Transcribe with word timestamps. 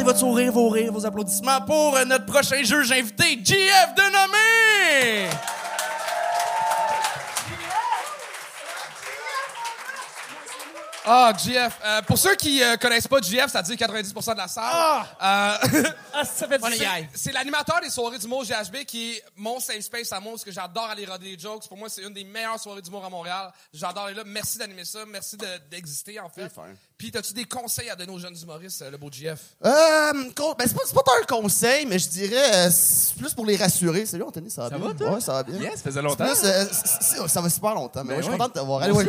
Gardez 0.00 0.12
votre 0.14 0.18
sourire, 0.18 0.50
vos 0.52 0.70
rires, 0.70 0.92
vos 0.94 1.04
applaudissements 1.04 1.60
pour 1.60 1.94
euh, 1.94 2.06
notre 2.06 2.24
prochain 2.24 2.62
juge 2.62 2.90
invité, 2.90 3.38
JF 3.44 3.94
Denomé! 3.94 5.28
Ah, 11.04 11.32
GF. 11.36 11.78
Euh, 11.82 12.02
pour 12.02 12.18
ceux 12.18 12.34
qui 12.36 12.62
euh, 12.62 12.76
connaissent 12.76 13.08
pas 13.08 13.20
GF, 13.20 13.48
ça 13.50 13.62
dit 13.62 13.74
90% 13.74 14.32
de 14.32 14.36
la 14.36 14.48
salle. 14.48 15.06
Euh, 15.22 15.82
Ah, 16.12 16.24
ça 16.24 16.46
fait 16.46 16.58
du 16.58 16.70
c'est- 16.72 16.78
bien. 16.78 17.06
c'est 17.14 17.32
l'animateur 17.32 17.80
des 17.80 17.88
soirées 17.88 18.18
d'humour 18.18 18.44
GHB 18.44 18.84
qui 18.84 19.12
est 19.14 19.24
mon 19.36 19.58
safe 19.60 19.80
space 19.80 20.12
à 20.12 20.20
moi, 20.20 20.32
parce 20.32 20.44
que 20.44 20.50
j'adore 20.50 20.84
aller 20.90 21.06
roder 21.06 21.34
des 21.34 21.38
jokes. 21.40 21.66
Pour 21.68 21.78
moi, 21.78 21.88
c'est 21.88 22.02
une 22.02 22.12
des 22.12 22.24
meilleures 22.24 22.60
soirées 22.60 22.82
d'humour 22.82 23.04
à 23.04 23.08
Montréal. 23.08 23.50
J'adore 23.72 24.04
aller 24.06 24.14
là. 24.16 24.24
Merci 24.26 24.58
d'animer 24.58 24.84
ça. 24.84 24.98
Merci 25.06 25.36
de- 25.38 25.46
d'exister, 25.70 26.20
en 26.20 26.28
fait. 26.28 26.50
Puis, 27.00 27.10
as-tu 27.16 27.32
des 27.32 27.46
conseils 27.46 27.88
à 27.88 27.96
donner 27.96 28.12
aux 28.12 28.18
jeunes 28.18 28.36
humoristes, 28.42 28.82
euh, 28.82 28.90
le 28.90 28.98
beau 28.98 29.08
GF? 29.10 29.38
Euh, 29.64 29.70
con- 30.36 30.54
ben, 30.58 30.66
c'est 30.68 30.74
pas, 30.74 30.82
c'est 30.84 30.94
pas 30.94 31.00
tant 31.02 31.12
un 31.18 31.24
conseil, 31.24 31.86
mais 31.86 31.98
je 31.98 32.06
dirais, 32.10 32.66
euh, 32.66 32.68
c'est 32.70 33.14
plus 33.16 33.32
pour 33.32 33.46
les 33.46 33.56
rassurer. 33.56 34.04
Salut, 34.04 34.24
Anthony, 34.24 34.50
ça 34.50 34.64
va 34.64 34.68
Ça 34.68 34.76
bien? 34.76 34.86
va, 34.88 34.92
toi? 34.94 35.14
Ouais, 35.14 35.20
ça 35.22 35.32
va 35.32 35.42
bien. 35.42 35.58
Yes, 35.60 35.76
ça 35.76 35.84
faisait 35.84 35.92
C'est 35.94 36.02
longtemps. 36.02 36.26
plus, 36.26 36.40
euh, 36.44 36.66
c'est- 36.70 37.02
c'est- 37.16 37.28
ça 37.28 37.40
va 37.40 37.48
super 37.48 37.74
longtemps, 37.74 38.02
mais 38.04 38.10
Ben 38.10 38.16
ouais, 38.16 38.22
je 38.22 38.28
suis 38.28 38.32
content 38.32 38.48
de 38.48 38.52
te 38.52 38.58
voir. 38.66 38.82
Allez, 38.82 38.92
ouais. 38.92 39.08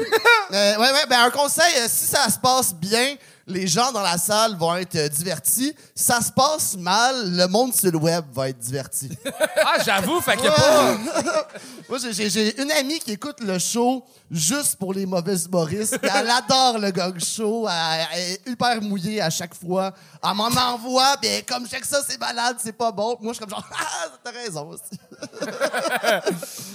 Euh, 0.54 0.78
ouais, 0.78 0.92
ouais, 0.94 1.06
ben, 1.10 1.20
un 1.22 1.32
conseil, 1.32 1.74
euh, 1.80 1.88
si 1.90 2.06
ça 2.06 2.30
se 2.30 2.40
passe 2.40 2.74
bien, 2.74 3.16
les 3.48 3.68
gens 3.68 3.92
dans 3.92 4.02
la 4.02 4.18
salle 4.18 4.56
vont 4.58 4.76
être 4.76 4.96
euh, 4.96 5.10
divertis. 5.10 5.76
Ça 5.96 6.22
se 6.22 6.32
passe 6.32 6.76
mal, 6.78 7.36
le 7.36 7.48
monde 7.48 7.74
sur 7.74 7.92
le 7.92 7.98
web 7.98 8.26
va 8.34 8.50
être 8.50 8.60
diverti. 8.60 9.10
Ah, 9.64 9.78
j'avoue, 9.86 10.20
fait 10.22 10.36
qu'il 10.38 10.46
y 10.46 10.48
a 10.48 10.52
pas... 10.54 10.98
Moi, 11.90 12.00
j'ai- 12.12 12.60
une 12.62 12.72
amie 12.72 12.98
qui 13.00 13.12
écoute 13.12 13.40
le 13.42 13.60
show 13.60 14.04
juste 14.30 14.76
pour 14.78 14.92
les 14.94 15.06
mauvais 15.06 15.38
humoristes. 15.38 16.00
Elle 16.02 16.30
adore 16.30 16.80
le 16.80 16.90
gong 16.92 17.20
show. 17.20 17.68
Elle, 17.70 18.08
elle 18.14 18.20
est 18.32 18.48
hyper 18.50 18.82
mouillée 18.82 19.22
à 19.22 19.30
chaque 19.30 19.54
fois. 19.54 19.94
Elle 20.24 20.34
m'en 20.34 20.46
envoie, 20.48 21.16
puis 21.22 21.44
comme 21.48 21.66
je 21.66 21.70
sais 21.72 21.80
que 21.80 21.86
ça, 21.88 22.02
c'est 22.08 22.20
malade, 22.20 22.58
c'est 22.60 22.72
pas 22.76 22.92
bon. 22.92 23.18
Moi, 23.22 23.34
je 23.34 23.38
suis 23.38 23.40
comme 23.46 23.50
genre, 23.52 23.70
ah, 23.80 24.08
t'as 24.24 24.32
raison 24.32 24.70
aussi. 24.70 25.00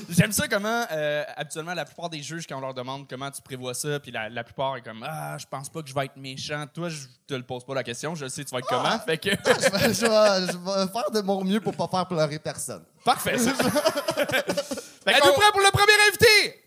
J'aime 0.08 0.33
ça 0.33 0.47
comment, 0.48 0.84
euh, 0.92 1.25
habituellement, 1.36 1.75
la 1.75 1.84
plupart 1.84 2.08
des 2.08 2.23
juges, 2.23 2.47
quand 2.47 2.56
on 2.58 2.61
leur 2.61 2.75
demande 2.75 3.06
comment 3.08 3.30
tu 3.30 3.42
prévois 3.42 3.75
ça, 3.75 3.98
puis 4.01 4.12
la, 4.12 4.28
la 4.28 4.45
plupart 4.45 4.77
est 4.77 4.83
comme 4.83 5.05
Ah, 5.06 5.36
je 5.39 5.47
pense 5.51 5.69
pas 5.69 5.83
que 5.83 5.89
je 5.89 5.95
vais 5.95 6.05
être 6.06 6.17
méchant. 6.17 6.55
Toi, 6.72 6.88
je 6.88 6.98
te 7.26 7.34
le 7.34 7.42
pose 7.42 7.64
pas 7.64 7.74
la 7.74 7.82
question, 7.82 8.14
je 8.14 8.28
sais 8.28 8.44
tu 8.44 8.50
vas 8.52 8.58
être 8.60 8.66
comment. 8.68 8.98
Fait 9.00 9.18
que. 9.18 9.30
je, 9.30 9.70
vais, 9.70 9.94
je 9.94 10.06
vais- 10.06 10.52
je 10.52 10.56
vais 10.86 10.92
faire 10.92 11.10
de 11.10 11.20
mon 11.20 11.42
mieux 11.44 11.60
pour 11.60 11.74
pas 11.76 11.88
faire 11.88 12.06
pleurer 12.06 12.38
personne. 12.38 12.84
Parfait, 13.04 13.36
ça. 13.38 13.52
Fait 13.54 15.12
Êtes-vous 15.12 15.32
prêts 15.34 15.50
pour 15.52 15.60
le 15.60 15.70
premier 15.70 15.92
invité? 16.08 16.62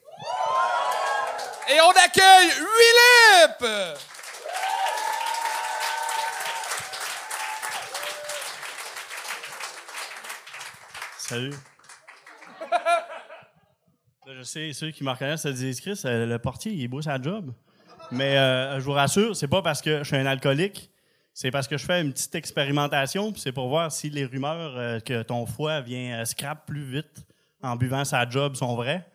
Et 1.71 1.79
on 1.81 1.91
accueille 1.91 2.49
Willip! 2.49 3.97
Salut. 11.17 11.53
Là, 14.25 14.33
je 14.35 14.43
sais, 14.43 14.71
ceux 14.73 14.91
qui 14.91 15.03
me 15.03 15.09
reconnaissent 15.11 15.43
se 15.43 15.47
disent 15.49 15.81
Chris, 15.81 15.99
euh, 16.05 16.25
le 16.25 16.39
portier, 16.39 16.71
il 16.71 16.87
bosse 16.87 17.05
sa 17.05 17.21
job. 17.21 17.51
Mais 18.11 18.37
euh, 18.37 18.79
je 18.79 18.85
vous 18.85 18.91
rassure, 18.91 19.35
c'est 19.35 19.47
pas 19.47 19.61
parce 19.61 19.81
que 19.81 19.99
je 19.99 20.03
suis 20.03 20.15
un 20.15 20.25
alcoolique, 20.25 20.89
c'est 21.41 21.51
parce 21.51 21.69
que 21.69 21.77
je 21.77 21.85
fais 21.85 22.01
une 22.01 22.11
petite 22.11 22.35
expérimentation, 22.35 23.31
puis 23.31 23.39
c'est 23.39 23.53
pour 23.53 23.69
voir 23.69 23.91
si 23.93 24.09
les 24.09 24.25
rumeurs 24.25 24.75
euh, 24.75 24.99
que 24.99 25.21
ton 25.21 25.45
foie 25.45 25.79
vient 25.79 26.19
euh, 26.19 26.25
scrap 26.25 26.65
plus 26.65 26.83
vite 26.83 27.25
en 27.61 27.77
buvant 27.77 28.03
sa 28.03 28.27
job 28.29 28.55
sont 28.55 28.75
vraies. 28.75 29.07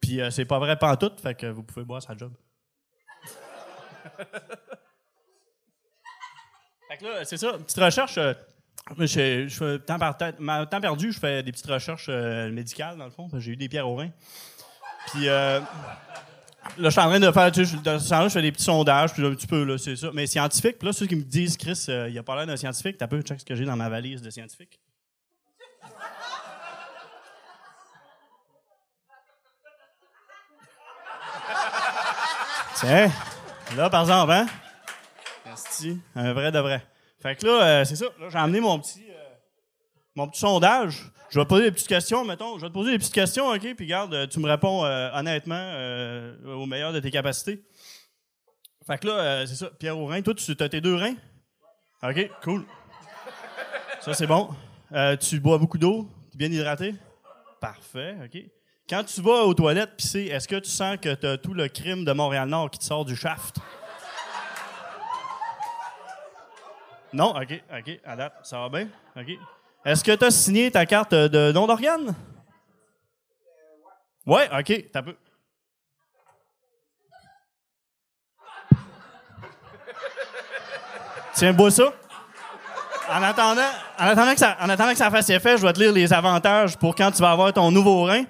Puis 0.00 0.22
euh, 0.22 0.30
c'est 0.30 0.46
pas 0.46 0.58
vrai 0.58 0.78
pantoute, 0.78 1.20
fait 1.20 1.34
que 1.34 1.44
vous 1.44 1.62
pouvez 1.62 1.84
boire 1.84 2.02
sa 2.02 2.16
job. 2.16 2.32
fait 6.88 6.96
que 6.98 7.04
là, 7.04 7.26
c'est 7.26 7.36
ça, 7.36 7.58
petite 7.58 7.78
recherche. 7.78 8.18
je, 8.98 9.46
je 9.46 9.54
fais 9.54 9.78
temps, 9.80 9.98
perdu, 10.80 11.12
je 11.12 11.20
fais 11.20 11.42
des 11.42 11.52
petites 11.52 11.66
recherches 11.66 12.08
médicales, 12.08 12.96
dans 12.96 13.04
le 13.04 13.10
fond, 13.10 13.28
j'ai 13.34 13.52
eu 13.52 13.56
des 13.56 13.68
pierres 13.68 13.88
au 13.88 13.96
rein. 13.96 14.08
Puis 15.08 15.28
là, 16.78 16.88
je 16.88 16.90
suis 16.90 17.00
en 17.00 17.08
train 17.08 17.20
de 17.20 17.30
faire, 17.30 17.52
tu 17.52 17.64
sais, 17.64 17.76
je, 17.84 17.98
je 17.98 18.28
fais 18.28 18.42
des 18.42 18.52
petits 18.52 18.64
sondages, 18.64 19.12
puis 19.12 19.24
un 19.24 19.30
petit 19.30 19.46
peu, 19.46 19.64
là, 19.64 19.78
c'est 19.78 19.96
ça. 19.96 20.10
Mais 20.12 20.26
scientifique, 20.26 20.78
puis 20.78 20.86
là, 20.86 20.92
ceux 20.92 21.06
qui 21.06 21.16
me 21.16 21.22
disent, 21.22 21.56
Chris, 21.56 21.86
euh, 21.88 22.08
il 22.10 22.18
a 22.18 22.22
pas 22.22 22.36
l'air 22.36 22.46
d'un 22.46 22.56
scientifique, 22.56 22.98
t'as 22.98 23.06
peu, 23.06 23.20
check 23.22 23.40
ce 23.40 23.44
que 23.44 23.54
j'ai 23.54 23.64
dans 23.64 23.76
ma 23.76 23.88
valise 23.88 24.22
de 24.22 24.30
scientifique. 24.30 24.80
Tiens, 32.76 33.10
là, 33.76 33.88
par 33.88 34.02
exemple, 34.02 34.32
hein? 34.32 34.46
Esti, 35.52 36.00
un 36.16 36.32
vrai 36.32 36.50
de 36.50 36.58
vrai. 36.58 36.84
Fait 37.22 37.36
que 37.36 37.46
là, 37.46 37.62
euh, 37.62 37.84
c'est 37.84 37.96
ça. 37.96 38.06
Là, 38.20 38.28
j'ai 38.28 38.38
amené 38.38 38.60
mon 38.60 38.78
petit, 38.80 39.04
euh, 39.08 39.13
mon 40.14 40.28
petit 40.28 40.40
sondage. 40.40 41.10
Je 41.30 41.38
vais 41.38 41.44
te 41.44 41.48
poser 41.48 41.64
des 41.64 41.72
petites 41.72 41.88
questions, 41.88 42.24
mettons. 42.24 42.56
Je 42.58 42.62
vais 42.62 42.68
te 42.68 42.72
poser 42.72 42.92
des 42.92 42.98
petites 42.98 43.14
questions, 43.14 43.48
OK? 43.48 43.74
Puis 43.74 43.86
garde, 43.86 44.28
tu 44.28 44.38
me 44.38 44.48
réponds 44.48 44.84
euh, 44.84 45.10
honnêtement 45.12 45.58
euh, 45.58 46.36
au 46.54 46.66
meilleur 46.66 46.92
de 46.92 47.00
tes 47.00 47.10
capacités. 47.10 47.64
Fait 48.86 48.98
que 48.98 49.08
là, 49.08 49.12
euh, 49.14 49.46
c'est 49.46 49.56
ça. 49.56 49.70
Pierre 49.78 49.98
au 49.98 50.06
rein. 50.06 50.22
Toi, 50.22 50.34
tu 50.34 50.54
as 50.58 50.68
tes 50.68 50.80
deux 50.80 50.94
reins? 50.94 51.16
OK, 52.02 52.30
cool. 52.42 52.64
Ça, 54.00 54.14
c'est 54.14 54.26
bon. 54.26 54.50
Tu 55.20 55.40
bois 55.40 55.58
beaucoup 55.58 55.78
d'eau? 55.78 56.08
Tu 56.30 56.36
es 56.36 56.48
bien 56.48 56.56
hydraté? 56.56 56.94
Parfait, 57.60 58.16
OK. 58.24 58.42
Quand 58.88 59.02
tu 59.02 59.22
vas 59.22 59.44
aux 59.44 59.54
toilettes 59.54 59.96
pisser, 59.96 60.26
est-ce 60.26 60.46
que 60.46 60.56
tu 60.56 60.70
sens 60.70 60.98
que 61.00 61.14
tu 61.14 61.26
as 61.26 61.38
tout 61.38 61.54
le 61.54 61.68
crime 61.68 62.04
de 62.04 62.12
Montréal-Nord 62.12 62.70
qui 62.70 62.78
te 62.78 62.84
sort 62.84 63.06
du 63.06 63.16
shaft? 63.16 63.56
Non, 67.14 67.34
OK, 67.34 67.62
OK, 67.72 68.00
à 68.04 68.16
date, 68.16 68.34
ça 68.42 68.58
va 68.58 68.68
bien? 68.68 68.88
OK. 69.16 69.38
Est-ce 69.84 70.02
que 70.02 70.12
tu 70.12 70.24
as 70.24 70.30
signé 70.30 70.70
ta 70.70 70.86
carte 70.86 71.12
de 71.14 71.52
don 71.52 71.66
d'organe? 71.66 72.14
Ouais, 74.26 74.48
OK, 74.58 74.86
t'as 74.90 75.02
peu. 75.02 75.14
Tiens, 81.34 81.52
bois 81.52 81.70
ça. 81.70 81.92
En 83.10 83.22
attendant, 83.22 83.60
en, 83.98 84.06
attendant 84.06 84.32
que 84.32 84.38
ça, 84.38 84.56
en 84.60 84.68
attendant 84.70 84.92
que 84.92 84.96
ça 84.96 85.10
fasse 85.10 85.28
effet, 85.28 85.58
je 85.58 85.66
vais 85.66 85.72
te 85.74 85.80
lire 85.80 85.92
les 85.92 86.12
avantages 86.12 86.78
pour 86.78 86.94
quand 86.94 87.10
tu 87.10 87.20
vas 87.20 87.32
avoir 87.32 87.52
ton 87.52 87.70
nouveau 87.70 88.04
rein. 88.04 88.24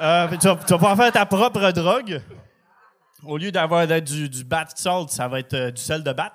Euh, 0.00 0.28
tu, 0.40 0.46
vas, 0.46 0.56
pouvoir 0.56 0.96
faire 0.96 1.12
ta 1.12 1.26
propre 1.26 1.70
drogue. 1.72 2.22
Au 3.22 3.36
lieu 3.36 3.52
d'avoir 3.52 3.86
du, 3.86 4.28
du 4.28 4.44
bat 4.44 4.64
salt, 4.74 5.10
ça 5.10 5.28
va 5.28 5.40
être 5.40 5.54
euh, 5.54 5.70
du 5.70 5.82
sel 5.82 6.02
de 6.02 6.12
bat. 6.12 6.32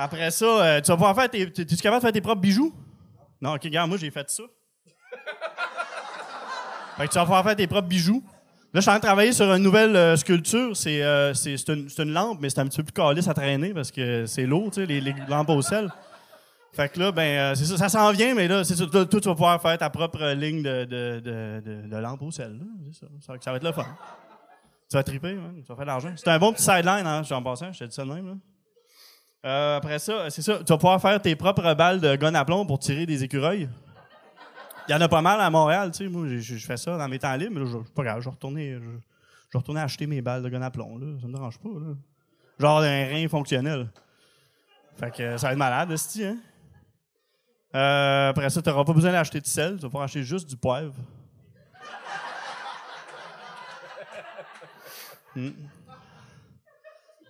Après 0.00 0.30
ça, 0.30 0.44
euh, 0.46 0.80
tu 0.80 0.92
vas 0.92 0.96
pouvoir 0.96 1.14
faire 1.16 1.28
tes. 1.28 1.52
tu- 1.52 1.66
capable 1.76 2.00
de 2.00 2.06
faire 2.06 2.12
tes 2.12 2.20
propres 2.20 2.40
bijoux? 2.40 2.72
Non, 3.40 3.54
ok, 3.56 3.68
moi 3.88 3.96
j'ai 3.98 4.12
fait 4.12 4.30
ça. 4.30 4.44
fait 6.96 7.06
que 7.08 7.12
tu 7.12 7.18
vas 7.18 7.24
pouvoir 7.24 7.42
faire 7.44 7.56
tes 7.56 7.66
propres 7.66 7.88
bijoux. 7.88 8.22
Là, 8.72 8.74
je 8.74 8.80
suis 8.82 8.90
en 8.90 8.92
train 8.92 8.98
de 9.00 9.04
travailler 9.06 9.32
sur 9.32 9.52
une 9.52 9.62
nouvelle 9.62 9.96
euh, 9.96 10.14
sculpture. 10.16 10.76
C'est 10.76 11.02
euh, 11.02 11.34
c'est- 11.34 11.68
une, 11.68 12.12
lampe, 12.12 12.38
mais 12.40 12.48
c'est 12.48 12.60
un 12.60 12.66
petit 12.68 12.76
peu 12.76 12.84
plus 12.84 12.92
calice 12.92 13.26
à 13.26 13.34
traîner 13.34 13.74
parce 13.74 13.90
que 13.90 14.24
c'est 14.26 14.46
lourd, 14.46 14.70
tu 14.70 14.80
sais, 14.82 14.86
les, 14.86 15.00
les 15.00 15.14
lampes 15.28 15.50
au 15.50 15.62
sel. 15.62 15.90
Fait 16.74 16.88
que 16.92 17.00
là, 17.00 17.10
ben, 17.10 17.56
c'est 17.56 17.64
ça, 17.64 17.76
ça 17.76 17.88
s'en 17.88 18.12
vient, 18.12 18.36
mais 18.36 18.46
là, 18.46 18.62
c'est 18.62 18.76
ça. 18.76 18.86
Toi, 18.86 19.04
toi, 19.04 19.20
tu 19.20 19.26
vas 19.28 19.34
pouvoir 19.34 19.60
faire 19.60 19.76
ta 19.78 19.90
propre 19.90 20.24
ligne 20.34 20.62
de, 20.62 20.84
de, 20.84 21.18
de, 21.18 21.88
de, 21.88 21.96
lampe 21.96 22.22
au 22.22 22.30
sel. 22.30 22.56
ça. 22.92 23.06
Ça, 23.40 23.50
va- 23.50 23.56
être 23.56 23.64
le 23.64 23.72
fun. 23.72 23.84
Tu 24.88 24.96
vas 24.96 25.02
triper, 25.02 25.34
man. 25.34 25.54
tu 25.56 25.62
vas 25.66 25.74
faire 25.74 25.84
de 25.84 25.90
l'argent. 25.90 26.12
C'est 26.14 26.28
un 26.28 26.38
bon 26.38 26.52
petit 26.52 26.62
sideline, 26.62 27.04
hein, 27.06 27.22
en 27.28 27.42
passant, 27.42 27.72
je 27.72 27.80
te 27.80 27.84
dis 27.84 27.94
ça 27.94 28.04
de 28.04 28.12
même. 28.12 28.26
Là. 28.28 28.34
Euh, 29.44 29.76
après 29.76 29.98
ça, 29.98 30.30
c'est 30.30 30.42
ça. 30.42 30.58
Tu 30.58 30.64
vas 30.64 30.78
pouvoir 30.78 31.00
faire 31.00 31.20
tes 31.22 31.36
propres 31.36 31.74
balles 31.74 32.00
de 32.00 32.16
gun 32.16 32.34
à 32.34 32.44
plomb 32.44 32.66
pour 32.66 32.78
tirer 32.78 33.06
des 33.06 33.22
écureuils. 33.22 33.68
Il 34.88 34.92
y 34.92 34.94
en 34.94 35.00
a 35.00 35.08
pas 35.08 35.22
mal 35.22 35.40
à 35.40 35.50
Montréal, 35.50 35.90
tu 35.92 36.04
sais. 36.04 36.08
Moi, 36.08 36.26
je, 36.38 36.56
fais 36.56 36.76
ça 36.76 36.96
dans 36.96 37.08
mes 37.08 37.18
temps 37.18 37.34
libres, 37.36 37.60
mais 37.60 37.66
je, 37.66 37.76
pas 37.92 38.02
grave, 38.02 38.20
je 38.20 38.24
vais 38.24 38.30
retourner, 38.30 39.80
acheter 39.80 40.06
mes 40.06 40.22
balles 40.22 40.42
de 40.42 40.48
gun 40.48 40.62
à 40.62 40.70
plomb, 40.70 40.98
là. 40.98 41.06
Ça 41.20 41.26
me 41.26 41.32
dérange 41.32 41.58
pas. 41.58 41.68
Genre 42.58 42.78
un 42.80 43.04
rein 43.06 43.28
fonctionnel. 43.28 43.88
Fait 44.98 45.14
que 45.14 45.36
ça 45.36 45.48
va 45.48 45.52
être 45.52 45.58
malade, 45.58 45.90
esti, 45.92 46.24
hein. 46.24 46.38
Euh, 47.74 48.30
après 48.30 48.48
ça, 48.48 48.62
tu 48.62 48.68
n'auras 48.68 48.84
pas 48.84 48.94
besoin 48.94 49.12
d'acheter 49.12 49.40
de 49.40 49.46
sel, 49.46 49.76
tu 49.76 49.82
vas 49.82 49.88
pouvoir 49.88 50.04
acheter 50.04 50.22
juste 50.22 50.48
du 50.48 50.56
poivre. 50.56 50.94
Hmm. 55.36 55.50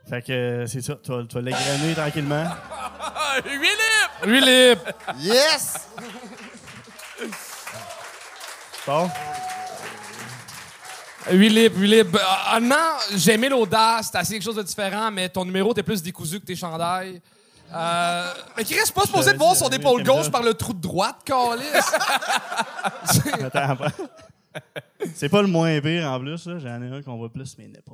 Fait 0.08 0.22
que 0.22 0.64
c'est 0.66 0.80
ça, 0.80 0.94
tu 1.02 1.10
vas, 1.10 1.24
tu 1.24 1.34
vas 1.34 1.40
l'égrener 1.42 1.94
tranquillement. 1.94 2.44
Ah, 3.00 3.34
Willip! 3.44 4.26
Willip! 4.26 4.78
Yes! 5.18 5.88
Bon. 8.86 9.10
Willip, 11.30 11.74
Willip. 11.76 12.14
Euh, 12.14 12.56
Honnêtement, 12.56 12.76
j'ai 13.14 13.34
aimé 13.34 13.50
l'audace. 13.50 14.10
T'as 14.10 14.22
essayé 14.22 14.38
quelque 14.38 14.46
chose 14.46 14.56
de 14.56 14.62
différent, 14.62 15.10
mais 15.10 15.28
ton 15.28 15.44
numéro, 15.44 15.74
t'es 15.74 15.82
plus 15.82 16.02
décousu 16.02 16.40
que 16.40 16.46
tes 16.46 16.56
chandails. 16.56 17.20
Euh, 17.74 18.32
mais 18.56 18.64
qui 18.64 18.74
reste 18.78 18.92
pas 18.94 19.02
supposé 19.02 19.34
de 19.34 19.36
voir 19.38 19.54
son 19.54 19.68
épaule 19.68 20.02
gauche 20.02 20.30
par 20.30 20.42
le 20.42 20.54
trou 20.54 20.72
de 20.72 20.80
droite, 20.80 21.16
calice. 21.22 21.92
Attends, 23.44 23.84
attends. 23.84 24.04
C'est 25.14 25.28
pas 25.28 25.42
le 25.42 25.48
moins 25.48 25.78
pire 25.82 26.10
en 26.10 26.18
plus, 26.18 26.46
là. 26.46 26.58
J'en 26.58 26.82
ai 26.82 26.96
un 26.96 27.02
qu'on 27.02 27.16
voit 27.18 27.28
plus 27.30 27.58
mes 27.58 27.66
nipples. 27.66 27.90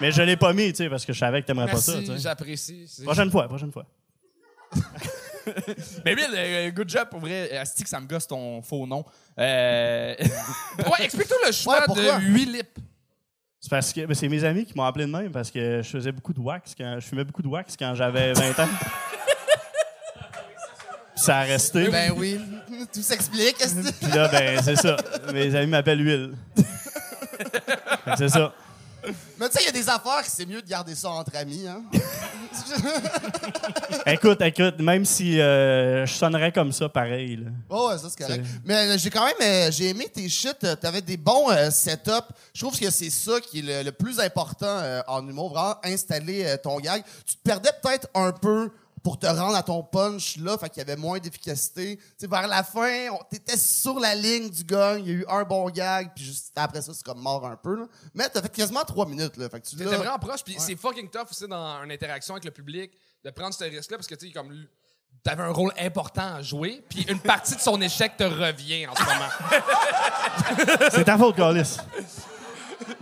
Mais 0.00 0.10
je 0.12 0.22
l'ai 0.22 0.36
pas 0.36 0.52
mis, 0.52 0.70
tu 0.72 0.76
sais, 0.84 0.90
parce 0.90 1.04
que 1.06 1.12
je 1.12 1.18
savais 1.18 1.40
que 1.42 1.46
t'aimerais 1.46 1.70
pas 1.70 1.78
ça. 1.80 1.92
tu 1.92 1.98
Merci, 1.98 2.12
sais. 2.14 2.18
j'apprécie. 2.18 2.84
C'est- 2.88 3.04
Prochaine 3.04 3.30
fois, 3.30 3.48
prochaine 3.48 3.72
fois. 3.72 3.86
Mais 6.04 6.14
Bill, 6.16 6.26
euh, 6.34 6.70
good 6.72 6.88
job 6.88 7.08
pour 7.08 7.20
vrai. 7.20 7.56
Asti 7.56 7.84
que 7.84 7.88
ça 7.88 8.00
me 8.00 8.06
gosse 8.06 8.26
ton 8.26 8.60
faux 8.62 8.86
nom. 8.86 9.04
Euh... 9.38 10.14
Ouais, 10.78 11.04
explique-toi 11.04 11.36
le 11.46 11.52
choix 11.52 11.74
Ouais, 11.78 11.84
pourquoi? 11.86 12.18
de 12.18 12.24
8 12.24 12.44
lips. 12.46 12.68
C'est 13.60 13.70
parce 13.70 13.92
que 13.92 14.04
ben, 14.06 14.14
c'est 14.14 14.28
mes 14.28 14.42
amis 14.44 14.66
qui 14.66 14.76
m'ont 14.76 14.84
appelé 14.84 15.06
de 15.06 15.10
même 15.10 15.30
parce 15.32 15.50
que 15.50 15.82
je 15.82 15.88
faisais 15.88 16.12
beaucoup 16.12 16.32
de 16.32 16.40
wax 16.40 16.74
quand 16.76 16.96
je 17.00 17.06
fumais 17.06 17.24
beaucoup 17.24 17.42
de 17.42 17.48
wax 17.48 17.76
quand 17.76 17.94
j'avais 17.94 18.32
20 18.32 18.58
ans. 18.60 18.68
Puis 21.14 21.24
ça 21.24 21.38
a 21.38 21.42
resté. 21.42 21.88
Ben 21.88 22.12
oui, 22.16 22.38
tout 22.92 23.02
s'explique. 23.02 23.60
est-ce 23.60 23.74
que- 23.76 23.92
Puis 24.04 24.12
là, 24.14 24.28
ben 24.28 24.60
c'est 24.62 24.76
ça. 24.76 24.96
Mes 25.32 25.54
amis 25.54 25.68
m'appellent 25.70 26.04
Huile. 26.04 26.34
Fait 26.56 28.10
que 28.12 28.16
c'est 28.18 28.28
ça. 28.28 28.52
Mais 29.38 29.48
tu 29.48 29.52
sais, 29.52 29.62
il 29.62 29.66
y 29.66 29.68
a 29.68 29.72
des 29.72 29.88
affaires 29.88 30.22
que 30.22 30.30
c'est 30.30 30.46
mieux 30.46 30.62
de 30.62 30.68
garder 30.68 30.94
ça 30.94 31.10
entre 31.10 31.36
amis. 31.36 31.66
Hein? 31.66 31.82
Écoute, 34.06 34.40
écoute, 34.40 34.78
même 34.78 35.04
si 35.04 35.40
euh, 35.40 36.06
je 36.06 36.14
sonnerais 36.14 36.52
comme 36.52 36.72
ça, 36.72 36.88
pareil. 36.88 37.36
Là. 37.36 37.50
Oh, 37.68 37.88
ouais, 37.90 37.98
ça 37.98 38.08
c'est 38.08 38.24
correct. 38.24 38.44
Mais 38.64 38.74
euh, 38.74 38.98
j'ai 38.98 39.10
quand 39.10 39.24
même 39.24 39.34
euh, 39.42 39.70
j'ai 39.70 39.88
aimé 39.88 40.06
tes 40.12 40.28
shit. 40.28 40.56
T'avais 40.80 41.02
des 41.02 41.16
bons 41.16 41.50
euh, 41.50 41.70
setups. 41.70 42.10
Je 42.54 42.60
trouve 42.60 42.78
que 42.78 42.90
c'est 42.90 43.10
ça 43.10 43.40
qui 43.40 43.58
est 43.58 43.62
le, 43.62 43.82
le 43.82 43.92
plus 43.92 44.20
important 44.20 44.80
en 45.08 45.26
humour, 45.28 45.52
vraiment 45.52 45.76
installer 45.84 46.56
ton 46.62 46.78
gag. 46.78 47.02
Tu 47.26 47.34
te 47.34 47.42
perdais 47.42 47.70
peut-être 47.82 48.08
un 48.14 48.32
peu 48.32 48.70
pour 49.06 49.20
te 49.20 49.26
rendre 49.28 49.54
à 49.54 49.62
ton 49.62 49.84
punch 49.84 50.36
là, 50.38 50.58
fait 50.58 50.68
qu'il 50.68 50.78
y 50.78 50.80
avait 50.80 50.96
moins 50.96 51.20
d'efficacité. 51.20 51.96
Tu 51.96 52.02
sais, 52.18 52.26
vers 52.26 52.48
la 52.48 52.64
fin, 52.64 53.08
on- 53.12 53.22
t'étais 53.30 53.56
sur 53.56 54.00
la 54.00 54.16
ligne 54.16 54.50
du 54.50 54.64
gang, 54.64 54.98
il 54.98 55.06
y 55.06 55.10
a 55.10 55.14
eu 55.18 55.24
un 55.28 55.44
bon 55.44 55.70
gag, 55.70 56.10
puis 56.12 56.24
juste 56.24 56.50
après 56.56 56.82
ça, 56.82 56.92
c'est 56.92 57.04
comme 57.04 57.20
mort 57.20 57.46
un 57.46 57.54
peu. 57.54 57.76
Là. 57.76 57.84
Mais 58.14 58.28
t'as 58.28 58.42
fait 58.42 58.52
quasiment 58.52 58.82
trois 58.82 59.06
minutes 59.06 59.36
là, 59.36 59.48
fait 59.48 59.60
que 59.60 59.66
tu 59.68 59.76
T'étais 59.76 59.94
vraiment 59.94 60.18
proche, 60.18 60.42
puis 60.42 60.56
c'est 60.58 60.74
fucking 60.74 61.08
tough 61.08 61.28
aussi 61.30 61.46
dans 61.46 61.84
une 61.84 61.92
interaction 61.92 62.34
avec 62.34 62.46
le 62.46 62.50
public 62.50 62.90
de 63.24 63.30
prendre 63.30 63.54
ce 63.54 63.62
risque-là 63.62 63.96
parce 63.96 64.08
que 64.08 64.16
tu 64.16 64.26
sais, 64.26 64.32
comme 64.32 64.52
t'avais 65.22 65.44
un 65.44 65.52
rôle 65.52 65.72
important 65.78 66.34
à 66.34 66.42
jouer, 66.42 66.82
puis 66.88 67.02
une 67.08 67.20
partie 67.20 67.54
de 67.54 67.60
son 67.60 67.80
échec 67.80 68.16
te 68.16 68.24
revient 68.24 68.88
en 68.88 68.94
ce 68.96 69.04
moment. 69.04 70.88
C'est 70.90 71.04
ta 71.04 71.16
faute, 71.16 71.36
Carlis. 71.36 71.76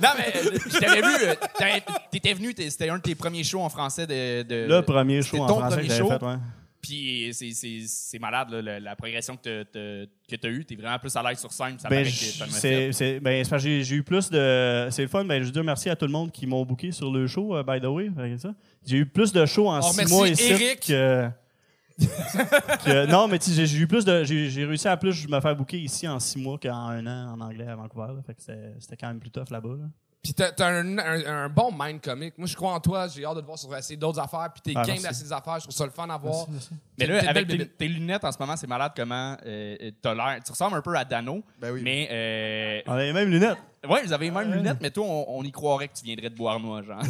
Non, 0.02 0.08
mais 0.16 0.32
euh, 0.36 0.58
je 0.66 0.78
t'avais 0.78 1.00
vu. 1.02 1.14
euh, 1.28 1.34
t'avais- 1.58 1.82
T'étais 2.10 2.34
venu, 2.34 2.54
t'es- 2.54 2.70
c'était 2.70 2.88
un 2.88 2.96
de 2.98 3.02
tes 3.02 3.14
premiers 3.14 3.44
shows 3.44 3.60
en 3.60 3.68
français 3.68 4.06
de. 4.06 4.42
de- 4.42 4.66
Le 4.68 4.80
premier 4.82 5.22
show 5.22 5.28
c'était 5.32 5.40
en 5.40 5.46
ton 5.46 5.58
français 5.58 5.76
que 5.76 5.80
premier 5.82 5.88
j'avais 5.88 6.00
show. 6.00 6.18
fait, 6.18 6.24
ouais. 6.26 6.36
Puis 6.80 7.30
c'est- 7.32 7.52
c'est 7.52 7.78
c'est 7.86 8.18
malade, 8.18 8.50
là, 8.50 8.60
la, 8.60 8.78
la 8.80 8.94
progression 8.96 9.36
que 9.38 9.62
t'as- 9.62 9.64
t'as 9.72 10.04
que 10.28 10.36
t'as 10.36 10.48
eue. 10.50 10.64
T'es 10.66 10.74
vraiment 10.74 10.98
plus 10.98 11.16
à 11.16 11.22
l'aise 11.22 11.38
sur 11.38 11.50
scène. 11.50 11.78
Ça 11.78 11.88
Ben, 11.88 11.96
paraît 11.96 12.04
je- 12.10 12.90
c'est, 12.92 13.20
ben, 13.20 13.42
c'est 13.42 13.50
parce 13.50 13.62
que 13.62 13.68
j'ai, 13.70 13.82
j'ai 13.84 13.94
eu 13.96 14.02
plus 14.02 14.28
de. 14.30 14.88
C'est 14.90 15.02
le 15.02 15.08
fun. 15.08 15.24
Ben, 15.24 15.40
je 15.40 15.46
veux 15.46 15.52
dire 15.52 15.64
merci 15.64 15.88
à 15.88 15.96
tout 15.96 16.04
le 16.04 16.12
monde 16.12 16.30
qui 16.30 16.46
m'ont 16.46 16.62
booké 16.64 16.92
sur 16.92 17.10
le 17.10 17.26
show, 17.26 17.56
euh, 17.56 17.62
by 17.62 17.80
the 17.80 17.86
way. 17.86 18.10
Fait 18.14 18.30
que 18.32 18.36
ça. 18.36 18.54
J'ai 18.86 18.98
eu 18.98 19.06
plus 19.06 19.32
de 19.32 19.46
shows 19.46 19.68
en 19.68 19.78
On 19.78 19.82
six 19.82 19.92
remercie 19.92 20.14
mois 20.14 20.28
ici 20.28 20.52
Eric. 20.52 20.80
que. 20.88 21.28
Que- 21.98 23.06
non, 23.06 23.28
mais 23.28 23.38
j'ai, 23.40 23.76
eu 23.76 23.86
plus 23.86 24.04
de. 24.04 24.24
J'ai, 24.24 24.64
réussi 24.64 24.88
à 24.88 24.96
plus 24.96 25.28
me 25.28 25.40
faire 25.40 25.56
booker 25.56 25.78
ici 25.78 26.06
en 26.08 26.18
six 26.18 26.38
mois 26.38 26.58
qu'en 26.58 26.88
un 26.88 27.06
an 27.06 27.34
en 27.34 27.40
anglais 27.40 27.68
à 27.68 27.76
Vancouver. 27.76 28.08
là. 28.14 28.22
Fait 28.26 28.34
que 28.34 28.42
c'était, 28.80 28.96
quand 28.96 29.08
même 29.08 29.20
plus 29.20 29.30
tough 29.30 29.50
là-bas. 29.50 29.76
là. 29.78 29.84
Puis 30.22 30.32
t'as 30.32 30.66
un, 30.66 30.96
un- 30.98 31.44
un 31.44 31.48
bon 31.50 31.70
mind 31.78 32.00
comique. 32.00 32.38
Moi, 32.38 32.46
je 32.46 32.56
crois 32.56 32.72
en 32.72 32.80
toi. 32.80 33.06
J'ai 33.08 33.26
hâte 33.26 33.36
de 33.36 33.40
te 33.42 33.46
voir 33.46 33.58
sur 33.58 33.76
essayer 33.76 33.98
d'autres 33.98 34.18
affaires. 34.18 34.48
Puis 34.54 34.62
t'es 34.62 34.72
Ah, 34.74 34.82
game 34.82 34.96
d'essayer 34.96 35.24
des 35.24 35.32
affaires. 35.32 35.56
Je 35.56 35.64
trouve 35.64 35.74
ça 35.74 35.84
le 35.84 35.90
fun 35.90 36.08
à 36.08 36.16
voir. 36.16 36.46
Mais 36.98 37.06
là, 37.06 37.28
avec 37.28 37.76
tes, 37.76 37.88
lunettes 37.88 38.24
en 38.24 38.32
ce 38.32 38.38
moment, 38.38 38.56
c'est 38.56 38.66
malade 38.66 38.92
comment 38.96 39.36
euh, 39.44 39.90
t'as 40.00 40.14
l'air. 40.14 40.38
Tu 40.42 40.50
ressembles 40.50 40.76
un 40.78 40.80
peu 40.80 40.96
à 40.96 41.04
Dano. 41.04 41.42
Ben 41.60 41.72
oui. 41.72 41.82
Mais. 41.84 42.08
Euh, 42.10 42.80
On 42.86 42.92
avait 42.94 43.06
les 43.08 43.12
mêmes 43.12 43.30
lunettes. 43.30 43.58
Ouais, 43.88 44.02
vous 44.04 44.12
avez 44.12 44.26
les 44.26 44.30
mêmes 44.30 44.52
lunettes, 44.52 44.78
mais 44.80 44.90
toi, 44.90 45.04
on, 45.06 45.24
on 45.38 45.42
y 45.42 45.50
croirait 45.52 45.88
que 45.88 45.94
tu 45.98 46.04
viendrais 46.04 46.30
de 46.30 46.36
Bois-Arnois, 46.36 46.82
genre. 46.82 47.02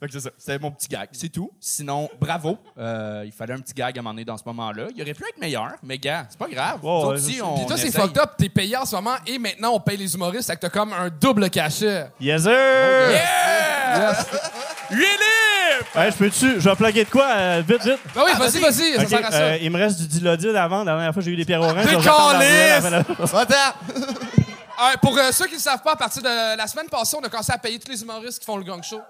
fait 0.00 0.06
que 0.06 0.12
c'est 0.12 0.20
ça. 0.20 0.30
C'était 0.36 0.58
mon 0.58 0.70
petit 0.70 0.88
gag. 0.88 1.08
C'est 1.12 1.28
tout. 1.28 1.50
Sinon, 1.60 2.08
bravo. 2.20 2.58
Euh, 2.78 3.22
il 3.24 3.32
fallait 3.32 3.54
un 3.54 3.60
petit 3.60 3.74
gag 3.74 3.98
à 3.98 4.02
donné 4.02 4.24
dans 4.24 4.36
ce 4.36 4.44
moment-là. 4.46 4.86
Il 4.94 5.02
aurait 5.02 5.14
pu 5.14 5.24
être 5.28 5.38
meilleur, 5.40 5.72
mais 5.82 5.98
gars, 5.98 6.26
c'est 6.28 6.38
pas 6.38 6.48
grave. 6.48 6.84
Ouais, 6.84 6.90
Nous 6.90 6.96
autres 6.98 7.08
ouais, 7.08 7.14
aussi, 7.14 7.32
je 7.32 7.36
sais. 7.36 7.42
on 7.42 7.54
Puis 7.56 7.66
toi, 7.66 7.76
c'est 7.76 7.88
essaye. 7.88 8.00
fucked 8.02 8.18
up. 8.18 8.30
T'es 8.38 8.48
payé 8.48 8.76
en 8.76 8.84
ce 8.84 8.94
moment 8.96 9.16
et 9.26 9.38
maintenant, 9.38 9.72
on 9.74 9.80
paye 9.80 9.96
les 9.96 10.14
humoristes. 10.14 10.48
Fait 10.48 10.56
que 10.56 10.60
t'as 10.62 10.70
comme 10.70 10.92
un 10.92 11.08
double 11.08 11.48
cachet. 11.50 12.06
Yes, 12.20 12.42
sir! 12.42 12.50
Yeah! 12.52 14.12
Huit 14.90 14.98
livres! 14.98 15.43
Ouais, 15.94 16.10
je 16.10 16.16
peux-tu. 16.16 16.60
Je 16.60 16.68
vais 16.68 16.76
plugger 16.76 17.04
de 17.04 17.10
quoi? 17.10 17.26
euh, 17.26 17.62
vite, 17.66 17.82
vite? 17.84 17.98
Ben 18.14 18.22
oui, 18.24 18.32
vas-y, 18.38 18.58
vas-y. 18.60 18.94
Ça 18.96 19.02
Ok, 19.02 19.08
sert 19.08 19.26
à 19.26 19.30
ça. 19.30 19.36
euh, 19.38 19.58
il 19.60 19.70
me 19.70 19.78
reste 19.78 19.98
du 20.00 20.06
Dilodil 20.06 20.56
avant. 20.56 20.78
La 20.84 20.92
dernière 20.94 21.12
fois, 21.12 21.22
j'ai 21.22 21.30
eu 21.30 21.36
des 21.36 21.44
pierres 21.44 21.60
oranges. 21.62 21.84
Des 21.86 21.92
la- 22.90 23.02
Va-t'en! 23.18 23.54
Euh, 24.76 24.96
pour 25.00 25.16
euh, 25.16 25.30
ceux 25.30 25.46
qui 25.46 25.54
ne 25.54 25.60
savent 25.60 25.82
pas, 25.82 25.92
à 25.92 25.96
partir 25.96 26.20
de 26.20 26.56
la 26.56 26.66
semaine 26.66 26.88
passée, 26.88 27.16
on 27.16 27.24
a 27.24 27.28
commencé 27.28 27.52
à 27.52 27.58
payer 27.58 27.78
tous 27.78 27.88
les 27.92 28.02
humoristes 28.02 28.40
qui 28.40 28.44
font 28.44 28.56
le 28.56 28.64
gang 28.64 28.82
show. 28.82 29.00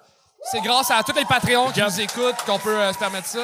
C'est 0.53 0.61
grâce 0.61 0.91
à 0.91 1.03
tous 1.03 1.17
les 1.17 1.25
Patreons 1.25 1.71
qui 1.71 1.81
nous 1.81 2.01
écoutent 2.03 2.37
qu'on 2.45 2.59
peut 2.59 2.69
euh, 2.79 2.93
se 2.93 2.99
permettre 2.99 3.27
ça. 3.29 3.39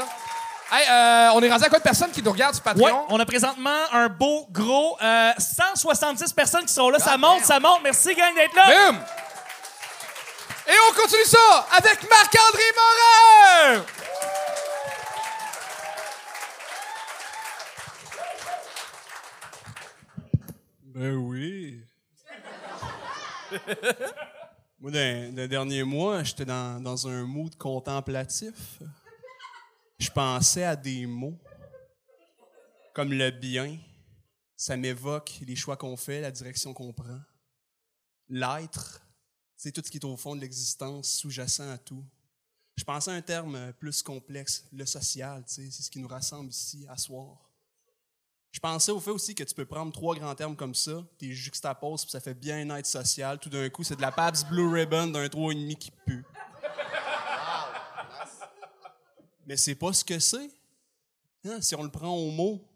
Hey, 0.71 0.87
euh, 0.91 1.31
on 1.35 1.43
est 1.43 1.51
rendu 1.51 1.65
à 1.65 1.69
quoi 1.71 1.79
de 1.79 1.83
personnes 1.83 2.11
qui 2.11 2.23
nous 2.23 2.31
regardent 2.31 2.55
sur 2.55 2.67
Ouais, 2.67 2.75
Patreon? 2.75 3.05
on 3.09 3.19
a 3.19 3.25
présentement 3.25 3.71
un 3.95 4.09
beau 4.11 4.47
gros 4.53 4.99
euh, 5.03 5.31
170 5.39 6.35
personnes 6.35 6.67
qui 6.67 6.75
sont 6.75 6.91
là. 6.91 6.99
ça 6.99 7.13
God 7.13 7.21
monte, 7.21 7.37
damn. 7.39 7.45
ça 7.47 7.59
monte. 7.59 7.81
Merci, 7.83 8.15
gang, 8.15 8.35
d'être 8.35 8.55
là. 8.55 8.67
Boom! 8.67 8.99
Et 10.67 10.75
on 10.89 10.95
continue 10.95 11.25
ça 11.25 11.67
avec 11.77 12.09
Marc-André 12.09 12.63
Morin! 12.77 13.87
Ben 20.83 21.15
oui. 21.15 21.85
Moi, 24.79 24.91
dans, 24.91 25.37
les 25.37 25.49
derniers 25.49 25.83
mois, 25.83 26.23
j'étais 26.23 26.45
dans, 26.45 26.83
dans 26.83 27.09
un 27.09 27.25
mood 27.25 27.57
contemplatif. 27.57 28.81
Je 29.99 30.11
pensais 30.11 30.65
à 30.65 30.77
des 30.77 31.07
mots 31.07 31.39
comme 32.93 33.13
le 33.13 33.31
bien. 33.31 33.79
Ça 34.57 34.77
m'évoque 34.77 35.39
les 35.47 35.57
choix 35.57 35.77
qu'on 35.77 35.97
fait, 35.97 36.21
la 36.21 36.31
direction 36.31 36.75
qu'on 36.75 36.93
prend. 36.93 37.21
L'être, 38.29 39.01
c'est 39.61 39.73
tout 39.73 39.83
ce 39.85 39.91
qui 39.91 39.99
est 39.99 40.05
au 40.07 40.17
fond 40.17 40.35
de 40.35 40.41
l'existence, 40.41 41.07
sous-jacent 41.11 41.69
à 41.71 41.77
tout. 41.77 42.03
Je 42.77 42.83
pensais 42.83 43.11
à 43.11 43.15
un 43.15 43.21
terme 43.21 43.75
plus 43.75 44.03
complexe, 44.03 44.65
le 44.73 44.87
social, 44.87 45.45
tu 45.45 45.71
c'est 45.71 45.83
ce 45.83 45.91
qui 45.91 45.99
nous 45.99 46.09
rassemble 46.09 46.49
ici, 46.49 46.87
à 46.89 46.97
soir. 46.97 47.37
Je 48.53 48.59
pensais 48.59 48.91
au 48.91 48.99
fait 49.01 49.11
aussi 49.11 49.35
que 49.35 49.45
tu 49.45 49.55
peux 49.55 49.67
prendre 49.67 49.93
trois 49.93 50.15
grands 50.15 50.35
termes 50.35 50.57
comme 50.57 50.75
ça, 50.75 51.05
t'es 51.19 51.33
juxtaposes, 51.33 52.05
puis 52.05 52.11
ça 52.11 52.21
fait 52.21 52.33
bien-être 52.33 52.87
social. 52.87 53.39
Tout 53.39 53.51
d'un 53.51 53.69
coup, 53.69 53.85
c'est 53.85 53.97
de 53.97 54.01
la 54.01 54.11
Pabst 54.11 54.49
Blue 54.49 54.67
Ribbon 54.67 55.09
d'un 55.09 55.27
3,5 55.27 55.77
qui 55.77 55.91
pue. 56.07 56.25
Mais 59.47 59.59
c'est 59.59 59.75
pas 59.75 59.93
ce 59.93 60.03
que 60.03 60.19
c'est. 60.19 60.51
Hein, 61.45 61.61
Si 61.61 61.75
on 61.75 61.83
le 61.83 61.91
prend 61.91 62.17
au 62.17 62.31
mot, 62.31 62.67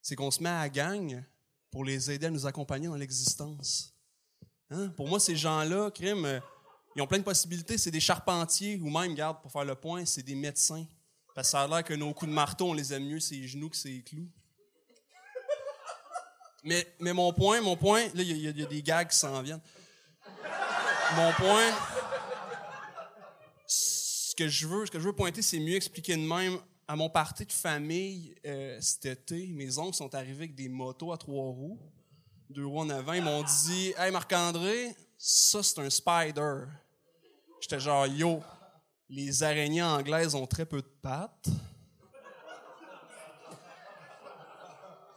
c'est 0.00 0.16
qu'on 0.16 0.30
se 0.30 0.42
met 0.42 0.48
à 0.48 0.66
gang 0.70 1.22
pour 1.70 1.84
les 1.84 2.10
aider 2.10 2.28
à 2.28 2.30
nous 2.30 2.46
accompagner 2.46 2.88
dans 2.88 2.96
l'existence. 2.96 3.92
Hein? 4.72 4.88
Pour 4.96 5.08
moi, 5.08 5.20
ces 5.20 5.36
gens-là, 5.36 5.90
crime, 5.90 6.24
euh, 6.24 6.40
ils 6.96 7.02
ont 7.02 7.06
plein 7.06 7.18
de 7.18 7.24
possibilités. 7.24 7.78
C'est 7.78 7.90
des 7.90 8.00
charpentiers 8.00 8.76
ou 8.82 8.90
même, 8.90 9.14
garde, 9.14 9.40
pour 9.42 9.50
faire 9.52 9.64
le 9.64 9.74
point, 9.74 10.04
c'est 10.04 10.22
des 10.22 10.34
médecins. 10.34 10.86
Parce 11.34 11.48
que 11.48 11.52
ça 11.52 11.62
a 11.62 11.68
l'air 11.68 11.84
que 11.84 11.94
nos 11.94 12.12
coups 12.12 12.28
de 12.30 12.34
marteau, 12.34 12.66
on 12.70 12.74
les 12.74 12.92
aime 12.92 13.04
mieux 13.06 13.20
ses 13.20 13.46
genoux 13.46 13.70
que 13.70 13.76
ses 13.76 14.02
clous. 14.02 14.28
Mais, 16.64 16.86
mais 17.00 17.12
mon 17.12 17.32
point, 17.32 17.60
mon 17.60 17.76
point, 17.76 18.02
là, 18.14 18.22
il 18.22 18.36
y, 18.38 18.48
a- 18.48 18.52
des 18.52 18.82
gags 18.82 19.08
qui 19.08 19.16
s'en 19.16 19.42
viennent. 19.42 19.60
Mon 21.16 21.32
point, 21.32 21.70
ce 23.66 24.34
que 24.34 24.48
je 24.48 24.66
veux, 24.66 24.86
ce 24.86 24.90
que 24.90 24.98
je 25.00 25.04
veux 25.04 25.12
pointer, 25.12 25.42
c'est 25.42 25.58
mieux 25.58 25.74
expliquer 25.74 26.16
de 26.16 26.22
même. 26.22 26.58
À 26.86 26.96
mon 26.96 27.08
party 27.08 27.46
de 27.46 27.52
famille 27.52 28.34
euh, 28.44 28.78
cet 28.80 29.06
été, 29.06 29.46
mes 29.48 29.78
oncles 29.78 29.96
sont 29.96 30.14
arrivés 30.14 30.44
avec 30.44 30.54
des 30.54 30.68
motos 30.68 31.12
à 31.12 31.16
trois 31.16 31.44
roues, 31.50 31.78
deux 32.52 32.66
roues 32.66 32.80
en 32.80 32.90
avant. 32.90 33.14
Ils 33.14 33.22
m'ont 33.22 33.42
dit 33.42 33.94
Hey 33.96 34.12
Marc-André, 34.12 34.94
ça 35.16 35.62
c'est 35.62 35.78
un 35.78 35.90
spider. 35.90 36.64
J'étais 37.60 37.80
genre 37.80 38.06
Yo, 38.06 38.42
les 39.08 39.42
araignées 39.42 39.82
anglaises 39.82 40.34
ont 40.34 40.46
très 40.46 40.66
peu 40.66 40.82
de 40.82 40.90
pattes. 41.02 41.48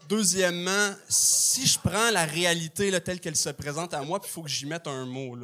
Deuxièmement, 0.07 0.93
si 1.09 1.65
je 1.65 1.79
prends 1.79 2.11
la 2.11 2.25
réalité 2.25 2.91
telle 3.01 3.19
qu'elle 3.19 3.35
se 3.35 3.49
présente 3.49 3.93
à 3.93 4.01
moi, 4.03 4.19
puis 4.19 4.29
il 4.29 4.33
faut 4.33 4.43
que 4.43 4.49
j'y 4.49 4.67
mette 4.67 4.87
un 4.87 5.05
mot. 5.05 5.35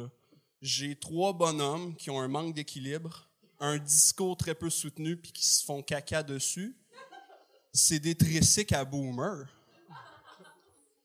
J'ai 0.60 0.94
trois 0.94 1.32
bonhommes 1.32 1.96
qui 1.96 2.10
ont 2.10 2.20
un 2.20 2.28
manque 2.28 2.54
d'équilibre, 2.54 3.28
un 3.58 3.76
discours 3.76 4.36
très 4.36 4.54
peu 4.54 4.70
soutenu, 4.70 5.16
puis 5.16 5.32
qui 5.32 5.44
se 5.44 5.64
font 5.64 5.82
caca 5.82 6.22
dessus. 6.22 6.76
C'est 7.72 7.98
des 7.98 8.14
tricycles 8.14 8.74
à 8.74 8.84
boomer. 8.84 9.48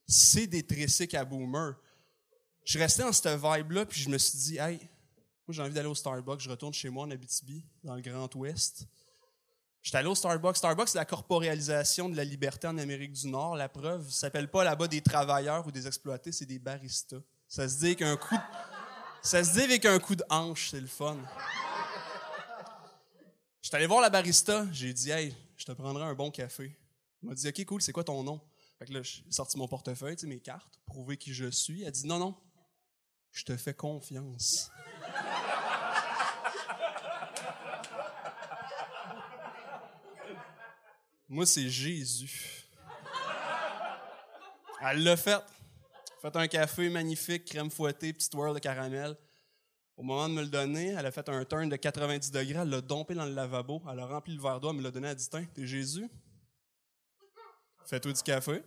C'est 0.08 0.46
des 0.46 0.66
tricycles 0.66 1.16
à 1.16 1.24
boomer. 1.24 1.76
Je 2.64 2.78
restais 2.78 3.02
dans 3.02 3.12
cette 3.12 3.38
vibe-là, 3.38 3.86
puis 3.86 4.00
je 4.00 4.08
me 4.08 4.16
suis 4.16 4.38
dit, 4.38 4.56
hey, 4.58 4.78
moi 5.46 5.50
j'ai 5.50 5.62
envie 5.62 5.74
d'aller 5.74 5.88
au 5.88 5.94
Starbucks, 5.94 6.40
je 6.40 6.48
retourne 6.50 6.72
chez 6.72 6.88
moi 6.88 7.04
en 7.04 7.10
Abitibi, 7.10 7.64
dans 7.84 7.94
le 7.94 8.00
Grand 8.00 8.34
Ouest. 8.34 8.86
J'étais 9.82 9.98
allé 9.98 10.08
au 10.08 10.14
Starbucks. 10.14 10.56
Starbucks, 10.56 10.88
c'est 10.88 10.98
la 10.98 11.04
corporéalisation 11.04 12.08
de 12.08 12.16
la 12.16 12.24
liberté 12.24 12.66
en 12.66 12.76
Amérique 12.78 13.12
du 13.12 13.28
Nord. 13.28 13.56
La 13.56 13.68
preuve, 13.68 14.10
ça 14.10 14.20
s'appelle 14.20 14.50
pas 14.50 14.64
là-bas 14.64 14.88
des 14.88 15.00
travailleurs 15.00 15.66
ou 15.66 15.70
des 15.70 15.86
exploités, 15.86 16.32
c'est 16.32 16.46
des 16.46 16.58
baristas. 16.58 17.20
Ça 17.46 17.68
se 17.68 17.78
dit 17.78 17.86
avec 17.86 18.02
un 19.84 19.98
coup 19.98 20.14
de 20.16 20.24
hanche, 20.28 20.70
c'est 20.70 20.80
le 20.80 20.86
fun. 20.86 21.16
J'étais 23.62 23.76
allé 23.76 23.86
voir 23.86 24.00
la 24.00 24.10
barista, 24.10 24.66
j'ai 24.72 24.92
dit, 24.92 25.10
hey, 25.10 25.34
je 25.56 25.64
te 25.64 25.72
prendrai 25.72 26.04
un 26.04 26.14
bon 26.14 26.30
café. 26.30 26.76
Il 27.22 27.28
m'a 27.28 27.34
dit, 27.34 27.48
OK, 27.48 27.64
cool, 27.64 27.82
c'est 27.82 27.92
quoi 27.92 28.04
ton 28.04 28.22
nom? 28.22 28.40
Fait 28.78 28.86
que 28.86 28.92
là, 28.92 29.02
j'ai 29.02 29.24
sorti 29.30 29.58
mon 29.58 29.66
portefeuille, 29.66 30.16
mes 30.24 30.40
cartes, 30.40 30.78
prouver 30.86 31.16
qui 31.16 31.34
je 31.34 31.50
suis. 31.50 31.82
Elle 31.82 31.92
dit, 31.92 32.06
non, 32.06 32.18
non, 32.18 32.36
je 33.32 33.44
te 33.44 33.56
fais 33.56 33.74
confiance. 33.74 34.70
Moi, 41.28 41.44
c'est 41.44 41.68
Jésus. 41.68 42.64
Elle 44.80 45.02
l'a 45.02 45.16
fait. 45.16 45.42
Fait 46.22 46.34
un 46.34 46.48
café 46.48 46.88
magnifique, 46.88 47.44
crème 47.44 47.70
fouettée, 47.70 48.12
petite 48.12 48.34
whirl 48.34 48.54
de 48.54 48.58
caramel. 48.58 49.16
Au 49.96 50.02
moment 50.02 50.28
de 50.28 50.34
me 50.34 50.42
le 50.42 50.48
donner, 50.48 50.94
elle 50.96 51.06
a 51.06 51.10
fait 51.10 51.28
un 51.28 51.44
turn 51.44 51.68
de 51.68 51.76
90 51.76 52.30
degrés, 52.30 52.60
elle 52.60 52.70
l'a 52.70 52.80
dompé 52.80 53.14
dans 53.14 53.24
le 53.24 53.34
lavabo, 53.34 53.82
elle 53.90 53.98
a 53.98 54.06
rempli 54.06 54.34
le 54.34 54.40
verre 54.40 54.60
d'eau, 54.60 54.70
elle 54.70 54.76
me 54.76 54.82
l'a 54.82 54.92
donné 54.92 55.08
à 55.08 55.14
distinct. 55.14 55.44
T'es 55.54 55.66
Jésus? 55.66 56.08
Fais-toi 57.88 58.12
du 58.12 58.22
café. 58.22 58.62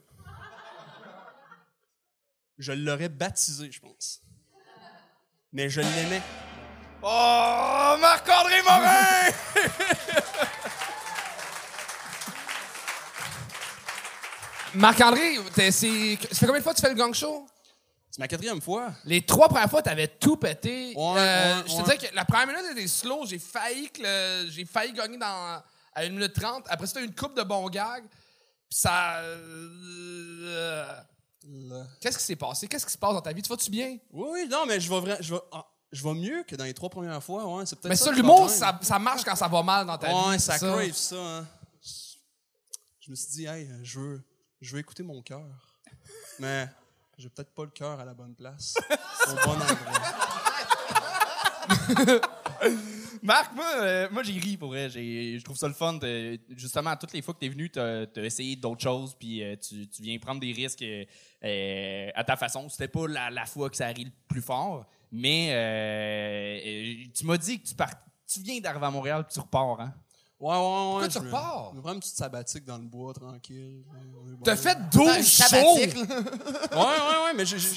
Je 2.58 2.72
l'aurais 2.72 3.10
baptisé, 3.10 3.72
je 3.72 3.80
pense. 3.80 4.22
Mais 5.54 5.70
je 5.70 5.82
l'aimais. 5.82 6.22
Oh, 7.04 7.96
Marc-André 8.00 8.62
Morin! 8.64 9.32
Marc-André, 14.74 15.38
t'es- 15.54 15.72
c'est- 15.72 16.18
ça 16.32 16.36
fait 16.40 16.46
combien 16.46 16.60
de 16.60 16.64
fois 16.64 16.74
que 16.74 16.78
tu 16.80 16.84
fais 16.86 16.90
le 16.94 16.96
gang 16.98 17.14
show? 17.14 17.46
C'est 18.10 18.20
ma 18.20 18.28
quatrième 18.28 18.62
fois. 18.62 18.92
Les 19.06 19.22
trois 19.22 19.48
premières 19.50 19.70
fois, 19.70 19.82
t'avais 19.82 20.08
tout 20.08 20.36
pété. 20.38 20.94
Ouais, 20.96 21.14
Euh, 21.18 21.56
ouais, 21.58 21.64
je 21.66 21.72
te 21.72 21.78
ouais. 21.78 21.84
disais 21.84 21.98
que 22.10 22.16
la 22.16 22.26
première 22.26 22.48
minute 22.48 22.72
était 22.72 22.88
slow. 22.88 23.26
J'ai 23.26 23.40
failli 23.40 23.90
que 23.90 24.02
le- 24.02 24.50
j'ai 24.50 24.66
failli 24.66 24.94
gagner 24.94 25.18
dans 25.18 25.26
à 25.28 25.64
1 26.04 26.10
minute 26.10 26.34
30. 26.34 26.66
Après 26.70 26.88
eu 27.02 27.06
une 27.06 27.16
coupe 27.16 27.36
de 27.36 27.44
bons 27.44 27.70
gags. 27.70 28.04
Ça. 28.74 29.18
euh, 29.18 30.86
Là. 31.44 31.88
Qu'est-ce 32.00 32.18
qui 32.20 32.24
s'est 32.24 32.36
passé? 32.36 32.68
Qu'est-ce 32.68 32.86
qui 32.86 32.92
se 32.94 32.98
passe 32.98 33.14
dans 33.14 33.22
ta 33.22 33.34
vie? 33.34 33.42
Tu 33.42 33.50
vas-tu 33.50 33.70
bien? 33.72 33.98
Oui, 34.12 34.28
oui, 34.32 34.48
non, 34.50 34.66
mais 34.68 34.80
je 34.80 34.88
vais, 34.90 35.00
vra- 35.00 35.18
je 35.22 35.34
vais, 35.34 35.42
ah, 35.52 35.66
je 35.92 36.04
vais 36.04 36.14
mieux 36.14 36.44
que 36.44 36.56
dans 36.56 36.64
les 36.66 36.74
trois 36.74 36.90
premières 36.90 37.22
fois. 37.24 37.46
Ouais, 37.46 37.66
c'est 37.66 37.76
peut-être 37.76 37.90
Mais 37.90 37.96
ça, 37.96 38.06
ça, 38.06 38.12
l'humour, 38.12 38.48
ça, 38.50 38.80
ça 38.84 39.00
marche 39.00 39.24
quand 39.24 39.36
ça 39.36 39.48
va 39.48 39.64
mal 39.64 39.86
dans 39.88 39.98
ta 39.98 40.08
vie. 40.08 40.14
Ouais, 40.14 40.38
c'est 40.40 40.52
ça 40.52 40.60
crave 40.60 40.92
ça. 40.94 41.16
hein. 41.16 41.48
Je 43.00 43.10
me 43.10 43.16
suis 43.16 43.32
dit, 43.32 43.46
hey, 43.48 43.70
je 43.84 44.00
veux, 44.00 44.24
je 44.62 44.74
veux 44.74 44.80
écouter 44.80 45.02
mon 45.04 45.22
cœur. 45.24 45.42
Mais 46.40 46.70
j'ai 47.18 47.28
peut-être 47.30 47.54
pas 47.56 47.64
le 47.66 47.72
cœur 47.72 48.00
à 48.00 48.06
la 48.06 48.14
bonne 48.14 48.36
place. 48.36 48.76
au 49.28 49.34
bon 49.34 49.54
endroit. 49.54 49.78
Marc, 53.24 53.54
moi, 53.56 53.66
euh, 53.78 54.10
moi 54.12 54.24
j'ai 54.24 54.34
ri 54.34 54.58
pour 54.58 54.70
vrai. 54.70 54.90
Je 54.90 55.44
trouve 55.44 55.58
ça 55.58 55.68
le 55.68 55.74
fun. 55.74 56.00
justement, 56.56 56.96
toutes 56.96 57.14
les 57.14 57.22
fois 57.22 57.34
que 57.34 57.40
tu 57.40 57.46
es 57.46 57.50
venu, 57.50 57.70
tu 57.70 57.80
as, 57.80 58.08
essayé 58.18 58.56
d'autres 58.56 58.82
choses, 58.82 59.16
puis 59.18 59.44
euh, 59.44 59.56
tu, 59.58 59.88
viens 60.02 60.18
prendre 60.18 60.42
des 60.42 60.52
risques 60.52 60.84
euh, 60.84 62.10
à 62.16 62.24
ta 62.24 62.36
façon. 62.36 62.68
C'était 62.70 62.88
pas 62.88 63.08
la, 63.08 63.46
fois 63.46 63.70
que 63.70 63.76
ça 63.76 63.88
rit 63.88 64.06
le 64.06 64.12
plus 64.28 64.42
fort, 64.42 64.86
mais 65.12 65.50
tu 67.14 67.26
m'as 67.26 67.38
dit 67.38 67.62
que 67.62 67.68
tu, 67.68 67.76
tu 68.28 68.40
viens 68.42 68.60
d'arriver 68.60 68.86
à 68.86 68.92
Montréal, 68.92 69.24
puis 69.24 69.34
tu 69.34 69.40
repars. 69.40 69.80
Hein? 69.82 69.94
Ouais, 70.42 70.50
ouais, 70.50 70.56
ouais. 70.58 70.90
Pourquoi 70.90 71.08
tu 71.08 71.18
repars? 71.20 71.70
Je 71.72 71.78
me 71.78 71.82
prends 71.84 71.94
une 71.94 72.00
petite 72.00 72.16
sabbatique 72.18 72.66
dans 72.66 72.78
le 72.78 72.84
bois, 72.86 73.14
tranquille. 73.14 73.84
T'as 74.44 74.56
fait 74.56 74.70
Attends, 74.72 75.04
12 75.06 75.18
une 75.18 75.24
shows! 75.24 75.76
Ouais, 75.76 75.86
ouais, 76.78 77.26
ouais, 77.26 77.34
mais 77.36 77.46
j'ai. 77.46 77.60
j'ai- 77.60 77.70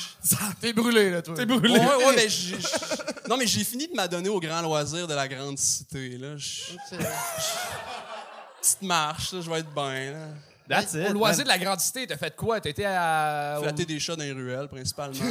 T'es 0.62 0.72
brûlé, 0.72 1.10
là, 1.10 1.20
toi. 1.20 1.34
T'es 1.34 1.44
brûlé. 1.44 1.78
Ouais, 1.78 1.96
ouais, 2.06 2.16
mais 2.16 2.28
j'ai. 2.28 2.56
Non, 3.28 3.36
mais 3.36 3.46
j'ai 3.46 3.64
fini 3.64 3.86
de 3.86 3.92
m'adonner 3.94 4.30
au 4.30 4.40
grand 4.40 4.62
loisir 4.62 5.06
de 5.06 5.12
la 5.14 5.28
grande 5.28 5.58
cité, 5.58 6.16
là. 6.16 6.36
Je- 6.38 6.72
Petite 8.60 8.82
marche, 8.82 9.32
là, 9.34 9.40
je 9.42 9.50
vais 9.50 9.58
être 9.58 9.74
bien, 9.74 10.12
là. 10.12 10.26
That's 10.68 10.94
it. 10.94 11.10
Au 11.10 11.12
loisir 11.12 11.44
de 11.44 11.48
la 11.48 11.58
grande 11.58 11.80
cité, 11.80 12.06
t'as 12.06 12.16
fait 12.16 12.34
quoi? 12.34 12.60
T'étais 12.60 12.86
à. 12.86 13.58
Flatter 13.60 13.84
des 13.84 14.00
chats 14.00 14.16
dans 14.16 14.22
les 14.24 14.32
ruelles, 14.32 14.68
principalement. 14.68 15.14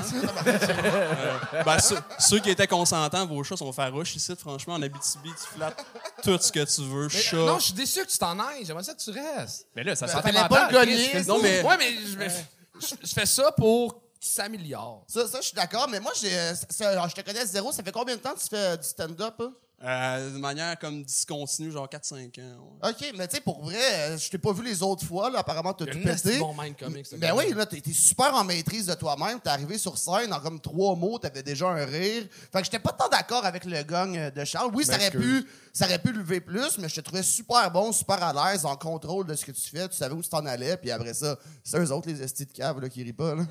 Euh, 0.45 1.63
ben, 1.63 1.79
ceux, 1.79 1.97
ceux 2.19 2.39
qui 2.39 2.49
étaient 2.49 2.67
consentants, 2.67 3.25
vos 3.25 3.43
chats 3.43 3.57
sont 3.57 3.71
farouches 3.71 4.15
ici, 4.15 4.33
franchement. 4.37 4.75
En 4.75 4.81
Abitibi, 4.81 5.29
tu 5.29 5.55
flattes 5.55 5.83
tout 6.23 6.37
ce 6.39 6.51
que 6.51 6.63
tu 6.63 6.81
veux. 6.87 7.09
Chat. 7.09 7.37
Non, 7.37 7.59
je 7.59 7.65
suis 7.65 7.73
déçu 7.73 8.03
que 8.05 8.09
tu 8.11 8.17
t'en 8.17 8.37
ailles. 8.39 8.65
J'aimerais 8.65 8.83
ça 8.83 8.93
que 8.93 9.01
tu 9.01 9.11
restes. 9.11 9.67
Mais 9.75 9.83
là, 9.83 9.95
ça 9.95 10.07
fallait 10.07 10.33
mental, 10.41 10.49
pas 10.49 10.67
le 10.71 10.73
gagner. 10.85 11.23
Non, 11.25 11.39
mais. 11.41 11.61
Ouais, 11.61 11.77
mais 11.77 11.91
je, 11.95 12.87
je- 12.87 12.95
je 13.07 13.13
fais 13.13 13.25
ça 13.25 13.51
pour 13.53 13.93
que 13.95 13.99
tu 14.19 14.29
s'améliores. 14.29 15.03
Ça, 15.07 15.27
ça 15.27 15.39
je 15.41 15.47
suis 15.47 15.55
d'accord, 15.55 15.87
mais 15.89 15.99
moi, 15.99 16.11
j'ai, 16.19 16.33
euh, 16.37 16.53
ça- 16.69 16.89
alors, 16.89 17.07
je 17.09 17.15
te 17.15 17.21
connais 17.21 17.45
zéro. 17.45 17.71
Ça 17.71 17.83
fait 17.83 17.91
combien 17.91 18.15
de 18.15 18.21
temps 18.21 18.33
que 18.33 18.39
tu 18.39 18.47
fais 18.49 18.55
euh, 18.57 18.77
du 18.77 18.87
stand-up? 18.87 19.35
hein? 19.39 19.53
Euh, 19.85 20.31
de 20.31 20.37
manière 20.37 20.79
comme 20.79 21.03
discontinue, 21.03 21.69
genre 21.69 21.89
4-5 21.89 22.39
ans. 22.39 22.79
ouais. 22.81 22.89
OK, 22.89 23.13
mais 23.17 23.27
tu 23.27 23.35
sais, 23.35 23.41
pour 23.41 23.61
vrai, 23.61 23.75
euh, 23.75 24.17
je 24.17 24.29
t'ai 24.29 24.37
pas 24.37 24.53
vu 24.53 24.63
les 24.63 24.81
autres 24.81 25.05
fois. 25.05 25.29
Là, 25.29 25.39
apparemment, 25.39 25.73
t'as 25.73 25.87
tout 25.87 25.97
un 25.97 26.01
pété. 26.13 26.39
bon 26.39 26.55
mind 26.57 26.77
comic, 26.77 27.05
ce 27.05 27.17
Ben 27.17 27.33
oui, 27.35 27.53
là, 27.53 27.65
t'es 27.65 27.81
super 27.91 28.33
en 28.33 28.45
maîtrise 28.45 28.85
de 28.85 28.93
toi-même. 28.93 29.41
T'es 29.41 29.49
arrivé 29.49 29.77
sur 29.77 29.97
scène 29.97 30.31
en 30.31 30.39
comme 30.39 30.61
trois 30.61 30.95
mots, 30.95 31.19
t'avais 31.19 31.43
déjà 31.43 31.67
un 31.67 31.83
rire. 31.83 32.23
Fait 32.51 32.59
que 32.59 32.63
j'étais 32.63 32.79
pas 32.79 32.93
tant 32.93 33.09
d'accord 33.09 33.43
avec 33.45 33.65
le 33.65 33.83
gang 33.83 34.15
euh, 34.15 34.31
de 34.31 34.45
Charles. 34.45 34.71
Oui, 34.73 34.85
ça 34.85 34.95
aurait 34.95 35.11
pu, 35.11 35.45
ça 35.73 35.85
aurait 35.85 35.99
pu 35.99 36.13
lever 36.13 36.39
plus, 36.39 36.77
mais 36.77 36.87
je 36.87 36.95
te 36.95 37.01
trouvais 37.01 37.23
super 37.23 37.69
bon, 37.69 37.91
super 37.91 38.23
à 38.23 38.51
l'aise, 38.53 38.65
en 38.65 38.77
contrôle 38.77 39.27
de 39.27 39.35
ce 39.35 39.43
que 39.43 39.51
tu 39.51 39.69
fais. 39.69 39.89
Tu 39.89 39.97
savais 39.97 40.15
où 40.15 40.23
tu 40.23 40.29
t'en 40.29 40.45
allais, 40.45 40.77
puis 40.77 40.91
après 40.91 41.13
ça, 41.13 41.37
c'est 41.61 41.77
eux 41.77 41.91
autres, 41.91 42.07
les 42.07 42.21
estis 42.23 42.45
de 42.45 42.53
cave, 42.53 42.79
là, 42.79 42.87
qui 42.87 43.03
rient 43.03 43.11
pas, 43.11 43.35
là. 43.35 43.43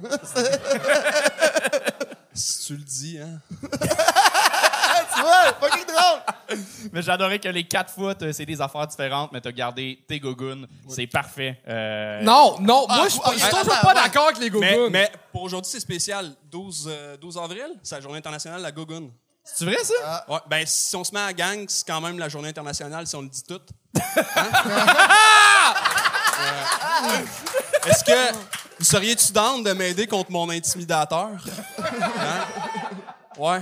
Si 2.34 2.66
tu 2.66 2.76
le 2.76 2.82
dis, 2.84 3.18
hein. 3.18 3.38
fucking 5.60 5.86
drôle! 5.86 6.58
Mais 6.92 7.02
j'adorais 7.02 7.38
que 7.38 7.48
les 7.48 7.64
quatre 7.64 7.92
fois, 7.92 8.14
t'as 8.14 8.26
essayé 8.28 8.46
des 8.46 8.60
affaires 8.60 8.86
différentes, 8.86 9.32
mais 9.32 9.40
t'as 9.40 9.52
gardé 9.52 9.98
tes 10.06 10.20
gougounes. 10.20 10.66
C'est 10.88 11.06
parfait. 11.06 11.60
Euh, 11.66 12.20
Non, 12.22 12.56
non, 12.60 12.84
Ah, 12.88 12.96
moi, 12.96 13.04
je 13.06 13.10
suis 13.12 13.20
pas- 13.20 13.28
ah, 13.28 13.32
je 13.34 13.38
suis 13.38 13.48
ah, 13.50 13.58
toujours 13.60 13.74
ah, 13.78 13.80
pas 13.82 13.88
ouais. 13.88 13.94
d'accord 14.02 14.24
avec 14.26 14.38
les 14.38 14.50
Mais, 14.50 14.74
gougounes. 14.74 14.92
mais 14.92 15.10
pour 15.32 15.42
aujourd'hui, 15.42 15.70
c'est 15.70 15.80
spécial. 15.80 16.32
12, 16.50 16.88
euh, 16.90 17.16
12 17.16 17.38
avril, 17.38 17.68
c'est 17.82 17.94
la 17.94 18.00
journée 18.02 18.18
internationale 18.18 18.58
de 18.58 18.64
la 18.64 18.72
gogoune. 18.72 19.10
C'est 19.44 19.64
vrai, 19.64 19.78
ça? 19.82 20.24
Ouais, 20.28 20.38
ben, 20.48 20.64
si 20.66 20.94
on 20.94 21.02
se 21.04 21.12
met 21.12 21.20
à 21.20 21.32
gang, 21.32 21.64
c'est 21.68 21.86
quand 21.86 22.00
même 22.00 22.18
la 22.18 22.28
journée 22.28 22.50
internationale 22.50 23.06
si 23.06 23.16
on 23.16 23.22
le 23.22 23.28
dit 23.28 23.42
tout. 23.42 23.60
Hein? 24.36 24.52
Euh, 27.04 27.88
Est-ce 27.90 28.04
que 28.04 28.32
vous 28.78 28.84
seriez-tu 28.84 29.32
down 29.32 29.62
de 29.62 29.72
m'aider 29.72 30.06
contre 30.06 30.30
mon 30.30 30.48
intimidateur? 30.50 31.28
Hein? 31.78 32.44
Ouais. 33.38 33.60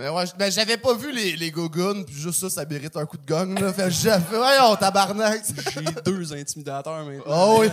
Mais 0.00 0.08
ouais, 0.08 0.24
ben, 0.38 0.50
j'avais 0.50 0.78
pas 0.78 0.94
vu 0.94 1.12
les, 1.12 1.36
les 1.36 1.50
gogoons, 1.50 2.04
puis 2.04 2.14
juste 2.14 2.40
ça, 2.40 2.48
ça 2.48 2.64
mérite 2.64 2.96
un 2.96 3.04
coup 3.04 3.18
de 3.18 3.26
gang, 3.26 3.58
là. 3.60 3.70
Fait 3.70 3.90
j'avais, 3.90 4.34
voyons, 4.34 4.74
tabarnak! 4.76 5.42
J'ai 5.74 6.02
deux 6.02 6.32
intimidateurs 6.32 7.04
maintenant. 7.04 7.22
Oh 7.26 7.58
oui! 7.60 7.68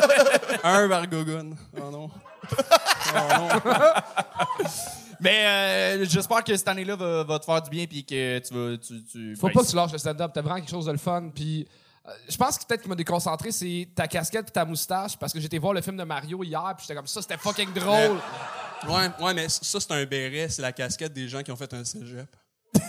Un 0.64 0.86
par 0.86 1.06
gogoune. 1.08 1.56
Oh 1.78 1.90
non. 1.90 2.10
Oh 2.50 3.18
non. 3.38 3.48
Mais 5.20 5.46
euh, 5.46 6.04
j'espère 6.04 6.44
que 6.44 6.54
cette 6.54 6.68
année-là 6.68 6.94
va, 6.94 7.24
va 7.24 7.38
te 7.38 7.46
faire 7.46 7.62
du 7.62 7.70
bien 7.70 7.86
puis 7.86 8.04
que 8.04 8.38
tu 8.40 8.52
vas. 8.52 8.76
Tu, 8.76 9.02
tu, 9.04 9.36
Faut 9.36 9.46
ben, 9.46 9.54
pas 9.54 9.62
que 9.62 9.70
tu 9.70 9.76
lâches 9.76 9.92
le 9.92 9.98
stand-up. 9.98 10.30
T'as 10.34 10.42
vraiment 10.42 10.56
quelque 10.56 10.70
chose 10.70 10.84
de 10.84 10.92
le 10.92 10.98
fun. 10.98 11.30
Puis, 11.34 11.66
euh, 12.06 12.10
je 12.28 12.36
pense 12.36 12.58
que 12.58 12.66
peut-être 12.66 12.82
qui 12.82 12.88
m'a 12.90 12.96
déconcentré, 12.96 13.50
c'est 13.50 13.88
ta 13.94 14.06
casquette 14.08 14.48
et 14.48 14.52
ta 14.52 14.66
moustache. 14.66 15.16
Parce 15.16 15.32
que 15.32 15.40
j'étais 15.40 15.56
voir 15.56 15.72
le 15.72 15.80
film 15.80 15.96
de 15.96 16.04
Mario 16.04 16.44
hier, 16.44 16.74
puis 16.76 16.84
j'étais 16.86 16.96
comme 16.96 17.06
ça, 17.06 17.22
c'était 17.22 17.38
fucking 17.38 17.72
drôle. 17.72 18.18
Ouais, 18.88 19.08
ouais, 19.20 19.34
mais 19.34 19.48
ça, 19.48 19.78
c'est 19.80 19.90
un 19.92 20.04
béret. 20.04 20.48
C'est 20.48 20.62
la 20.62 20.72
casquette 20.72 21.12
des 21.12 21.28
gens 21.28 21.42
qui 21.42 21.50
ont 21.52 21.56
fait 21.56 21.72
un 21.72 21.84
cégep. 21.84 22.26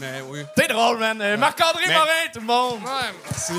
mais 0.00 0.20
oui. 0.26 0.44
T'es 0.54 0.68
drôle, 0.68 0.98
man. 0.98 1.20
Euh, 1.20 1.36
Marc-André 1.36 1.84
Mais- 1.88 1.94
Morin, 1.94 2.10
tout 2.32 2.40
le 2.40 2.46
monde. 2.46 2.80
Ouais. 2.82 3.14
C'est- 3.36 3.54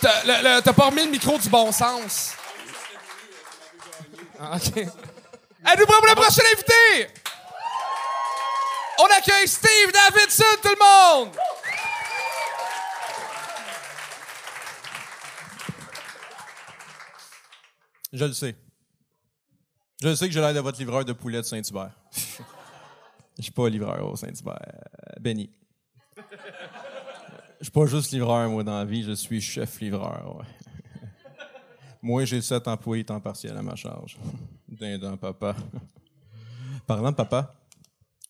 T'as 0.00 0.22
le- 0.24 0.42
le- 0.56 0.60
t'as 0.62 0.72
pas 0.72 0.84
remis 0.86 1.04
le 1.04 1.10
micro 1.10 1.38
du 1.38 1.48
bon 1.48 1.72
sens. 1.72 2.34
Ah, 4.40 4.52
OK. 4.54 4.76
Êtes-vous 4.76 5.86
prêts 5.86 5.98
pour 5.98 6.06
le 6.06 6.14
prochain 6.14 6.42
invité? 6.52 7.10
On 9.00 9.06
accueille 9.16 9.48
Steve 9.48 9.92
Davidson, 9.92 10.44
tout 10.62 10.68
le 10.68 10.78
monde! 10.78 11.36
Je 18.12 18.24
le 18.24 18.32
sais. 18.32 18.56
Je 20.00 20.08
le 20.08 20.16
sais 20.16 20.26
que 20.28 20.32
j'ai 20.32 20.40
l'air 20.40 20.54
de 20.54 20.60
votre 20.60 20.78
livreur 20.78 21.04
de 21.04 21.12
poulet 21.12 21.38
de 21.38 21.42
Saint-Hubert. 21.42 21.92
Je 23.36 23.42
suis 23.42 23.52
pas 23.52 23.68
livreur 23.68 24.10
au 24.10 24.16
Saint-Hubert. 24.16 24.58
euh, 24.66 25.20
Benny. 25.20 25.50
Je 27.60 27.64
suis 27.64 27.72
pas 27.72 27.86
juste 27.86 28.12
livreur, 28.12 28.48
moi, 28.48 28.62
dans 28.62 28.78
la 28.78 28.84
vie. 28.84 29.02
Je 29.02 29.12
suis 29.12 29.40
chef 29.40 29.80
livreur. 29.80 30.44
Moi, 32.00 32.24
j'ai 32.24 32.40
sept 32.40 32.68
employés 32.68 33.04
temps 33.04 33.20
partiel 33.20 33.56
à 33.56 33.62
ma 33.62 33.74
charge. 33.74 34.16
Dindon, 34.68 35.16
papa. 35.16 35.56
Parlant 36.86 37.10
de 37.10 37.16
papa, 37.16 37.54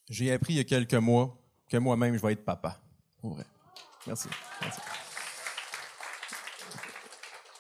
j'ai 0.09 0.33
appris 0.33 0.55
il 0.55 0.57
y 0.57 0.61
a 0.61 0.65
quelques 0.65 0.95
mois 0.95 1.37
que 1.69 1.77
moi-même, 1.77 2.17
je 2.17 2.23
vais 2.23 2.33
être 2.33 2.45
papa. 2.45 2.81
Pour 3.21 3.35
vrai. 3.35 3.45
Merci. 4.07 4.29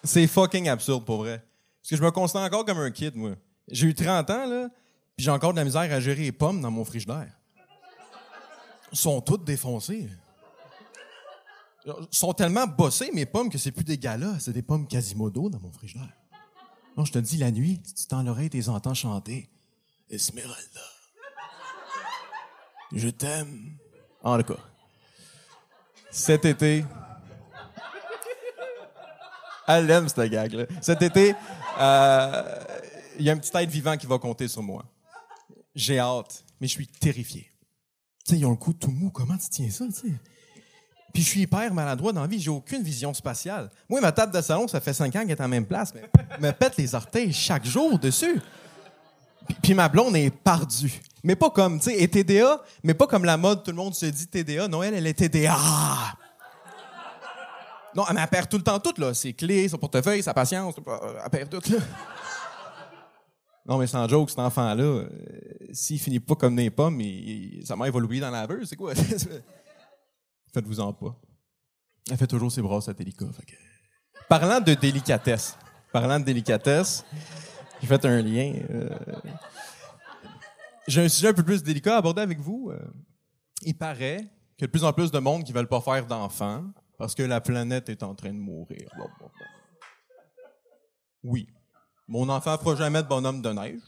C'est 0.02 0.26
fucking 0.26 0.68
absurde, 0.68 1.04
pour 1.04 1.18
vrai. 1.18 1.44
Parce 1.88 2.00
que 2.00 2.04
je 2.04 2.07
me 2.07 2.11
considère 2.11 2.42
encore 2.42 2.66
comme 2.66 2.80
un 2.80 2.90
kid, 2.90 3.16
moi. 3.16 3.30
J'ai 3.71 3.87
eu 3.87 3.95
30 3.95 4.28
ans, 4.28 4.47
là, 4.47 4.68
puis 5.16 5.25
j'ai 5.25 5.30
encore 5.30 5.52
de 5.52 5.57
la 5.57 5.64
misère 5.64 5.90
à 5.90 6.00
gérer 6.00 6.21
les 6.21 6.33
pommes 6.33 6.61
dans 6.61 6.71
mon 6.71 6.85
frigidaire. 6.85 7.33
Ils 8.92 8.99
sont 8.99 9.23
toutes 9.23 9.45
défoncées. 9.45 10.11
Ils 11.87 11.92
sont 12.11 12.35
tellement 12.35 12.66
bossées, 12.66 13.11
mes 13.14 13.25
pommes, 13.25 13.49
que 13.49 13.57
c'est 13.57 13.73
plus 13.73 13.85
des 13.85 13.97
galas, 13.97 14.38
c'est 14.40 14.52
des 14.52 14.61
pommes 14.61 14.87
Quasimodo 14.87 15.49
dans 15.49 15.61
mon 15.61 15.73
frigidaire. 15.73 16.12
Non, 16.95 17.07
je 17.07 17.12
te 17.12 17.18
dis, 17.21 17.38
la 17.38 17.50
nuit, 17.50 17.80
tu 17.83 18.07
tends 18.07 18.23
l'oreille, 18.23 18.50
tu 18.50 18.59
les 18.59 18.68
entends 18.68 18.92
chanter. 18.92 19.49
Esmeralda. 20.11 20.83
Je 22.92 23.09
t'aime. 23.09 23.78
En 24.23 24.37
tout 24.37 24.52
cas, 24.52 24.61
cet 26.11 26.45
été, 26.45 26.85
elle 29.66 29.90
aime 29.90 30.07
cette 30.07 30.30
gag-là. 30.30 30.66
Cet 30.83 31.00
été, 31.00 31.35
euh, 31.78 32.42
il 33.18 33.25
y 33.25 33.30
a 33.30 33.32
un 33.32 33.38
petit 33.38 33.50
être 33.54 33.70
vivant 33.70 33.97
qui 33.97 34.06
va 34.06 34.18
compter 34.18 34.49
sur 34.49 34.62
moi. 34.62 34.85
J'ai 35.75 35.99
hâte, 35.99 36.44
mais 36.61 36.66
je 36.66 36.73
suis 36.73 36.87
terrifié. 36.87 37.50
Tu 38.25 38.32
sais, 38.32 38.38
ils 38.38 38.47
ont 38.47 38.50
le 38.50 38.56
coup 38.56 38.73
tout 38.73 38.90
mou. 38.90 39.11
Comment 39.11 39.37
tu 39.37 39.49
tiens 39.49 39.70
ça, 39.70 39.87
tu 39.87 39.92
sais? 39.92 40.14
Puis 41.12 41.23
je 41.23 41.28
suis 41.28 41.40
hyper 41.40 41.73
maladroit 41.73 42.12
dans 42.12 42.20
la 42.20 42.26
vie. 42.26 42.40
J'ai 42.40 42.50
aucune 42.50 42.82
vision 42.82 43.14
spatiale. 43.14 43.70
Moi, 43.88 44.00
ma 44.00 44.12
table 44.12 44.32
de 44.32 44.40
salon, 44.40 44.68
ça 44.68 44.80
fait 44.80 44.92
cinq 44.92 45.16
ans 45.16 45.20
qu'elle 45.20 45.30
est 45.30 45.40
en 45.40 45.49
même 45.49 45.66
place. 45.66 45.94
Mais 45.94 46.02
me 46.40 46.52
pète 46.52 46.76
les 46.76 46.94
orteils 46.94 47.32
chaque 47.32 47.64
jour 47.64 47.99
dessus. 47.99 48.40
Puis, 49.62 49.73
ma 49.73 49.88
blonde 49.88 50.14
est 50.16 50.30
perdue. 50.30 51.00
Mais 51.25 51.35
pas 51.35 51.50
comme, 51.50 51.78
tu 51.78 51.87
sais, 51.87 52.00
et 52.00 52.08
TDA, 52.08 52.62
mais 52.82 52.94
pas 52.94 53.06
comme 53.06 53.25
la 53.25 53.37
mode, 53.37 53.64
tout 53.64 53.70
le 53.70 53.76
monde 53.76 53.94
se 53.94 54.06
dit 54.06 54.26
TDA. 54.26 54.68
Non, 54.68 54.82
elle, 54.82 54.94
elle 54.94 55.06
est 55.06 55.14
TDA. 55.14 55.56
Non, 57.98 58.04
mais 58.14 58.20
elle 58.22 58.28
perd 58.28 58.48
tout 58.48 58.56
le 58.58 58.62
temps 58.62 58.78
tout, 58.78 58.94
là. 58.98 59.12
Ses 59.12 59.32
clés, 59.34 59.68
son 59.68 59.76
portefeuille, 59.78 60.22
sa 60.22 60.32
patience. 60.32 60.74
Elle 61.24 61.30
perd 61.30 61.50
tout, 61.50 61.72
là. 61.72 61.78
Non, 63.66 63.76
mais 63.76 63.86
sans 63.86 64.08
joke, 64.08 64.30
cet 64.30 64.38
enfant-là, 64.38 64.82
euh, 64.82 65.08
s'il 65.72 65.98
finit 65.98 66.20
pas 66.20 66.34
comme 66.36 66.56
des 66.56 66.70
pommes, 66.70 67.00
il, 67.00 67.58
il- 67.58 67.66
sa 67.66 67.76
mère 67.76 67.92
va 67.92 68.00
l'oublier 68.00 68.20
dans 68.22 68.30
la 68.30 68.46
laveuse, 68.46 68.68
c'est 68.68 68.76
quoi? 68.76 68.94
Faites-vous-en 70.54 70.92
pas. 70.94 71.14
Elle 72.10 72.16
fait 72.16 72.26
toujours 72.26 72.50
ses 72.50 72.62
bras 72.62 72.80
fait 72.80 72.94
que- 72.94 73.54
Parlant 74.28 74.60
de 74.60 74.72
délicatesse, 74.74 75.56
parlant 75.92 76.18
de 76.18 76.24
délicatesse, 76.24 77.04
j'ai 77.80 77.86
fait 77.86 78.04
un 78.06 78.22
lien. 78.22 78.54
euh, 78.70 78.88
J'ai 80.86 81.02
un 81.04 81.08
sujet 81.08 81.28
un 81.28 81.34
peu 81.34 81.42
plus 81.42 81.62
délicat 81.62 81.96
à 81.96 81.98
aborder 81.98 82.22
avec 82.22 82.38
vous. 82.40 82.70
Euh, 82.72 82.78
Il 83.62 83.76
paraît 83.76 84.18
qu'il 84.56 84.62
y 84.62 84.64
a 84.64 84.66
de 84.68 84.70
plus 84.72 84.84
en 84.84 84.92
plus 84.94 85.10
de 85.10 85.18
monde 85.18 85.44
qui 85.44 85.52
ne 85.52 85.58
veulent 85.58 85.68
pas 85.68 85.80
faire 85.82 86.06
d'enfants 86.06 86.64
parce 86.98 87.14
que 87.14 87.22
la 87.22 87.40
planète 87.40 87.88
est 87.88 88.02
en 88.02 88.14
train 88.14 88.32
de 88.34 88.38
mourir. 88.38 88.90
Oui. 91.22 91.48
Mon 92.08 92.28
enfant 92.28 92.52
ne 92.52 92.56
fera 92.58 92.76
jamais 92.76 93.02
de 93.02 93.08
bonhomme 93.08 93.40
de 93.40 93.50
neige. 93.50 93.80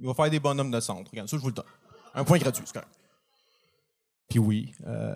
Il 0.00 0.06
va 0.06 0.14
faire 0.14 0.30
des 0.30 0.40
bonhommes 0.40 0.70
de 0.70 0.80
centre. 0.80 1.10
Regarde, 1.10 1.28
ça, 1.28 1.36
je 1.36 1.42
vous 1.42 1.48
le 1.48 1.54
donne. 1.54 1.66
Un 2.14 2.24
point 2.24 2.38
gratuit, 2.38 2.64
c'est. 2.66 2.80
Puis 4.28 4.38
oui, 4.38 4.72
euh, 4.86 5.14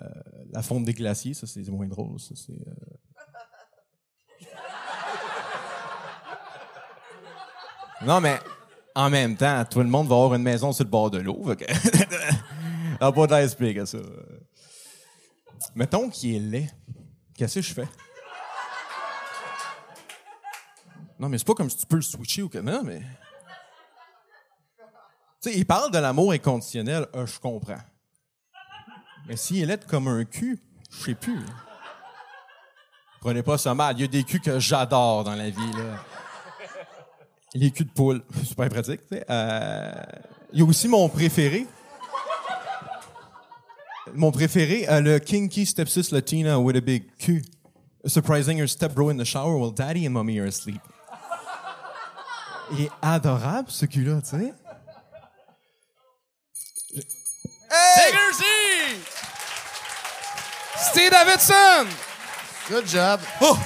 la 0.51 0.61
fonte 0.61 0.85
des 0.85 0.93
glaciers, 0.93 1.33
ça, 1.33 1.47
c'est 1.47 1.67
moins 1.69 1.87
drôle. 1.87 2.17
Euh, 2.49 2.53
Non, 8.03 8.19
mais 8.19 8.39
en 8.95 9.09
même 9.09 9.35
temps, 9.37 9.63
tout 9.65 9.79
le 9.79 9.87
monde 9.87 10.07
va 10.07 10.15
avoir 10.15 10.33
une 10.33 10.43
maison 10.43 10.71
sur 10.71 10.85
le 10.85 10.89
bord 10.89 11.11
de 11.11 11.19
l'eau. 11.19 11.55
Que... 11.55 11.65
Ah, 13.03 13.11
pas 13.11 13.25
d'expliquer 13.25 13.85
ça. 13.87 13.97
Mettons 15.73 16.07
qu'il 16.09 16.35
est 16.35 16.39
laid. 16.39 16.71
Qu'est-ce 17.41 17.55
que 17.55 17.61
je 17.61 17.73
fais? 17.73 17.87
Non, 21.17 21.27
mais 21.27 21.39
c'est 21.39 21.47
pas 21.47 21.55
comme 21.55 21.71
si 21.71 21.77
tu 21.77 21.87
peux 21.87 21.95
le 21.95 22.03
switcher 22.03 22.43
ou 22.43 22.49
que 22.49 22.59
non, 22.59 22.83
mais. 22.83 23.01
Tu 25.41 25.49
sais, 25.49 25.57
il 25.57 25.65
parle 25.65 25.89
de 25.89 25.97
l'amour 25.97 26.33
inconditionnel, 26.33 27.07
euh, 27.15 27.25
je 27.25 27.39
comprends. 27.39 27.81
Mais 29.27 29.37
s'il 29.37 29.71
est 29.71 29.87
comme 29.87 30.07
un 30.07 30.23
cul, 30.23 30.59
je 30.91 30.97
sais 31.05 31.15
plus. 31.15 31.39
Prenez 33.21 33.41
pas 33.41 33.57
ça 33.57 33.73
mal. 33.73 33.95
Il 33.97 34.01
y 34.01 34.03
a 34.03 34.07
des 34.07 34.23
culs 34.23 34.39
que 34.39 34.59
j'adore 34.59 35.23
dans 35.23 35.33
la 35.33 35.49
vie, 35.49 35.71
là. 35.73 36.05
Les 37.55 37.71
culs 37.71 37.85
de 37.85 37.91
poule, 37.91 38.23
super 38.45 38.69
pratique. 38.69 39.01
tu 39.09 39.15
sais. 39.15 39.25
Euh, 39.31 39.91
Il 40.53 40.59
y 40.59 40.61
a 40.61 40.65
aussi 40.65 40.87
mon 40.87 41.09
préféré. 41.09 41.65
Mon 44.13 44.31
préféré, 44.31 44.87
euh, 44.89 45.01
le 45.01 45.19
kinky 45.19 45.65
stepsis 45.65 46.11
Latina 46.11 46.59
with 46.59 46.75
a 46.75 46.81
big 46.81 47.03
cul. 47.17 47.41
Surprising 48.05 48.57
her 48.57 48.67
stepbro 48.67 49.11
in 49.11 49.17
the 49.17 49.25
shower 49.25 49.57
while 49.57 49.71
daddy 49.71 50.05
and 50.05 50.13
mommy 50.13 50.39
are 50.39 50.47
asleep. 50.47 50.81
Il 52.71 52.85
est 52.85 52.91
adorable, 53.01 53.69
ce 53.69 53.85
cul-là, 53.85 54.21
tu 54.21 54.29
sais. 54.29 54.53
Réussi! 58.11 58.43
Steve 60.77 61.11
Davidson! 61.11 61.87
Good 62.69 62.87
job. 62.87 63.19
Good 63.39 63.57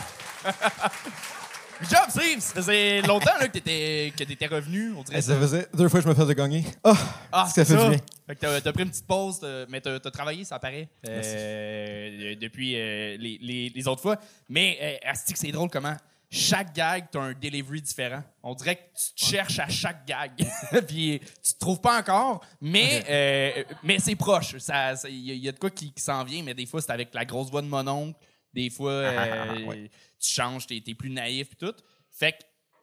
job, 1.81 1.99
Steve! 2.09 2.39
Ça 2.39 2.53
faisait 2.55 3.01
longtemps 3.01 3.37
là, 3.39 3.47
que 3.47 3.53
t'étais 3.53 4.13
que 4.17 4.23
t'étais 4.23 4.47
revenu, 4.47 4.93
on 4.97 5.03
dirait. 5.03 5.19
Eh, 5.19 5.21
Ça 5.21 5.35
faisait 5.37 5.67
deux 5.73 5.89
fois 5.89 5.99
que 5.99 6.03
je 6.05 6.09
me 6.09 6.15
faisais 6.15 6.35
gagner. 6.35 6.63
Ah, 6.83 6.93
Ah, 7.31 7.47
ça 7.47 7.65
fait 7.65 7.73
du 7.75 7.89
bien. 7.89 7.97
Fait 8.27 8.35
que 8.35 8.59
t'as, 8.59 8.71
pris 8.73 8.83
une 8.83 8.89
petite 8.89 9.05
pause, 9.07 9.39
mais 9.69 9.81
t'as, 9.81 9.99
t'as 9.99 10.11
travaillé, 10.11 10.43
ça 10.45 10.57
paraît, 10.59 10.87
euh, 11.07 12.35
depuis 12.39 12.75
euh, 12.75 13.17
les, 13.19 13.37
les- 13.41 13.69
les 13.69 13.87
autres 13.87 14.01
fois. 14.01 14.17
Mais, 14.49 14.77
euh, 14.81 15.09
asti 15.09 15.33
que 15.33 15.39
c'est 15.39 15.51
drôle 15.51 15.69
comment 15.69 15.95
chaque 16.31 16.73
gag, 16.75 17.05
t'as 17.11 17.19
un 17.19 17.33
delivery 17.33 17.81
différent. 17.81 18.23
On 18.43 18.55
dirait 18.55 18.75
que 18.75 18.81
tu 18.81 19.13
te 19.23 19.29
cherches 19.31 19.59
à 19.59 19.69
chaque 19.69 20.05
gag. 20.07 20.31
Puis 20.87 21.21
tu 21.43 21.53
te 21.53 21.59
trouves 21.59 21.79
pas 21.79 21.99
encore, 21.99 22.43
mais, 22.59 23.03
euh, 23.09 23.63
mais 23.83 23.99
c'est 23.99 24.15
proche. 24.15 24.57
Ça- 24.57 24.95
ça- 24.95 25.07
Il 25.07 25.19
y, 25.25 25.31
a- 25.31 25.35
il 25.35 25.43
y 25.43 25.47
a 25.47 25.51
de 25.51 25.59
quoi 25.59 25.69
qui, 25.69 25.91
qui 25.93 26.01
s'en 26.01 26.23
vient, 26.23 26.41
mais 26.43 26.53
des 26.53 26.65
fois, 26.65 26.81
c'est 26.81 26.91
avec 26.91 27.13
la 27.13 27.25
grosse 27.25 27.49
voix 27.51 27.61
de 27.61 27.67
mon 27.67 27.87
oncle. 27.87 28.19
Des 28.55 28.69
fois, 28.69 28.91
euh, 28.91 29.87
tu 30.19 30.31
changes, 30.31 30.65
t'es, 30.65 30.81
t'es 30.83 30.95
plus 30.95 31.09
naïf 31.09 31.49
et 31.51 31.55
tout. 31.55 31.75
Fait 32.11 32.31
que 32.31 32.37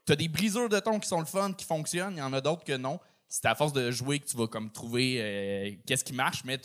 t'as 0.05 0.15
des 0.17 0.29
briseurs 0.29 0.69
de 0.69 0.79
ton 0.79 1.01
qui 1.01 1.09
sont 1.09 1.21
le 1.21 1.27
fun, 1.27 1.53
qui 1.55 1.65
fonctionnent. 1.65 2.15
Il 2.15 2.19
y 2.19 2.23
en 2.23 2.33
a 2.33 2.41
d'autres 2.41 2.63
que 2.65 2.77
non. 2.77 3.01
C'est 3.29 3.47
à 3.47 3.55
force 3.55 3.73
de 3.73 3.91
jouer 3.91 4.21
que 4.21 4.27
tu 4.27 4.37
vas 4.37 4.47
comme 4.47 4.71
trouver 4.71 5.17
euh, 5.21 5.71
qu'est-ce 5.87 6.05
qui 6.05 6.13
marche, 6.13 6.45
mais 6.45 6.61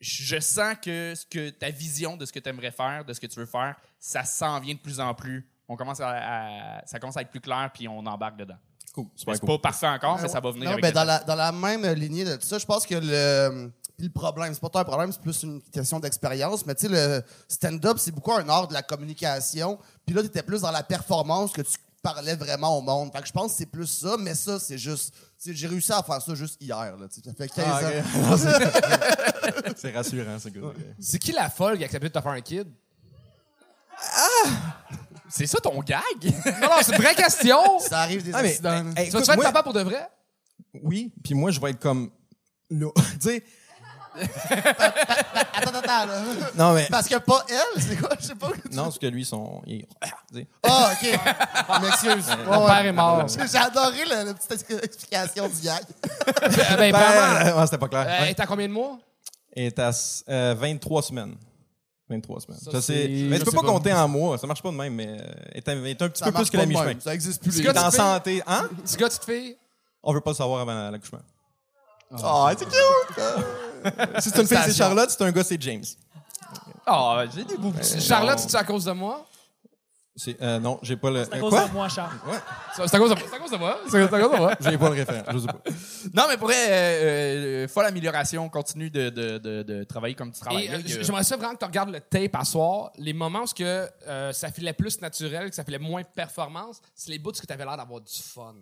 je 0.00 0.38
sens 0.40 0.76
que, 0.80 1.14
ce 1.16 1.26
que 1.26 1.50
ta 1.50 1.70
vision 1.70 2.16
de 2.16 2.24
ce 2.24 2.32
que 2.32 2.38
tu 2.38 2.48
aimerais 2.48 2.70
faire, 2.70 3.04
de 3.04 3.12
ce 3.12 3.18
que 3.20 3.26
tu 3.26 3.40
veux 3.40 3.46
faire, 3.46 3.74
ça 3.98 4.22
s'en 4.24 4.60
vient 4.60 4.74
de 4.74 4.78
plus 4.78 5.00
en 5.00 5.12
plus. 5.14 5.48
On 5.68 5.76
commence 5.76 6.00
à, 6.00 6.78
à- 6.78 6.86
ça 6.86 6.98
commence 7.00 7.16
à 7.16 7.22
être 7.22 7.30
plus 7.30 7.40
clair, 7.40 7.68
puis 7.74 7.88
on 7.88 7.98
embarque 8.06 8.36
dedans. 8.38 8.56
C'est 9.16 9.24
cool. 9.40 9.46
pas 9.48 9.58
parfait 9.58 9.86
encore, 9.88 10.20
mais 10.20 10.28
ça 10.28 10.40
va 10.40 10.50
venir 10.50 10.66
Non, 10.66 10.72
avec 10.72 10.82
ben, 10.82 10.92
dans, 10.92 11.04
la, 11.04 11.18
dans 11.24 11.34
la 11.34 11.52
même 11.52 11.84
lignée 11.94 12.24
de 12.24 12.36
tout 12.36 12.46
ça, 12.46 12.58
je 12.58 12.66
pense 12.66 12.86
que 12.86 12.94
le, 12.94 13.70
le 14.06 14.12
problème, 14.12 14.54
c'est 14.54 14.60
pas 14.60 14.68
tant 14.68 14.78
un 14.80 14.84
problème, 14.84 15.10
c'est 15.12 15.20
plus 15.20 15.42
une 15.42 15.60
question 15.62 15.98
d'expérience, 16.00 16.64
mais 16.66 16.74
tu 16.74 16.86
sais, 16.86 16.92
le 16.92 17.22
stand-up, 17.48 17.98
c'est 17.98 18.12
beaucoup 18.12 18.32
un 18.32 18.48
art 18.48 18.68
de 18.68 18.72
la 18.74 18.82
communication. 18.82 19.78
Puis 20.06 20.14
là, 20.14 20.22
tu 20.22 20.28
étais 20.28 20.42
plus 20.42 20.60
dans 20.62 20.70
la 20.70 20.82
performance 20.82 21.52
que 21.52 21.62
tu 21.62 21.76
parlais 22.02 22.36
vraiment 22.36 22.78
au 22.78 22.80
monde. 22.80 23.10
Fait 23.12 23.20
que 23.22 23.26
je 23.26 23.32
pense 23.32 23.52
que 23.52 23.58
c'est 23.58 23.66
plus 23.66 23.86
ça, 23.88 24.16
mais 24.18 24.34
ça, 24.34 24.60
c'est 24.60 24.78
juste. 24.78 25.12
tu 25.12 25.20
sais, 25.50 25.54
J'ai 25.54 25.66
réussi 25.66 25.92
à 25.92 26.02
faire 26.02 26.22
ça 26.22 26.34
juste 26.36 26.56
hier. 26.60 26.96
Là, 26.96 27.08
tu 27.08 27.20
sais, 27.20 27.28
ça 27.28 27.34
fait 27.34 27.48
15 27.48 27.64
Ah, 27.66 27.80
ans. 27.82 29.72
C'est 29.76 29.90
rassurant, 29.92 30.38
ce 30.38 30.48
gars. 30.48 30.60
C'est 31.00 31.18
qui 31.18 31.32
la 31.32 31.50
folle 31.50 31.76
qui 31.76 31.82
a 31.82 31.86
accepté 31.86 32.08
de 32.08 32.12
te 32.12 32.20
faire 32.20 32.32
un 32.32 32.40
kid? 32.40 32.68
C'est 35.28 35.46
ça 35.46 35.58
ton 35.60 35.80
gag? 35.82 36.00
Non, 36.24 36.32
non, 36.68 36.76
c'est 36.82 36.92
une 36.96 37.02
vraie 37.02 37.14
question! 37.16 37.58
Ça 37.80 38.00
arrive 38.00 38.22
des 38.22 38.32
Ah, 38.32 38.42
mais, 38.42 38.48
accidents. 38.50 38.84
hey, 38.96 39.06
Tu 39.06 39.12
vas-tu 39.12 39.30
être 39.30 39.36
moi- 39.36 39.44
papa 39.44 39.62
pour 39.62 39.72
de 39.74 39.82
vrai? 39.82 40.08
Oui, 40.82 41.12
puis 41.22 41.34
moi, 41.34 41.50
je 41.50 41.60
vais 41.60 41.70
être 41.70 41.80
comme. 41.80 42.10
là. 42.70 42.86
tu 42.96 43.02
sais, 43.28 43.44
Attends, 44.20 45.70
attends, 45.70 45.78
attends. 45.78 46.06
là. 46.06 46.20
non, 46.56 46.72
mais. 46.74 46.86
Parce 46.90 47.08
que 47.08 47.16
pas 47.18 47.44
elle, 47.48 47.82
c'est 47.82 47.96
quoi? 47.96 48.10
Je 48.20 48.26
sais 48.26 48.34
pas. 48.34 48.50
Non, 48.72 48.84
parce 48.84 48.98
que 48.98 49.06
lui, 49.06 49.24
son. 49.24 49.62
il 49.66 49.86
tu. 50.32 50.46
Ah, 50.62 50.90
OK. 50.92 51.08
Je 51.10 51.80
m'excuse. 51.86 52.36
Mon 52.46 52.66
père 52.66 52.86
est 52.86 52.92
mort. 52.92 53.26
J'ai 53.28 53.58
adoré 53.58 54.04
la, 54.06 54.24
la 54.24 54.34
petite 54.34 54.52
explication 54.82 55.48
du 55.48 55.60
gag. 55.62 55.82
ben, 56.40 56.76
ben, 56.78 56.92
Ben, 56.92 57.56
ouais, 57.58 57.64
c'était 57.66 57.78
pas 57.78 57.88
clair. 57.88 58.06
euh, 58.08 58.22
Ouais. 58.22 58.30
et 58.32 58.34
t'as 58.34 58.46
combien 58.46 58.68
de 58.68 58.72
mois? 58.72 58.98
Elle 59.54 59.64
est 59.64 59.78
à 59.78 59.90
euh, 60.28 60.54
23 60.58 61.02
semaines. 61.02 61.34
23 62.08 62.40
semaines. 62.40 62.58
Ça, 62.60 62.70
Ça, 62.72 62.80
c'est... 62.82 63.06
Mais 63.08 63.36
je 63.36 63.40
tu 63.40 63.44
peux 63.46 63.56
pas 63.56 63.60
pas. 63.62 63.66
compter 63.68 63.92
en 63.92 64.08
mois. 64.08 64.38
Ça 64.38 64.46
marche 64.46 64.62
pas 64.62 64.70
de 64.70 64.76
même, 64.76 64.94
mais 64.94 65.08
euh, 65.08 65.18
elle 65.52 65.58
est 65.58 65.68
un, 65.68 65.84
est 65.84 66.02
un 66.02 66.08
petit 66.08 66.20
Ça 66.20 66.26
peu 66.26 66.32
plus 66.32 66.48
que 66.50 66.56
la 66.56 66.66
mi-chemin. 66.66 66.94
Ça 67.00 67.12
existe 67.14 67.42
plus. 67.42 67.58
Elle 67.60 67.66
est 67.66 67.78
en 67.78 67.90
tu 67.90 67.96
santé. 67.96 68.42
Hein? 68.46 68.68
Tu 68.90 68.96
gars, 68.96 69.08
tu 69.10 69.18
te 69.18 69.24
fais? 69.24 69.58
On 70.02 70.12
veut 70.14 70.20
pas 70.20 70.30
le 70.30 70.36
savoir 70.36 70.60
avant 70.62 70.90
l'accouchement. 70.90 71.18
Ah, 72.22 72.50
c'est 72.56 72.64
cute! 72.64 73.44
Si 74.18 74.30
c'est 74.30 74.40
une 74.40 74.46
fille, 74.48 74.58
c'est 74.64 74.74
Charlotte. 74.74 75.10
Si 75.10 75.16
c'est 75.18 75.24
un 75.24 75.32
gars, 75.32 75.44
c'est 75.44 75.60
James. 75.62 75.84
Ah, 76.86 77.24
j'ai 77.34 77.44
des 77.44 77.56
beaux 77.56 77.70
petits. 77.70 78.00
Charlotte, 78.00 78.38
c'est 78.38 78.56
à 78.56 78.64
cause 78.64 78.84
de 78.84 78.92
moi? 78.92 79.24
C'est, 80.20 80.36
euh, 80.42 80.58
non, 80.58 80.80
j'ai 80.82 80.96
pas 80.96 81.10
le. 81.12 81.22
C'est 81.24 81.34
à 81.34 81.36
euh, 81.36 81.40
cause 81.40 81.50
quoi? 81.50 81.68
de 81.68 81.72
moi, 81.72 81.88
Charles. 81.88 82.10
C'est 82.74 82.88
c'est 82.88 82.96
à 82.96 82.98
cause 82.98 83.10
de 83.10 83.16
c'est 83.20 83.36
à 83.36 83.38
cause 83.38 83.50
de 83.52 83.56
moi. 83.56 83.78
C'est 83.88 84.02
à 84.02 84.08
cause 84.08 84.32
de 84.32 84.36
moi. 84.36 84.52
J'ai 84.60 84.76
pas 84.76 84.88
le 84.88 84.94
référent. 84.96 85.22
Je 85.32 85.38
sais 85.38 85.46
pas. 85.46 85.60
Non, 86.12 86.24
mais 86.28 86.36
pour 86.36 86.48
vrai, 86.48 86.56
euh, 86.68 87.64
euh, 87.64 87.68
folle 87.68 87.86
amélioration. 87.86 88.48
Continue 88.48 88.90
de, 88.90 89.10
de, 89.10 89.38
de, 89.38 89.62
de 89.62 89.84
travailler 89.84 90.16
comme 90.16 90.32
tu 90.32 90.40
travailles. 90.40 90.68
Euh, 90.70 90.82
que- 90.82 91.04
J'aimerais 91.04 91.22
ça 91.22 91.36
vraiment 91.36 91.52
que 91.54 91.60
tu 91.60 91.64
regardes 91.66 91.90
le 91.90 92.00
tape 92.00 92.34
à 92.34 92.44
soir. 92.44 92.90
Les 92.98 93.12
moments 93.12 93.42
où 93.44 93.54
que, 93.54 93.88
euh, 94.08 94.32
ça 94.32 94.50
filait 94.50 94.72
plus 94.72 95.00
naturel, 95.00 95.50
que 95.50 95.54
ça 95.54 95.62
filait 95.62 95.78
moins 95.78 96.02
performance, 96.02 96.80
c'est 96.96 97.10
les 97.12 97.20
bouts 97.20 97.30
où 97.30 97.46
tu 97.46 97.52
avais 97.52 97.64
l'air 97.64 97.76
d'avoir 97.76 98.00
du 98.00 98.12
fun. 98.20 98.54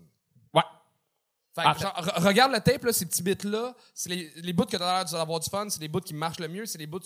Fait 1.57 1.63
que, 1.63 1.69
Ah, 1.69 1.75
genre, 1.79 1.93
re- 2.05 2.23
regarde 2.27 2.53
le 2.53 2.61
tape, 2.61 2.85
là, 2.85 2.93
ces 2.93 3.07
petits 3.07 3.23
bits-là, 3.23 3.75
c'est 3.95 4.11
les, 4.11 4.31
les 4.37 4.53
bouts 4.53 4.67
que 4.67 4.71
tu 4.71 4.77
as 4.77 4.79
l'air 5.03 5.05
d'avoir 5.07 5.41
du 5.41 5.49
fun, 5.49 5.67
c'est 5.71 5.81
les 5.81 5.89
bouts 5.89 6.01
qui 6.01 6.13
marchent 6.13 6.39
le 6.39 6.49
mieux, 6.49 6.67
c'est 6.67 6.77
les 6.79 6.87
bouts 6.87 7.01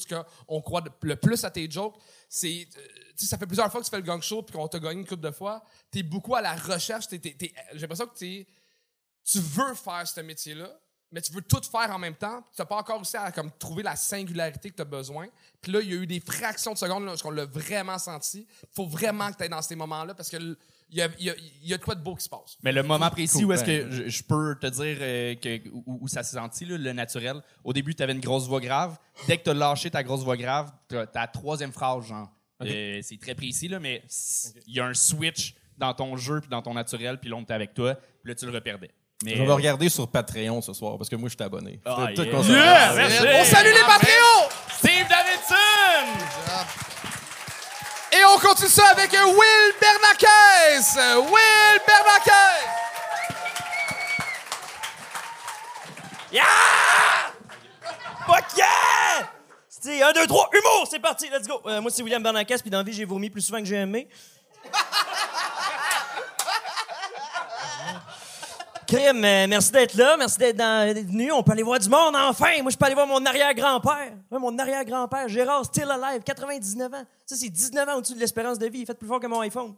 qu'on 0.48 0.60
croit 0.60 0.80
de- 0.80 0.90
le 1.02 1.14
plus 1.16 1.44
à 1.44 1.50
tes 1.50 1.70
jokes. 1.70 1.94
C'est, 2.28 2.66
euh, 2.76 2.80
tu 3.16 3.24
sais, 3.24 3.26
ça 3.26 3.38
fait 3.38 3.46
plusieurs 3.46 3.70
fois 3.70 3.80
que 3.80 3.84
tu 3.86 3.90
fais 3.90 3.96
le 3.98 4.02
gang 4.02 4.20
show 4.20 4.42
puis 4.42 4.54
qu'on 4.56 4.66
t'a 4.66 4.80
gagné 4.80 5.00
une 5.00 5.06
couple 5.06 5.22
de 5.22 5.30
fois. 5.30 5.62
T'es 5.90 6.02
beaucoup 6.02 6.34
à 6.34 6.42
la 6.42 6.54
recherche. 6.54 7.06
t'es- 7.08 7.18
t'es- 7.20 7.34
t'es- 7.34 7.54
J'ai 7.74 7.78
l'impression 7.80 8.06
que 8.06 8.18
t'es- 8.18 8.46
tu 9.24 9.38
veux 9.38 9.74
faire 9.74 10.06
ce 10.08 10.20
métier-là, 10.20 10.68
mais 11.12 11.20
tu 11.22 11.32
veux 11.32 11.42
tout 11.42 11.62
faire 11.62 11.90
en 11.90 11.98
même 11.98 12.16
temps. 12.16 12.42
Tu 12.54 12.60
n'as 12.60 12.66
pas 12.66 12.76
encore 12.76 12.96
réussi 12.96 13.16
à 13.16 13.30
comme, 13.30 13.50
trouver 13.52 13.82
la 13.84 13.94
singularité 13.94 14.70
que 14.70 14.76
tu 14.76 14.82
as 14.82 14.84
besoin. 14.84 15.28
Puis 15.60 15.70
là, 15.70 15.80
il 15.80 15.90
y 15.90 15.92
a 15.92 15.96
eu 15.96 16.06
des 16.06 16.20
fractions 16.20 16.72
de 16.72 16.78
secondes 16.78 17.04
là, 17.04 17.14
où 17.14 17.16
on 17.24 17.30
l'a 17.30 17.44
vraiment 17.46 17.98
senti. 17.98 18.48
Il 18.62 18.68
faut 18.74 18.86
vraiment 18.86 19.30
que 19.30 19.36
tu 19.36 19.44
aies 19.44 19.48
dans 19.48 19.62
ces 19.62 19.76
moments-là 19.76 20.14
parce 20.14 20.28
que 20.30 20.56
il 20.90 20.98
y 20.98 21.02
a, 21.02 21.08
il 21.18 21.26
y, 21.26 21.30
a, 21.30 21.34
il 21.62 21.68
y 21.68 21.74
a 21.74 21.78
de 21.78 21.84
quoi 21.84 21.94
de 21.94 22.02
beau 22.02 22.14
qui 22.14 22.24
se 22.24 22.28
passe. 22.28 22.56
Mais 22.62 22.72
le 22.72 22.82
moment 22.82 23.10
précis 23.10 23.38
Cool, 23.38 23.46
où 23.46 23.52
est-ce 23.52 23.64
ben, 23.64 23.88
que 23.88 23.94
je, 23.94 24.08
je 24.08 24.22
peux 24.22 24.56
te 24.60 24.66
dire 24.66 24.96
euh, 25.00 25.34
que, 25.36 25.68
où, 25.70 25.98
où 26.02 26.08
ça 26.08 26.22
s'est 26.22 26.36
senti, 26.36 26.64
là, 26.64 26.76
le 26.76 26.92
naturel. 26.92 27.40
Au 27.64 27.72
début, 27.72 27.94
tu 27.94 28.02
avais 28.02 28.12
une 28.12 28.20
grosse 28.20 28.46
voix 28.46 28.60
grave. 28.60 28.98
Dès 29.26 29.38
que 29.38 29.44
tu 29.44 29.50
as 29.50 29.54
lâché 29.54 29.90
ta 29.90 30.02
grosse 30.02 30.22
voix 30.24 30.36
grave, 30.36 30.72
tu 30.88 30.96
as 30.96 31.06
ta 31.06 31.26
troisième 31.26 31.72
phrase, 31.72 32.06
genre. 32.06 32.28
Euh, 32.62 33.00
c'est 33.02 33.18
très 33.18 33.34
précis, 33.34 33.68
là, 33.68 33.78
mais 33.78 34.02
il 34.66 34.74
y 34.74 34.80
a 34.80 34.84
un 34.84 34.94
switch 34.94 35.54
dans 35.78 35.94
ton 35.94 36.16
jeu 36.16 36.40
puis 36.40 36.50
dans 36.50 36.60
ton 36.60 36.74
naturel, 36.74 37.18
puis 37.18 37.30
l'on 37.30 37.40
était 37.40 37.54
avec 37.54 37.72
toi, 37.72 37.94
puis 37.94 38.32
là, 38.32 38.34
tu 38.34 38.44
le 38.44 38.52
reperdais. 38.52 38.90
Mais, 39.24 39.36
Je 39.36 39.42
vais 39.42 39.52
regarder 39.52 39.88
sur 39.88 40.08
Patreon 40.08 40.62
ce 40.62 40.72
soir 40.72 40.96
parce 40.96 41.10
que 41.10 41.16
moi, 41.16 41.28
je 41.28 41.34
suis 41.34 41.44
abonné. 41.44 41.80
Ah, 41.84 42.08
Tout 42.14 42.22
yeah. 42.22 42.32
On 42.32 43.44
salue 43.44 43.74
les 43.74 43.84
Patreons! 43.86 44.48
Steve 44.78 45.06
Davidson! 45.08 46.24
Et 48.12 48.24
on 48.29 48.29
continue 48.40 48.68
ça 48.68 48.86
avec 48.88 49.12
Will 49.12 49.74
Bernakes! 49.80 50.96
Will 51.30 51.80
Bernakes! 51.86 52.80
Yeah! 56.32 56.42
Fuck 58.26 58.56
yeah! 58.56 59.30
C'est 59.68 60.02
1, 60.02 60.12
2, 60.12 60.26
3, 60.26 60.50
humour, 60.52 60.86
c'est 60.90 60.98
parti, 60.98 61.28
let's 61.30 61.46
go. 61.46 61.60
Euh, 61.66 61.80
moi, 61.80 61.90
c'est 61.90 62.02
William 62.02 62.22
Bernacas, 62.22 62.58
puis 62.58 62.70
dans 62.70 62.78
la 62.78 62.84
vie, 62.84 62.92
j'ai 62.92 63.04
vomi 63.04 63.30
plus 63.30 63.40
souvent 63.40 63.58
que 63.58 63.64
j'ai 63.64 63.76
aimé. 63.76 64.08
Crime, 68.90 69.24
euh, 69.24 69.46
merci 69.48 69.70
d'être 69.70 69.94
là, 69.94 70.16
merci 70.16 70.36
d'être 70.36 70.56
venu. 71.06 71.30
On 71.30 71.44
peut 71.44 71.52
aller 71.52 71.62
voir 71.62 71.78
du 71.78 71.88
monde, 71.88 72.16
enfin! 72.16 72.60
Moi, 72.60 72.72
je 72.72 72.76
peux 72.76 72.86
aller 72.86 72.94
voir 72.96 73.06
mon 73.06 73.24
arrière-grand-père. 73.24 74.14
Mon 74.32 74.58
arrière-grand-père, 74.58 75.28
Gérard, 75.28 75.64
still 75.64 75.88
alive, 75.88 76.22
99 76.24 76.92
ans. 76.94 77.04
Ça, 77.24 77.36
c'est 77.36 77.48
19 77.50 77.88
ans 77.88 77.96
au-dessus 77.98 78.14
de 78.14 78.18
l'espérance 78.18 78.58
de 78.58 78.66
vie. 78.66 78.80
Il 78.80 78.86
fait 78.86 78.94
plus 78.98 79.06
fort 79.06 79.20
que 79.20 79.28
mon 79.28 79.38
iPhone. 79.42 79.74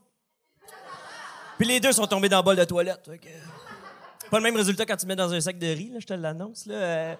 Puis 1.59 1.69
les 1.69 1.79
deux 1.79 1.93
sont 1.93 2.07
tombés 2.07 2.31
dans 2.31 2.39
le 2.39 2.43
bol 2.43 2.57
de 2.57 2.65
toilette. 2.65 3.03
fait 3.05 3.19
que- 3.19 4.31
Pas 4.31 4.39
le 4.39 4.43
même 4.45 4.57
résultat 4.57 4.87
quand 4.87 4.97
tu 4.97 5.05
mets 5.05 5.15
dans 5.17 5.31
un 5.31 5.41
sac 5.43 5.59
de 5.59 5.67
riz, 5.67 5.91
là, 5.91 5.99
je 6.01 6.07
te 6.07 6.15
l'annonce. 6.15 6.65
Euh, 6.71 7.15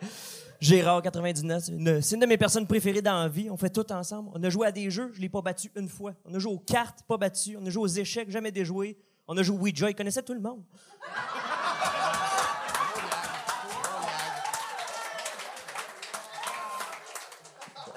Gérard, 0.61 1.03
99, 1.03 1.63
c'est 1.67 1.73
une, 1.73 2.01
une 2.11 2.21
de 2.21 2.27
mes 2.27 2.39
personnes 2.39 2.67
préférées 2.67 3.03
dans 3.03 3.21
la 3.21 3.29
vie. 3.29 3.51
On 3.51 3.59
fait 3.59 3.69
tout 3.69 3.93
ensemble. 3.93 4.31
On 4.35 4.43
a 4.43 4.49
joué 4.49 4.67
à 4.67 4.73
des 4.73 4.91
jeux, 4.91 5.11
je 5.15 5.21
l'ai 5.21 5.29
pas 5.29 5.43
battu 5.43 5.71
une 5.77 5.91
fois. 5.91 6.15
On 6.25 6.33
a 6.33 6.39
joué 6.39 6.55
aux 6.55 6.59
cartes, 6.59 7.01
pas 7.07 7.19
battu. 7.19 7.59
On 7.61 7.67
a 7.67 7.69
joué 7.69 7.83
aux 7.83 7.87
échecs, 7.89 8.31
jamais 8.31 8.51
déjoué. 8.51 8.97
On 9.29 9.37
a 9.37 9.43
joué 9.43 9.57
au 9.57 9.61
Ouija, 9.61 9.91
il 9.91 9.95
connaissait 9.95 10.23
tout 10.23 10.35
le 10.35 10.41
monde. 10.41 10.63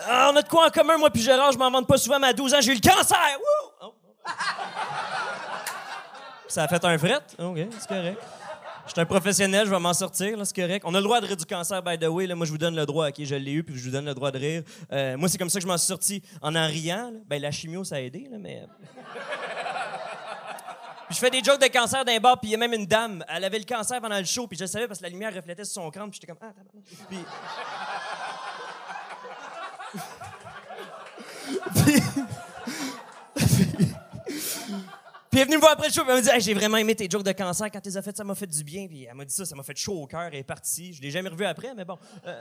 Ah, 0.08 0.30
on 0.32 0.36
a 0.36 0.42
de 0.42 0.48
quoi 0.48 0.68
en 0.68 0.70
commun, 0.70 0.98
moi 0.98 1.10
puis 1.10 1.22
Gérard, 1.22 1.52
je 1.52 1.58
m'en 1.58 1.72
vante 1.72 1.88
pas 1.88 1.98
souvent, 1.98 2.20
mais 2.20 2.28
à 2.28 2.34
12 2.34 2.54
ans, 2.54 2.62
j'ai 2.62 2.72
eu 2.72 2.76
le 2.76 2.82
cancer! 2.82 3.18
Wouh! 3.40 3.72
Oh. 3.82 3.94
Ça 6.48 6.64
a 6.64 6.68
fait 6.68 6.86
un 6.86 6.98
fret? 6.98 7.22
OK, 7.40 7.58
c'est 7.80 7.88
correct. 7.88 8.22
Je 8.86 8.92
suis 8.92 9.02
un 9.02 9.06
professionnel, 9.06 9.66
je 9.66 9.72
vais 9.72 9.80
m'en 9.80 9.96
sortir, 9.96 10.38
c'est 10.46 10.56
correct. 10.56 10.84
On 10.86 10.94
a 10.94 11.00
le 11.00 11.04
droit 11.04 11.20
de 11.20 11.26
rire 11.26 11.36
du 11.36 11.46
cancer, 11.46 11.82
by 11.82 11.98
the 11.98 12.06
way. 12.06 12.28
Là, 12.28 12.36
moi, 12.36 12.46
je 12.46 12.52
vous 12.52 12.58
donne 12.60 12.76
le 12.76 12.86
droit. 12.86 13.10
OK, 13.10 13.16
je 13.18 13.36
l'ai 13.36 13.54
eu, 13.54 13.64
puis 13.64 13.76
je 13.76 13.84
vous 13.84 13.90
donne 13.90 14.06
le 14.06 14.14
droit 14.14 14.30
de 14.30 14.38
rire. 14.38 14.64
Euh, 14.92 15.18
moi, 15.18 15.28
c'est 15.28 15.40
comme 15.40 15.50
ça 15.50 15.58
que 15.58 15.64
je 15.64 15.68
m'en 15.68 15.78
suis 15.78 15.88
sorti 15.88 16.22
en 16.42 16.56
en 16.56 16.68
riant. 16.68 17.12
Ben, 17.26 17.42
la 17.42 17.50
chimio, 17.50 17.84
ça 17.84 17.96
a 17.96 18.00
aidé, 18.00 18.28
là, 18.30 18.38
mais... 18.40 18.64
Puis 21.08 21.16
je 21.16 21.20
fais 21.20 21.30
des 21.30 21.44
jokes 21.44 21.62
de 21.62 21.68
cancer 21.68 22.04
d'un 22.04 22.20
bar, 22.20 22.40
puis 22.40 22.50
il 22.50 22.52
y 22.54 22.56
a 22.56 22.58
même 22.58 22.74
une 22.74 22.88
dame, 22.88 23.24
elle 23.28 23.44
avait 23.44 23.60
le 23.60 23.66
cancer 23.66 24.02
pendant 24.02 24.18
le 24.18 24.26
show, 24.26 24.48
puis 24.48 24.58
je 24.58 24.64
le 24.64 24.68
savais 24.68 24.88
parce 24.88 25.00
que 25.00 25.04
la 25.04 25.10
lumière 25.10 25.34
reflétait 25.34 25.64
sur 25.64 25.84
son 25.84 25.92
crâne, 25.92 26.10
puis 26.10 26.20
j'étais 26.20 26.34
comme... 26.34 26.42
Ah, 26.42 26.52
tabarnak. 26.52 27.26
Puis... 31.76 32.02
Puis 35.36 35.42
elle 35.42 35.42
est 35.42 35.46
venue 35.46 35.58
me 35.58 35.62
voir 35.62 35.74
après 35.74 35.90
le 35.90 35.94
show, 35.94 36.04
puis 36.04 36.12
elle 36.12 36.24
m'a 36.24 36.32
dit 36.32 36.46
J'ai 36.46 36.54
vraiment 36.54 36.78
aimé 36.78 36.96
tes 36.96 37.10
jokes 37.10 37.24
de 37.24 37.34
cancer. 37.34 37.70
Quand 37.70 37.82
tu 37.82 37.90
les 37.90 37.98
as 37.98 38.02
fait, 38.02 38.16
ça 38.16 38.24
m'a 38.24 38.36
fait 38.36 38.48
du 38.48 38.64
bien. 38.64 38.88
Puis 38.88 39.04
elle 39.04 39.16
m'a 39.16 39.26
dit 39.26 39.34
ça, 39.34 39.44
ça 39.44 39.54
m'a 39.54 39.64
fait 39.64 39.76
chaud 39.76 40.04
au 40.04 40.08
cœur. 40.08 40.22
Elle 40.22 40.36
est 40.36 40.44
partie. 40.44 40.94
Je 40.94 41.02
l'ai 41.02 41.12
jamais 41.12 41.28
revu 41.28 41.44
après, 41.44 41.74
mais 41.76 41.84
bon. 41.84 41.98
Euh, 42.26 42.40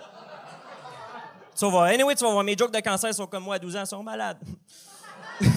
Tu 1.59 1.69
vas. 1.69 1.85
Anyway, 1.87 2.15
tu 2.15 2.23
vas 2.23 2.31
voir. 2.31 2.45
Mes 2.45 2.57
jokes 2.57 2.73
de 2.73 2.79
cancer 2.79 3.13
sont 3.13 3.27
comme 3.27 3.43
moi 3.43 3.57
à 3.57 3.59
12 3.59 3.77
ans, 3.77 3.83
ils 3.83 3.87
sont 3.89 4.03
malades. 4.03 4.39
Il 5.41 5.51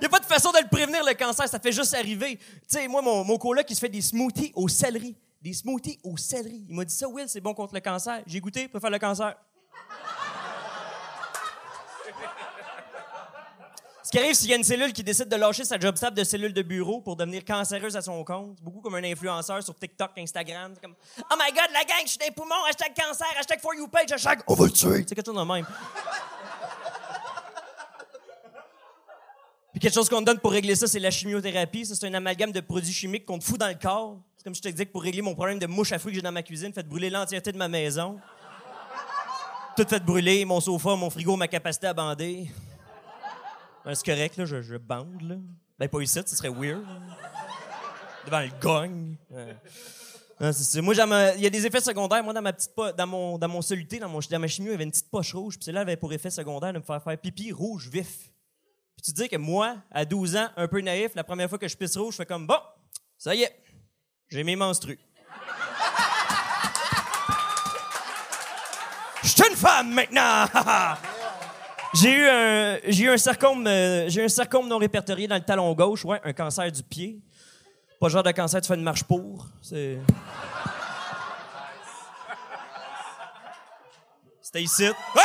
n'y 0.00 0.06
a 0.06 0.08
pas 0.08 0.18
de 0.18 0.26
façon 0.26 0.50
de 0.50 0.58
le 0.58 0.68
prévenir, 0.68 1.04
le 1.04 1.14
cancer, 1.14 1.48
ça 1.48 1.58
fait 1.58 1.72
juste 1.72 1.94
arriver. 1.94 2.36
Tu 2.36 2.44
sais, 2.66 2.88
moi, 2.88 3.02
mon, 3.02 3.24
mon 3.24 3.38
coloc, 3.38 3.66
il 3.70 3.74
se 3.74 3.80
fait 3.80 3.88
des 3.88 4.00
smoothies 4.00 4.52
au 4.54 4.68
céleri. 4.68 5.16
Des 5.40 5.52
smoothies 5.52 5.98
au 6.02 6.16
céleri. 6.16 6.64
Il 6.68 6.74
m'a 6.74 6.84
dit 6.84 6.94
ça, 6.94 7.08
Will, 7.08 7.28
c'est 7.28 7.40
bon 7.40 7.54
contre 7.54 7.74
le 7.74 7.80
cancer. 7.80 8.22
J'ai 8.26 8.40
goûté, 8.40 8.68
pour 8.68 8.80
faire 8.80 8.90
le 8.90 8.98
cancer. 8.98 9.36
Ce 14.10 14.18
qui 14.18 14.24
arrive, 14.24 14.34
s'il 14.34 14.50
y 14.50 14.52
a 14.52 14.56
une 14.56 14.64
cellule 14.64 14.92
qui 14.92 15.04
décide 15.04 15.28
de 15.28 15.36
lâcher 15.36 15.62
sa 15.62 15.78
job 15.78 15.94
stable 15.94 16.16
de 16.16 16.24
cellule 16.24 16.52
de 16.52 16.62
bureau 16.62 17.00
pour 17.00 17.14
devenir 17.14 17.44
cancéreuse 17.44 17.94
à 17.94 18.02
son 18.02 18.24
compte, 18.24 18.60
beaucoup 18.60 18.80
comme 18.80 18.96
un 18.96 19.04
influenceur 19.04 19.62
sur 19.62 19.72
TikTok, 19.72 20.10
Instagram, 20.18 20.74
comme 20.82 20.96
Oh 21.30 21.36
my 21.38 21.52
god, 21.52 21.70
la 21.72 21.84
gang, 21.84 22.02
je 22.02 22.08
suis 22.08 22.18
des 22.18 22.32
poumons, 22.32 22.64
hashtag 22.68 22.92
cancer, 22.92 23.28
hashtag 23.38 23.60
for 23.60 23.72
you 23.72 23.86
page, 23.86 24.10
hashtag 24.10 24.40
on 24.48 24.54
va 24.54 24.64
le 24.64 24.72
tuer. 24.72 25.04
C'est 25.06 25.14
quelque 25.14 25.26
chose 25.26 25.36
de 25.36 25.52
même. 25.52 25.64
Puis 29.70 29.78
quelque 29.78 29.94
chose 29.94 30.08
qu'on 30.08 30.22
donne 30.22 30.40
pour 30.40 30.50
régler 30.50 30.74
ça, 30.74 30.88
c'est 30.88 30.98
la 30.98 31.12
chimiothérapie. 31.12 31.86
Ça, 31.86 31.94
c'est 31.94 32.08
un 32.08 32.14
amalgame 32.14 32.50
de 32.50 32.58
produits 32.58 32.92
chimiques 32.92 33.24
qu'on 33.24 33.38
te 33.38 33.44
fout 33.44 33.60
dans 33.60 33.68
le 33.68 33.78
corps. 33.80 34.18
C'est 34.36 34.42
comme 34.42 34.56
je 34.56 34.60
te 34.60 34.66
disais 34.66 34.86
que 34.86 34.90
pour 34.90 35.04
régler 35.04 35.22
mon 35.22 35.36
problème 35.36 35.60
de 35.60 35.68
mouche 35.68 35.92
à 35.92 36.00
fruits 36.00 36.14
que 36.14 36.16
j'ai 36.16 36.22
dans 36.22 36.32
ma 36.32 36.42
cuisine, 36.42 36.72
faites 36.72 36.88
brûler 36.88 37.10
l'entièreté 37.10 37.52
de 37.52 37.58
ma 37.58 37.68
maison. 37.68 38.18
Tout 39.76 39.86
fait 39.88 40.04
brûler, 40.04 40.44
mon 40.44 40.58
sofa, 40.58 40.96
mon 40.96 41.10
frigo, 41.10 41.36
ma 41.36 41.46
capacité 41.46 41.86
à 41.86 41.94
bander. 41.94 42.50
Ben, 43.84 43.94
c'est 43.94 44.04
correct, 44.04 44.36
là, 44.36 44.44
je, 44.44 44.76
bande, 44.76 45.22
là. 45.22 45.36
Ben, 45.78 45.88
pas 45.88 46.00
ici, 46.00 46.20
ce 46.26 46.36
serait 46.36 46.50
weird. 46.50 46.84
Devant 48.26 48.40
le 48.40 48.50
gong. 48.60 49.16
Ouais. 49.30 49.56
Non, 50.38 50.52
c'est. 50.52 50.80
Moi, 50.80 50.94
ma- 51.06 51.34
il 51.34 51.40
y 51.42 51.46
a 51.46 51.50
des 51.50 51.66
effets 51.66 51.80
secondaires. 51.80 52.22
Moi, 52.22 52.32
dans 52.34 52.42
ma 52.42 52.52
petite 52.52 52.74
po- 52.74 52.92
dans 52.92 53.06
mon, 53.06 53.38
dans 53.38 53.48
mon 53.48 53.62
soluté, 53.62 53.98
dans, 53.98 54.08
mon, 54.08 54.20
dans 54.20 54.38
ma 54.38 54.46
chimio, 54.46 54.70
il 54.70 54.72
y 54.72 54.74
avait 54.74 54.84
une 54.84 54.90
petite 54.90 55.10
poche 55.10 55.34
rouge. 55.34 55.56
Puis 55.56 55.64
celle-là 55.64 55.80
avait 55.80 55.96
pour 55.96 56.12
effet 56.12 56.30
secondaire 56.30 56.72
de 56.72 56.78
me 56.78 56.84
faire 56.84 57.02
faire 57.02 57.16
pipi 57.18 57.52
rouge 57.52 57.88
vif. 57.88 58.30
Puis 58.96 59.02
tu 59.02 59.12
dis 59.12 59.28
que 59.28 59.36
moi, 59.36 59.76
à 59.90 60.04
12 60.04 60.36
ans, 60.36 60.48
un 60.56 60.68
peu 60.68 60.80
naïf, 60.82 61.12
la 61.14 61.24
première 61.24 61.48
fois 61.48 61.58
que 61.58 61.68
je 61.68 61.76
pisse 61.76 61.96
rouge, 61.96 62.12
je 62.12 62.16
fais 62.18 62.26
comme, 62.26 62.46
bon, 62.46 62.58
ça 63.16 63.34
y 63.34 63.42
est, 63.42 63.56
j'ai 64.28 64.44
mes 64.44 64.56
menstrues. 64.56 64.98
Je 69.22 69.28
suis 69.28 69.42
une 69.50 69.56
femme 69.56 69.92
maintenant! 69.92 70.44
J'ai 71.92 72.12
eu 72.12 72.28
un, 72.28 72.78
j'ai 72.86 73.04
eu 73.04 73.10
un 73.10 73.18
sarcome, 73.18 73.66
euh, 73.66 74.08
j'ai 74.08 74.20
eu 74.20 74.24
un 74.24 74.28
sarcome 74.28 74.68
non 74.68 74.78
répertorié 74.78 75.26
dans 75.26 75.34
le 75.34 75.40
talon 75.40 75.72
gauche, 75.74 76.04
ouais, 76.04 76.20
un 76.24 76.32
cancer 76.32 76.70
du 76.70 76.82
pied. 76.84 77.18
Pas 77.98 78.06
le 78.06 78.12
genre 78.12 78.22
de 78.22 78.30
cancer, 78.30 78.60
tu 78.60 78.68
fais 78.68 78.74
une 78.74 78.82
marche 78.82 79.02
pour. 79.02 79.46
C'est. 79.60 79.98
C'était 84.40 84.62
ici. 84.62 84.88
Ah! 85.16 85.20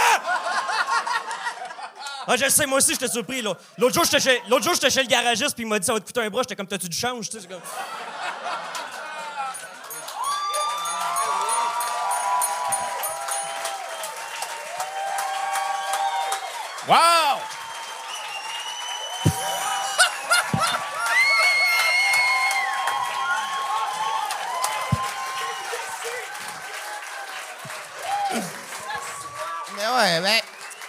Ah, 2.28 2.36
je 2.36 2.50
sais, 2.50 2.66
moi 2.66 2.80
aussi, 2.80 2.94
j'étais 2.94 3.08
surpris. 3.08 3.42
L'autre 3.42 3.94
jour, 3.94 4.04
j'étais 4.04 4.20
chez, 4.20 4.42
l'autre 4.50 4.64
jour, 4.64 4.74
chez 4.76 5.02
le 5.02 5.08
garagiste, 5.08 5.54
puis 5.54 5.64
il 5.64 5.68
m'a 5.68 5.78
dit 5.78 5.86
ça 5.86 5.94
va 5.94 6.00
te 6.00 6.06
coûter 6.06 6.22
un 6.22 6.30
bras. 6.30 6.42
J'étais 6.42 6.56
comme, 6.56 6.68
t'as-tu 6.68 6.90
du 6.90 6.98
change, 6.98 7.30
tu 7.30 7.38
Wow! 16.88 17.40
Mais 29.76 29.88
ouais, 29.88 30.22
ben. 30.22 30.42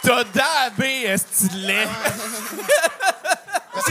T'as 0.02 0.24
dabé, 0.24 1.04
estilet. 1.06 1.88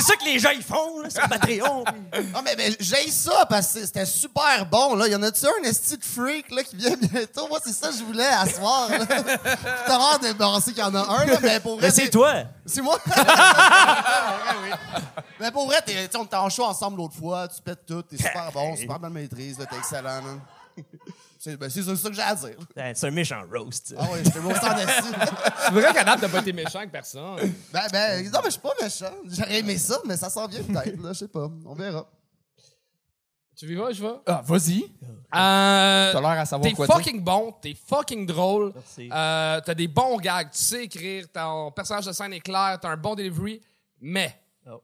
C'est 0.05 0.11
ça 0.11 0.17
que 0.17 0.25
les 0.25 0.39
gens 0.39 0.49
ils 0.51 0.63
font 0.63 1.01
là, 1.01 1.09
sur 1.09 1.27
Patreon. 1.27 1.83
Non, 2.33 2.41
mais, 2.43 2.55
mais 2.57 2.75
j'ai 2.79 3.09
ça 3.09 3.45
parce 3.45 3.73
que 3.73 3.85
c'était 3.85 4.05
super 4.05 4.65
bon. 4.65 4.95
Là. 4.95 5.07
Y 5.07 5.15
en 5.15 5.23
a-tu 5.23 5.45
un 5.45 5.63
esti 5.63 5.97
de 5.97 6.03
freak 6.03 6.49
là, 6.51 6.63
qui 6.63 6.75
vient 6.75 6.95
bientôt? 6.95 7.47
Moi, 7.47 7.59
c'est 7.63 7.73
ça 7.73 7.89
que 7.89 7.95
je 7.97 8.03
voulais 8.03 8.25
à 8.25 8.45
soir. 8.47 8.89
là. 8.89 9.05
T'as 9.05 9.97
l'air 9.97 10.19
de 10.19 10.33
penser 10.37 10.71
qu'il 10.73 10.81
y 10.81 10.85
en 10.85 10.95
a 10.95 10.99
un, 10.99 11.25
là, 11.25 11.37
mais 11.41 11.59
pour 11.59 11.77
vrai. 11.77 11.87
Mais 11.87 11.93
c'est 11.93 12.09
toi. 12.09 12.33
C'est 12.65 12.81
moi. 12.81 12.99
Mais 15.39 15.51
pour 15.51 15.65
vrai, 15.67 15.81
t'es- 15.85 16.09
on 16.17 16.23
était 16.23 16.35
en 16.37 16.49
show 16.49 16.63
ensemble 16.63 16.97
l'autre 16.97 17.15
fois, 17.15 17.47
tu 17.47 17.61
pètes 17.61 17.85
tout, 17.85 18.01
t'es 18.03 18.17
super 18.17 18.51
bon, 18.53 18.75
super 18.75 18.99
bonne 18.99 19.13
maîtrise, 19.13 19.59
là, 19.59 19.65
t'es 19.65 19.77
excellent. 19.77 20.21
man. 20.21 20.39
C'est 21.45 21.57
ben, 21.57 21.69
ça, 21.69 22.09
que 22.09 22.15
j'ai 22.15 22.21
à 22.23 22.33
dire. 22.33 22.55
Ben, 22.75 22.95
C'est 22.95 23.05
un 23.05 23.11
méchant 23.11 23.43
roast. 23.53 23.93
Ah 23.95 24.09
ouais, 24.11 24.23
j'étais 24.23 24.39
bon 24.39 24.55
sans 24.55 24.75
esti. 24.77 25.09
C'est 25.59 25.71
vrai 25.73 25.93
qu'à 25.93 26.03
date, 26.03 26.19
t'as 26.21 26.29
pas 26.29 26.39
été 26.39 26.51
méchant 26.51 26.79
avec 26.79 26.91
personne. 26.91 27.35
Ben, 27.71 27.83
ben, 27.91 28.25
non, 28.31 28.39
mais 28.43 28.45
je 28.45 28.49
suis 28.49 28.59
pas 28.61 28.73
méchant. 28.81 29.13
J'aurais 29.27 29.59
aimé 29.59 29.77
ça, 29.77 29.99
mais 30.07 30.17
ça 30.17 30.31
s'en 30.31 30.47
vient 30.47 30.63
peut-être, 30.63 31.07
je 31.07 31.13
sais 31.13 31.27
pas. 31.27 31.47
On 31.65 31.75
verra. 31.75 32.09
Tu 33.55 33.67
vivras, 33.67 33.91
je 33.91 34.01
vais? 34.01 34.15
Ah, 34.25 34.41
vas-y. 34.43 34.85
Euh, 34.85 34.87
T'as 35.31 36.13
l'air 36.19 36.29
à 36.31 36.45
savoir 36.47 36.67
T'es 36.67 36.75
quoi 36.75 36.87
dire. 36.87 36.95
fucking 36.95 37.21
bon, 37.23 37.53
t'es 37.61 37.75
fucking 37.75 38.25
drôle. 38.25 38.71
Merci. 38.73 39.07
Euh, 39.13 39.61
t'as 39.63 39.73
des 39.75 39.87
bons 39.87 40.17
gags, 40.17 40.49
tu 40.49 40.57
sais 40.57 40.85
écrire, 40.85 41.31
ton 41.31 41.71
personnage 41.71 42.07
de 42.07 42.11
scène 42.11 42.33
est 42.33 42.39
clair, 42.41 42.79
t'as 42.81 42.89
un 42.89 42.97
bon 42.97 43.13
delivery, 43.13 43.61
mais 44.01 44.35
Oh. 44.65 44.81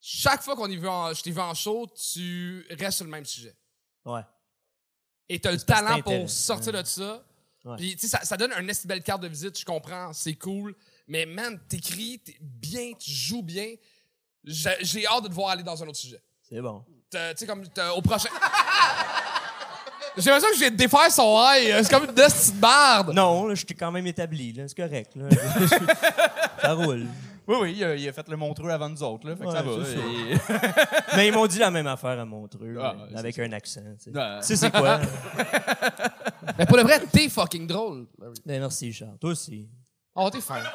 chaque 0.00 0.42
fois 0.42 0.54
qu'on 0.54 0.70
est 0.70 0.76
vu 0.76 0.86
en, 0.88 1.12
je 1.12 1.22
t'ai 1.22 1.32
vu 1.32 1.40
en 1.40 1.54
show, 1.54 1.88
tu 1.88 2.64
restes 2.78 2.98
sur 2.98 3.04
le 3.04 3.10
même 3.10 3.24
sujet. 3.26 3.56
Ouais. 4.04 4.22
Et 5.32 5.38
t'as 5.38 5.52
le 5.52 5.60
talent 5.60 6.02
pour 6.02 6.28
sortir 6.28 6.72
de 6.72 6.82
ça. 6.84 7.22
Ouais. 7.64 7.76
Puis, 7.76 7.94
tu 7.94 8.00
sais, 8.00 8.08
ça, 8.08 8.24
ça 8.24 8.36
donne 8.36 8.52
une 8.52 8.72
belle 8.84 9.02
carte 9.02 9.22
de 9.22 9.28
visite, 9.28 9.56
je 9.56 9.64
comprends, 9.64 10.12
c'est 10.12 10.34
cool. 10.34 10.74
Mais, 11.06 11.24
man, 11.24 11.56
t'écris 11.68 12.18
t'es 12.18 12.36
bien, 12.40 12.92
tu 12.98 13.12
joues 13.12 13.42
bien. 13.42 13.74
J'ai 14.42 15.06
hâte 15.06 15.22
de 15.22 15.28
te 15.28 15.32
voir 15.34 15.50
aller 15.50 15.62
dans 15.62 15.80
un 15.80 15.86
autre 15.86 15.98
sujet. 15.98 16.20
C'est 16.48 16.60
bon. 16.60 16.84
Tu 17.10 17.18
sais, 17.36 17.46
comme 17.46 17.64
au 17.96 18.02
prochain. 18.02 18.28
J'ai 20.16 20.30
l'impression 20.30 20.48
que 20.48 20.54
je 20.56 20.60
viens 20.60 20.70
de 20.72 20.76
défaire 20.76 21.10
son 21.12 21.38
œil. 21.38 21.72
C'est 21.84 21.90
comme 21.90 22.04
une 22.04 22.14
petite 22.14 22.56
barde. 22.56 23.14
Non, 23.14 23.46
là, 23.46 23.54
je 23.54 23.64
t'ai 23.64 23.74
quand 23.74 23.92
même 23.92 24.06
établi. 24.08 24.52
là. 24.52 24.66
C'est 24.66 24.76
correct. 24.76 25.12
Là. 25.14 25.28
ça 26.62 26.72
roule. 26.74 27.06
Oui, 27.50 27.56
oui, 27.62 27.74
il 27.78 27.84
a, 27.84 27.96
il 27.96 28.08
a 28.08 28.12
fait 28.12 28.28
le 28.28 28.36
montreux 28.36 28.70
avant 28.70 28.88
nous 28.88 29.02
autres, 29.02 29.28
là. 29.28 29.34
Fait 29.34 29.44
que 29.44 29.50
ça 29.50 29.62
va. 29.62 29.84
c'est 29.84 29.96
ça. 29.96 30.00
Et- 30.00 30.36
Mais 31.16 31.26
ils 31.28 31.34
m'ont 31.34 31.46
dit 31.48 31.58
la 31.58 31.70
même 31.72 31.86
affaire 31.88 32.20
à 32.20 32.24
Montreux, 32.24 32.76
Ah, 32.80 32.94
avec 33.16 33.36
un 33.40 33.50
accent. 33.52 33.80
Tu 33.98 34.12
sais. 34.12 34.16
Ouais. 34.16 34.38
Tu 34.40 34.46
sais, 34.46 34.56
c'est 34.56 34.70
quoi? 34.70 35.00
Mais 36.58 36.66
pour 36.66 36.76
le 36.76 36.82
vrai, 36.84 37.00
t'es 37.10 37.28
fucking 37.28 37.66
drôle. 37.66 38.06
ben, 38.18 38.32
merci, 38.60 38.92
Charles. 38.92 39.18
Toi 39.18 39.30
aussi. 39.30 39.68
Oh, 40.14 40.28
t'es 40.30 40.40
fin. 40.40 40.62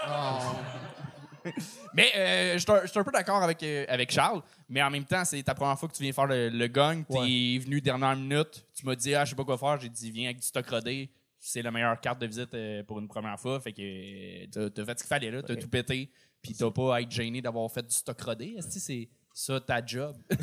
Mais 1.94 2.12
euh, 2.16 2.54
je 2.54 2.58
suis 2.60 2.72
un- 2.72 2.82
je 2.84 2.88
suis 2.88 3.00
un 3.00 3.04
peu 3.04 3.12
d'accord 3.12 3.42
avec, 3.44 3.62
euh, 3.62 3.86
avec 3.88 4.12
Charles, 4.12 4.42
mais 4.68 4.82
en 4.82 4.90
même 4.90 5.06
temps, 5.06 5.24
c'est 5.24 5.42
ta 5.44 5.54
première 5.54 5.78
fois 5.78 5.88
que 5.88 5.94
tu 5.94 6.02
viens 6.02 6.12
faire 6.12 6.26
le, 6.26 6.50
le 6.50 6.68
gang. 6.68 7.04
T'es 7.08 7.18
Ouais. 7.20 7.60
venu 7.64 7.80
dernière 7.82 8.16
minute. 8.16 8.66
Tu 8.76 8.84
m'as 8.86 8.96
dit, 8.96 9.14
ah, 9.14 9.24
je 9.24 9.30
sais 9.30 9.36
pas 9.36 9.44
quoi 9.46 9.58
faire. 9.58 9.80
J'ai 9.80 9.90
dit, 9.90 10.10
viens 10.12 10.26
avec 10.26 10.38
du 10.40 10.48
stock 10.48 10.68
rodé. 10.68 11.10
C'est 11.48 11.62
la 11.62 11.70
meilleure 11.70 12.02
carte 12.02 12.20
de 12.20 12.26
visite 12.26 12.56
euh, 12.56 12.82
pour 12.82 12.98
une 12.98 13.08
première 13.08 13.40
fois. 13.40 13.60
Fait 13.60 13.72
que 13.72 13.84
euh, 13.84 14.70
t'as 14.70 14.84
fait 14.84 14.98
ce 14.98 15.04
qu'il 15.04 15.10
fallait 15.10 15.30
là. 15.30 15.44
T'as 15.44 15.56
tout 15.56 15.70
pété. 15.70 16.10
Puis 16.42 16.56
t'as 16.56 16.72
pas 16.72 16.96
à 16.96 17.02
être 17.02 17.12
gêné 17.12 17.40
d'avoir 17.40 17.72
fait 17.72 17.84
du 17.84 17.94
stock 17.94 18.20
rodé. 18.20 18.56
Est-ce 18.58 18.74
que 18.74 18.80
c'est 18.80 19.08
ça 19.32 19.60
ta 19.60 19.86
job? 19.86 20.18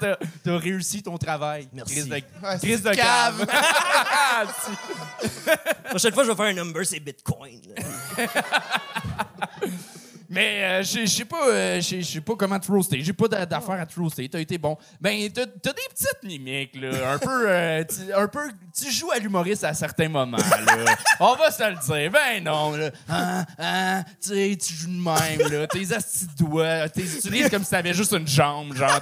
t'as 0.00 0.18
t'as 0.44 0.58
réussi 0.58 1.02
ton 1.02 1.16
travail. 1.16 1.66
Merci. 1.72 1.94
Crise 1.94 2.08
de, 2.08 2.14
Ouais, 2.14 2.22
crise 2.58 2.82
c'est 2.82 2.90
de 2.90 2.94
cave. 2.94 3.46
La 3.46 4.46
prochaine 5.88 6.12
fois, 6.12 6.24
je 6.24 6.30
vais 6.30 6.36
faire 6.36 6.44
un 6.44 6.52
number, 6.52 6.84
c'est 6.84 7.00
Bitcoin. 7.00 7.62
Mais 10.34 10.64
euh, 10.64 10.82
je 10.82 11.06
sais 11.06 11.24
pas, 11.24 11.48
euh, 11.48 11.80
pas 12.20 12.34
comment 12.36 12.58
te 12.58 12.70
roaster. 12.70 13.00
J'ai 13.02 13.12
pas 13.12 13.28
d'a- 13.28 13.46
d'affaire 13.46 13.80
à 13.80 13.86
te. 13.86 14.28
T'as 14.28 14.40
été 14.40 14.58
bon. 14.58 14.76
Ben, 15.00 15.30
t'as 15.32 15.44
des 15.46 15.88
petites 15.90 16.22
mimiques, 16.24 16.74
là. 16.74 17.12
Un 17.12 17.18
peu, 17.18 17.48
euh, 17.48 17.84
tu, 17.84 18.12
un 18.12 18.26
peu, 18.26 18.50
tu 18.76 18.90
joues 18.90 19.12
à 19.12 19.18
l'humoriste 19.18 19.62
à 19.64 19.72
certains 19.74 20.08
moments, 20.08 20.36
là. 20.38 20.96
On 21.20 21.36
va 21.36 21.50
se 21.52 21.62
le 21.62 21.76
dire. 21.76 22.10
Ben 22.10 22.42
non, 22.42 22.72
là. 22.76 22.90
Hein, 23.08 23.44
hein, 23.58 24.04
tu 24.20 24.58
tu 24.58 24.74
joues 24.74 24.88
de 24.88 25.02
même, 25.38 25.50
là. 25.52 25.66
Tes 25.68 25.92
astis 25.94 26.26
de 26.26 26.44
doigts, 26.44 26.88
t'es 26.88 27.02
utilises 27.02 27.48
comme 27.48 27.62
si 27.64 27.70
t'avais 27.70 27.94
juste 27.94 28.12
une 28.12 28.26
jambe, 28.26 28.74
genre, 28.74 29.00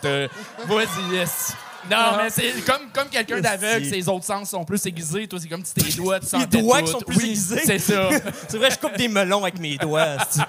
vas-y, 0.67 1.15
yes. 1.15 1.55
Non, 1.91 2.17
mais 2.17 2.31
c'est 2.31 2.53
comme, 2.65 2.91
comme 2.93 3.09
quelqu'un 3.09 3.41
d'aveugle, 3.41 3.85
ses 3.87 4.09
autres 4.09 4.25
sens 4.25 4.51
sont 4.51 4.65
plus 4.65 4.85
aiguisés. 4.87 5.27
Toi, 5.27 5.39
c'est 5.43 5.49
comme 5.49 5.65
si 5.65 5.75
tes 5.75 5.93
doigts, 5.93 6.21
tu 6.21 6.27
sentais 6.27 6.61
doigts 6.63 6.79
tout. 6.81 6.85
qui 6.87 6.91
sont 6.93 7.01
plus 7.01 7.17
Oui, 7.17 7.25
aiguisés. 7.31 7.63
C'est 7.67 7.79
ça. 7.79 8.09
c'est 8.49 8.57
vrai, 8.59 8.71
je 8.71 8.79
coupe 8.79 8.97
des 8.97 9.09
melons 9.09 9.43
avec 9.43 9.59
mes 9.59 9.77
doigts. 9.77 10.17
c'est- 10.31 10.41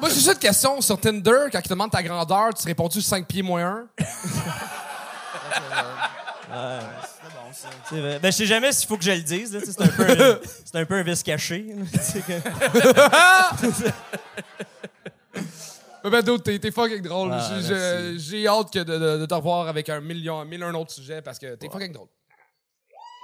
Moi, 0.00 0.08
j'ai 0.10 0.14
juste 0.16 0.28
une 0.28 0.38
question 0.38 0.80
sur 0.80 1.00
Tinder. 1.00 1.46
Quand 1.50 1.58
ils 1.58 1.62
te 1.62 1.68
demandent 1.70 1.90
ta 1.90 2.02
grandeur, 2.02 2.52
tu 2.54 2.66
réponds-tu 2.66 3.00
5 3.00 3.26
pieds 3.26 3.42
moins 3.42 3.86
1? 3.98 4.04
C'est 7.88 8.00
vrai. 8.00 8.18
Ben, 8.20 8.30
je 8.32 8.36
sais 8.36 8.46
jamais 8.46 8.72
s'il 8.72 8.88
faut 8.88 8.96
que 8.96 9.04
je 9.04 9.10
le 9.12 9.20
dise. 9.20 9.52
là. 9.54 9.60
Tu 9.60 9.66
sais, 9.66 9.72
C'est 9.72 9.82
un, 9.82 9.88
peu 9.88 10.02
un- 10.10 10.38
c'est 10.64 10.78
un 10.78 10.84
peu 10.84 10.94
un 10.94 11.02
vice 11.02 11.22
caché. 11.22 11.66
là. 11.68 11.84
Tu 11.92 11.98
sais 12.00 12.20
que- 12.20 13.90
Ben, 16.04 16.10
ben, 16.10 16.20
d'autres, 16.22 16.44
t'es 16.44 16.58
t'es 16.58 16.70
fucking 16.70 17.00
drôle. 17.00 17.30
Ah, 17.32 17.48
J'ai- 18.18 18.46
hâte 18.46 18.70
que 18.70 18.78
de, 18.80 18.98
de- 18.98 19.16
de 19.18 19.26
te 19.26 19.32
revoir 19.34 19.68
avec 19.68 19.88
un 19.88 20.00
million, 20.00 20.44
mille 20.44 20.62
un 20.62 20.74
autres 20.74 20.92
sujets 20.92 21.22
parce 21.22 21.38
que 21.38 21.54
t'es 21.54 21.68
fucking 21.70 21.92
drôle. 21.92 22.08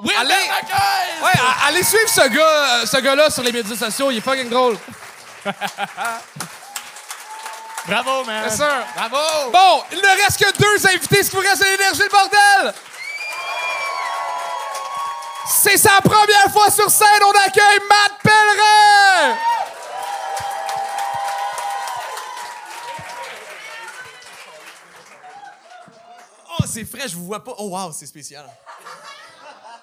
Oui, 0.03 0.14
Allez! 0.19 0.33
Ouais, 0.33 1.31
a- 1.38 1.66
allez 1.69 1.83
suivre 1.83 2.09
ce 2.09 2.27
gars, 2.31 2.81
euh, 2.83 2.87
ce 2.87 2.97
gars-là 2.97 3.29
sur 3.29 3.43
les 3.43 3.53
médias 3.53 3.77
sociaux. 3.77 4.11
Il 4.11 4.16
est 4.16 4.23
fucking 4.23 4.49
drôle. 4.49 4.79
Bravo, 7.87 8.25
man. 8.25 8.47
Bien 8.47 8.57
sûr. 8.57 8.66
Bravo! 8.97 9.51
Bon, 9.53 9.83
il 9.93 9.99
ne 9.99 10.23
reste 10.25 10.38
que 10.43 10.51
deux 10.59 10.87
invités. 10.87 11.23
Ce 11.23 11.29
qui 11.31 11.37
vous 11.37 11.43
reste 11.43 11.61
de 11.61 11.66
l'énergie, 11.66 12.03
le 12.03 12.09
bordel! 12.09 12.75
C'est 15.62 15.77
sa 15.77 16.01
première 16.01 16.51
fois 16.53 16.71
sur 16.71 16.88
scène. 16.90 17.23
On 17.27 17.31
accueille 17.47 17.81
Matt 17.88 18.12
Pellerin! 18.23 19.37
C'est 26.70 26.85
frais, 26.85 27.09
je 27.09 27.16
vous 27.16 27.26
vois 27.26 27.42
pas. 27.42 27.54
Oh, 27.59 27.68
wow, 27.70 27.92
c'est 27.92 28.06
spécial. 28.06 28.46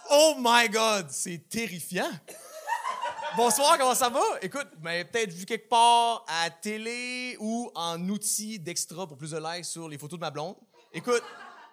Oh 0.10 0.36
my 0.40 0.70
God, 0.70 1.08
c'est 1.10 1.50
terrifiant. 1.50 2.10
Bonsoir, 3.36 3.78
comment 3.78 3.94
ça 3.94 4.10
va? 4.10 4.24
Écoute, 4.42 4.68
ben, 4.78 5.06
peut-être 5.06 5.32
vu 5.32 5.46
quelque 5.46 5.68
part 5.68 6.26
à 6.28 6.50
télé 6.50 7.36
ou 7.40 7.70
en 7.76 8.02
outil 8.10 8.58
d'extra 8.58 9.06
pour 9.06 9.18
plus 9.18 9.32
de 9.32 9.38
likes 9.38 9.66
sur 9.66 9.90
les 9.90 9.98
photos 9.98 10.18
de 10.18 10.22
ma 10.22 10.32
blonde. 10.32 10.56
Écoute, 10.94 11.22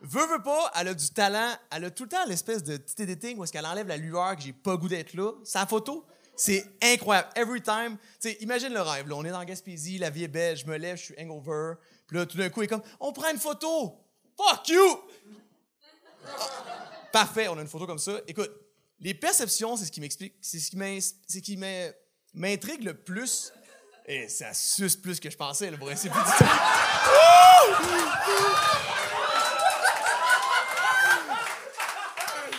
veut, 0.03 0.27
veut 0.27 0.43
pas, 0.43 0.73
elle 0.75 0.89
a 0.89 0.95
du 0.95 1.09
talent. 1.11 1.55
Elle 1.71 1.85
a 1.85 1.91
tout 1.91 2.03
le 2.03 2.09
temps 2.09 2.25
l'espèce 2.27 2.65
de 2.65 2.77
petit 2.77 3.03
editing 3.03 3.39
où 3.39 3.45
est-ce 3.45 3.53
qu'elle 3.53 3.65
enlève 3.65 3.87
la 3.87 3.97
lueur 3.97 4.35
que 4.37 4.43
j'ai 4.43 4.53
pas 4.53 4.77
goût 4.77 4.89
d'être 4.89 5.15
là. 5.15 5.33
Sa 5.45 5.65
photo, 5.65 6.05
c'est 6.37 6.67
incroyable. 6.83 7.29
Every 7.37 7.63
time. 7.63 7.97
Tu 8.21 8.31
sais, 8.31 8.37
imagine 8.41 8.75
le 8.75 8.83
rêve. 8.83 9.09
Là, 9.09 9.15
on 9.15 9.25
est 9.25 9.31
dans 9.31 9.45
Gaspésie, 9.45 9.99
la 9.99 10.11
vie 10.11 10.25
est 10.25 10.29
belle, 10.29 10.57
je 10.57 10.67
me 10.67 10.77
lève, 10.77 10.97
je 10.97 11.05
suis 11.05 11.15
hangover. 11.19 11.75
Puis 12.09 12.19
là, 12.19 12.27
tout 12.27 12.37
d'un 12.37 12.51
coup, 12.51 12.63
il 12.63 12.65
est 12.65 12.69
comme, 12.69 12.83
on 13.01 13.13
prend 13.13 13.31
une 13.31 13.39
photo. 13.39 14.04
Fuck 14.37 14.69
you! 14.69 15.01
Parfait, 17.13 17.49
on 17.49 17.59
a 17.59 17.63
une 17.63 17.69
photo 17.69 17.87
comme 17.87 17.99
ça. 17.99 18.21
Écoute, 18.27 18.51
les 19.01 19.15
perceptions, 19.15 19.77
c'est 19.77 19.85
ce 19.85 19.93
qui 19.93 20.01
m'explique, 20.01 20.35
c'est 20.41 20.59
ce 20.59 20.71
qui 21.41 21.57
m'intrigue 22.35 22.83
le 22.83 22.95
plus. 22.95 23.53
Et 24.07 24.29
ça 24.29 24.53
suce 24.53 24.97
plus 24.97 25.19
que 25.19 25.31
je 25.31 25.37
pensais, 25.37 25.71
le 25.71 25.77
vrai. 25.77 25.97
C'est 25.97 26.11
plus. 26.11 26.21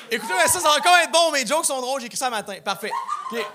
Écoutez, 0.10 0.34
ça, 0.48 0.48
ça 0.48 0.60
va 0.60 0.76
encore 0.78 0.98
être 0.98 1.12
bon. 1.12 1.32
Mes 1.32 1.46
jokes 1.46 1.66
sont 1.66 1.82
drôles. 1.82 2.00
J'ai 2.00 2.08
écrit 2.08 2.18
ça 2.18 2.30
matin. 2.30 2.56
Parfait. 2.64 2.92
OK. 3.32 3.46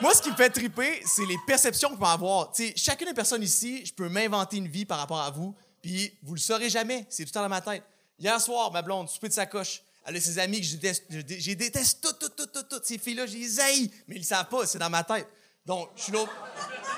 Moi, 0.00 0.14
ce 0.14 0.22
qui 0.22 0.30
me 0.30 0.36
fait 0.36 0.50
triper, 0.50 1.02
c'est 1.04 1.24
les 1.24 1.38
perceptions 1.46 1.90
qu'on 1.90 1.96
peut 1.96 2.04
avoir. 2.04 2.52
Tu 2.52 2.68
sais, 2.68 2.72
chacune 2.76 3.08
des 3.08 3.14
personnes 3.14 3.42
ici, 3.42 3.84
je 3.84 3.92
peux 3.92 4.08
m'inventer 4.08 4.58
une 4.58 4.68
vie 4.68 4.84
par 4.84 4.98
rapport 4.98 5.20
à 5.20 5.30
vous, 5.30 5.56
puis 5.82 6.12
vous 6.22 6.34
le 6.34 6.40
saurez 6.40 6.70
jamais. 6.70 7.06
C'est 7.08 7.24
tout 7.24 7.30
le 7.30 7.34
temps 7.34 7.42
dans 7.42 7.48
ma 7.48 7.60
tête. 7.60 7.82
Hier 8.18 8.40
soir, 8.40 8.72
ma 8.72 8.82
blonde, 8.82 9.08
souper 9.08 9.28
de 9.28 9.32
sa 9.32 9.46
coche. 9.46 9.82
Elle 10.04 10.16
a 10.16 10.20
ses 10.20 10.38
amis 10.38 10.60
que 10.60 10.66
je 10.66 10.76
déteste. 10.76 11.04
Je, 11.10 11.20
je 11.20 11.52
déteste 11.52 12.00
toutes, 12.00 12.68
toutes. 12.68 12.84
Ces 12.84 12.98
filles-là, 12.98 13.26
je 13.26 13.36
les 13.36 13.60
haïs, 13.60 13.90
mais 14.06 14.16
ils 14.16 14.20
le 14.20 14.24
savent 14.24 14.48
pas, 14.48 14.66
c'est 14.66 14.78
dans 14.78 14.90
ma 14.90 15.04
tête. 15.04 15.28
Donc, 15.68 15.90
je 15.96 16.04
suis 16.04 16.12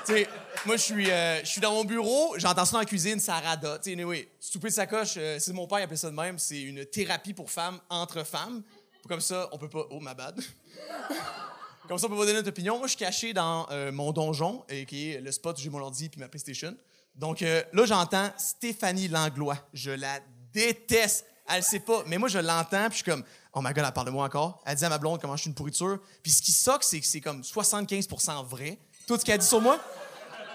sais, 0.05 0.29
moi, 0.65 0.77
je 0.77 0.81
suis, 0.81 1.11
euh, 1.11 1.41
je 1.41 1.45
suis 1.45 1.59
dans 1.59 1.73
mon 1.73 1.83
bureau, 1.83 2.35
j'entends 2.37 2.63
ça 2.63 2.71
dans 2.71 2.79
la 2.79 2.85
cuisine, 2.85 3.19
ça 3.19 3.39
rada. 3.39 3.79
Tu 3.79 3.91
anyway, 3.91 4.29
souper 4.39 4.69
de 4.69 4.73
sacoche, 4.73 5.15
euh, 5.17 5.39
c'est 5.39 5.51
mon 5.51 5.67
père 5.67 5.79
qui 5.79 5.83
appelait 5.83 5.97
ça 5.97 6.09
de 6.09 6.15
même, 6.15 6.39
c'est 6.39 6.61
une 6.61 6.85
thérapie 6.85 7.33
pour 7.33 7.51
femmes, 7.51 7.79
entre 7.89 8.25
femmes. 8.25 8.63
Comme 9.09 9.19
ça, 9.19 9.49
on 9.51 9.57
peut 9.57 9.67
pas. 9.67 9.85
Oh, 9.89 9.99
ma 9.99 10.13
bad. 10.13 10.39
Comme 11.87 11.97
ça, 11.97 12.05
on 12.05 12.09
peut 12.09 12.15
pas 12.15 12.21
donner 12.21 12.37
notre 12.37 12.49
opinion. 12.49 12.77
Moi, 12.77 12.87
je 12.87 12.91
suis 12.91 12.99
caché 12.99 13.33
dans 13.33 13.67
euh, 13.71 13.91
mon 13.91 14.13
donjon, 14.13 14.63
et 14.69 14.85
qui 14.85 15.11
est 15.11 15.19
le 15.19 15.31
spot 15.33 15.57
où 15.57 15.61
j'ai 15.61 15.69
mon 15.69 15.79
ordi 15.79 16.07
puis 16.07 16.21
ma 16.21 16.29
PlayStation. 16.29 16.73
Donc 17.15 17.41
euh, 17.41 17.63
là, 17.73 17.85
j'entends 17.85 18.29
Stéphanie 18.37 19.07
Langlois. 19.07 19.57
Je 19.73 19.91
la 19.91 20.19
déteste. 20.53 21.25
Elle 21.49 21.57
le 21.57 21.61
sait 21.63 21.79
pas, 21.79 22.03
mais 22.07 22.17
moi, 22.17 22.29
je 22.29 22.39
l'entends, 22.39 22.87
puis 22.89 22.99
je 22.99 23.03
suis 23.03 23.03
comme, 23.03 23.23
oh 23.53 23.61
my 23.61 23.73
god, 23.73 23.83
elle 23.85 23.91
parle 23.93 24.07
de 24.07 24.11
moi 24.11 24.25
encore. 24.25 24.61
Elle 24.65 24.75
dit 24.75 24.85
à 24.85 24.89
ma 24.89 24.97
blonde 24.97 25.19
comment 25.19 25.35
je 25.35 25.41
suis 25.41 25.49
une 25.49 25.55
pourriture. 25.55 25.99
Puis 26.23 26.31
ce 26.31 26.41
qui 26.41 26.51
soque, 26.53 26.83
c'est 26.83 26.99
que 26.99 27.05
c'est 27.05 27.19
comme 27.19 27.43
75 27.43 28.07
vrai, 28.45 28.77
tout 29.07 29.17
ce 29.17 29.25
qu'elle 29.25 29.39
dit 29.39 29.45
sur 29.45 29.59
moi? 29.59 29.77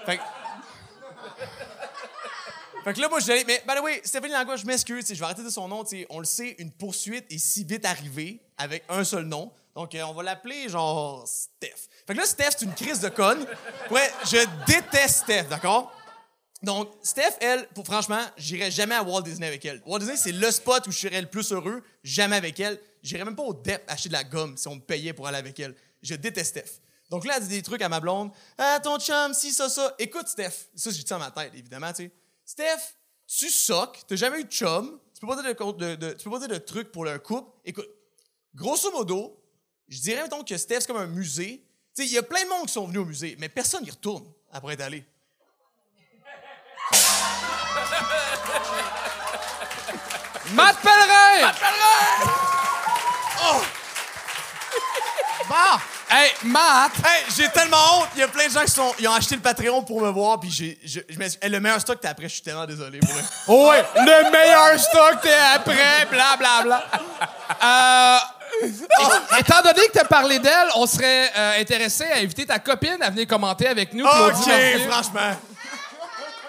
Fait 0.05 0.17
que- 0.17 0.23
Fait 2.83 2.93
que 2.93 3.01
là, 3.01 3.09
moi, 3.09 3.19
je 3.19 3.25
dis, 3.25 3.43
mais, 3.45 3.61
by 3.67 3.75
the 3.75 3.81
way, 3.83 4.01
Stéphanie 4.03 4.31
Langlois, 4.33 4.55
je 4.55 4.65
m'excuse, 4.65 5.05
je 5.07 5.13
vais 5.13 5.23
arrêter 5.25 5.43
de 5.43 5.49
son 5.49 5.67
nom, 5.67 5.83
on 6.09 6.19
le 6.19 6.25
sait, 6.25 6.55
une 6.57 6.71
poursuite 6.71 7.25
est 7.31 7.37
si 7.37 7.63
vite 7.65 7.85
arrivée 7.85 8.41
avec 8.57 8.83
un 8.87 9.03
seul 9.03 9.25
nom. 9.25 9.51
Donc, 9.75 9.93
euh, 9.93 10.01
on 10.03 10.13
va 10.13 10.23
l'appeler, 10.23 10.69
genre, 10.69 11.27
Steph. 11.27 11.75
Fait 12.07 12.13
que 12.13 12.19
là, 12.19 12.25
Steph, 12.25 12.51
c'est 12.57 12.65
une 12.65 12.73
crise 12.73 13.01
de 13.01 13.09
conne. 13.09 13.45
Ouais, 13.91 14.09
je 14.23 14.37
déteste 14.65 15.23
Steph, 15.23 15.43
d'accord? 15.49 15.91
Donc, 16.63 16.89
Steph, 17.03 17.37
elle, 17.39 17.67
pour, 17.69 17.85
franchement, 17.85 18.21
j'irai 18.37 18.71
jamais 18.71 18.95
à 18.95 19.03
Walt 19.03 19.21
Disney 19.21 19.45
avec 19.45 19.63
elle. 19.65 19.81
Walt 19.85 19.99
Disney, 19.99 20.17
c'est 20.17 20.31
le 20.31 20.49
spot 20.49 20.87
où 20.87 20.91
je 20.91 20.97
serais 20.97 21.21
le 21.21 21.27
plus 21.27 21.51
heureux. 21.51 21.83
Jamais 22.03 22.35
avec 22.35 22.59
elle. 22.59 22.79
J'irais 23.03 23.25
même 23.25 23.35
pas 23.35 23.43
au 23.43 23.53
DEP 23.53 23.83
acheter 23.87 24.09
de 24.09 24.13
la 24.13 24.23
gomme 24.23 24.57
si 24.57 24.67
on 24.67 24.75
me 24.75 24.81
payait 24.81 25.13
pour 25.13 25.27
aller 25.27 25.37
avec 25.37 25.59
elle. 25.59 25.75
Je 26.01 26.15
déteste 26.15 26.57
Steph. 26.57 26.81
Donc 27.09 27.25
là, 27.25 27.35
elle 27.37 27.43
dit 27.43 27.49
des 27.49 27.61
trucs 27.61 27.81
à 27.81 27.89
ma 27.89 27.99
blonde. 27.99 28.31
Ah, 28.57 28.79
ton 28.83 28.99
chum, 28.99 29.33
si, 29.33 29.53
ça, 29.53 29.69
ça. 29.69 29.95
Écoute, 29.99 30.27
Steph. 30.27 30.69
Ça, 30.75 30.89
j'ai 30.89 31.03
dit 31.03 31.07
ça 31.07 31.17
dans 31.17 31.25
ma 31.25 31.31
tête, 31.31 31.53
évidemment, 31.53 31.93
tu 31.93 32.05
sais. 32.05 32.11
Steph, 32.43 32.95
tu 33.27 33.49
soques. 33.49 33.99
T'as 34.07 34.15
jamais 34.15 34.39
eu 34.39 34.43
de 34.45 34.51
chum. 34.51 34.99
Tu 35.13 35.21
peux 35.21 35.27
pas 35.27 35.41
dire 35.41 35.53
de, 35.53 36.57
tu 36.59 36.65
trucs 36.65 36.91
pour 36.91 37.05
leur 37.05 37.21
couple. 37.21 37.51
Écoute, 37.65 37.87
grosso 38.53 38.91
modo, 38.91 39.41
je 39.87 39.99
dirais, 40.01 40.23
mettons, 40.23 40.43
que 40.43 40.57
Steph, 40.57 40.81
c'est 40.81 40.87
comme 40.87 40.97
un 40.97 41.07
musée. 41.07 41.63
Tu 41.95 42.03
sais, 42.03 42.07
il 42.07 42.13
y 42.13 42.17
a 42.17 42.23
plein 42.23 42.43
de 42.43 42.49
monde 42.49 42.67
qui 42.67 42.73
sont 42.73 42.87
venus 42.87 43.01
au 43.01 43.05
musée, 43.05 43.35
mais 43.39 43.49
personne 43.49 43.83
n'y 43.83 43.91
retourne 43.91 44.25
après 44.51 44.73
être. 44.73 45.05
Matt 50.53 50.77
Pellerin! 50.81 51.51
Bon! 55.49 55.79
Hey, 56.09 56.31
Matt! 56.43 56.91
Hey, 57.05 57.25
j'ai 57.35 57.49
tellement 57.49 57.99
honte. 57.99 58.07
Il 58.15 58.19
y 58.19 58.23
a 58.23 58.27
plein 58.29 58.47
de 58.47 58.51
gens 58.51 58.63
qui 58.63 58.71
sont, 58.71 58.93
ils 58.99 59.07
ont 59.07 59.13
acheté 59.13 59.35
le 59.35 59.41
Patreon 59.41 59.83
pour 59.83 60.01
me 60.01 60.09
voir, 60.09 60.39
puis 60.39 60.49
j'ai, 60.49 60.77
je, 60.83 61.01
je 61.09 61.17
m'excuse. 61.19 61.39
Hey, 61.43 61.49
le 61.49 61.59
meilleur 61.59 61.81
stock, 61.81 61.99
t'es 61.99 62.07
après, 62.07 62.27
je 62.29 62.33
suis 62.33 62.41
tellement 62.41 62.65
désolé. 62.65 62.99
Pour. 62.99 63.09
Oh 63.47 63.69
ouais, 63.69 63.83
le 63.95 64.31
meilleur 64.31 64.79
stock, 64.79 65.21
t'es 65.21 65.33
après, 65.55 66.05
blablabla. 66.09 66.83
Euh, 67.63 68.17
é- 68.63 69.39
étant 69.39 69.61
donné 69.61 69.87
que 69.87 69.91
t'as 69.93 70.05
parlé 70.05 70.39
d'elle, 70.39 70.67
on 70.75 70.85
serait 70.85 71.29
euh, 71.37 71.59
intéressé 71.61 72.05
à 72.05 72.17
inviter 72.17 72.45
ta 72.45 72.59
copine 72.59 72.97
à 73.01 73.09
venir 73.09 73.27
commenter 73.27 73.67
avec 73.67 73.93
nous. 73.93 74.05
Ok, 74.05 74.49
franchement. 74.89 75.35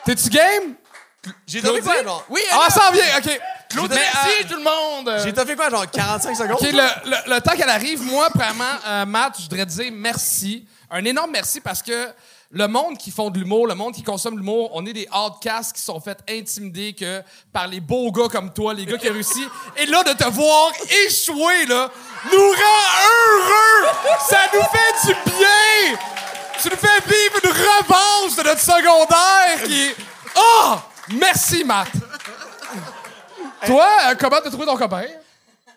T'es-tu 0.08 0.30
game? 0.30 0.74
J'ai 1.46 1.60
toffé 1.60 1.82
quoi, 1.82 2.02
genre? 2.02 2.24
Oui, 2.30 2.40
ah, 2.50 2.70
ça 2.70 2.88
en 2.88 2.92
vient, 2.92 3.02
OK. 3.18 3.40
Claude, 3.68 3.90
Merci 3.90 4.42
euh, 4.42 4.48
tout 4.48 4.56
le 4.56 4.62
monde. 4.62 5.20
J'ai 5.22 5.34
toffé 5.34 5.54
quoi, 5.54 5.68
genre 5.68 5.90
45 5.90 6.34
secondes? 6.34 6.52
OK, 6.52 6.62
le, 6.62 7.10
le- 7.10 7.34
le 7.34 7.40
temps 7.42 7.50
qu'elle 7.54 7.68
arrive, 7.68 8.02
moi, 8.04 8.30
vraiment, 8.34 8.64
euh, 8.86 9.04
Matt, 9.04 9.34
je 9.36 9.42
voudrais 9.42 9.66
te 9.66 9.70
dire 9.70 9.90
merci. 9.92 10.66
Un 10.90 11.04
énorme 11.04 11.30
merci 11.32 11.60
parce 11.60 11.82
que 11.82 12.08
le 12.50 12.66
monde 12.68 12.96
qui 12.96 13.10
font 13.10 13.28
de 13.28 13.38
l'humour, 13.38 13.66
le 13.66 13.74
monde 13.74 13.92
qui 13.92 14.02
consomme 14.02 14.38
l'humour, 14.38 14.70
on 14.72 14.86
est 14.86 14.94
des 14.94 15.06
outcasts 15.14 15.76
qui 15.76 15.82
sont 15.82 16.00
fait 16.00 16.16
intimider 16.30 16.94
que 16.94 17.22
par 17.52 17.66
les 17.66 17.80
beaux 17.80 18.10
gars 18.10 18.28
comme 18.32 18.50
toi, 18.50 18.72
les 18.72 18.86
gars 18.86 18.96
qui 18.96 19.10
ont 19.10 19.12
réussi. 19.12 19.46
Et 19.76 19.84
là, 19.84 20.02
de 20.04 20.14
te 20.14 20.24
voir 20.30 20.72
échouer, 21.06 21.66
là, 21.66 21.90
nous 22.32 22.48
rend 22.48 23.02
heureux! 23.04 23.88
Ça 24.30 24.38
nous 24.54 24.62
fait 24.62 25.08
du 25.12 25.30
bien! 25.32 25.98
Tu 26.62 26.68
nous 26.70 26.76
fais 26.76 27.00
vivre 27.06 27.38
une 27.44 27.50
revanche 27.50 28.36
de 28.36 28.42
notre 28.42 28.60
secondaire 28.60 29.62
qui 29.64 29.84
est... 29.88 29.96
Oh! 30.36 30.76
Merci, 31.10 31.64
Matt! 31.64 31.88
Toi, 33.66 33.88
euh, 34.08 34.14
comment 34.18 34.40
t'as 34.40 34.50
trouvé 34.50 34.66
ton 34.66 34.76
copain? 34.76 35.04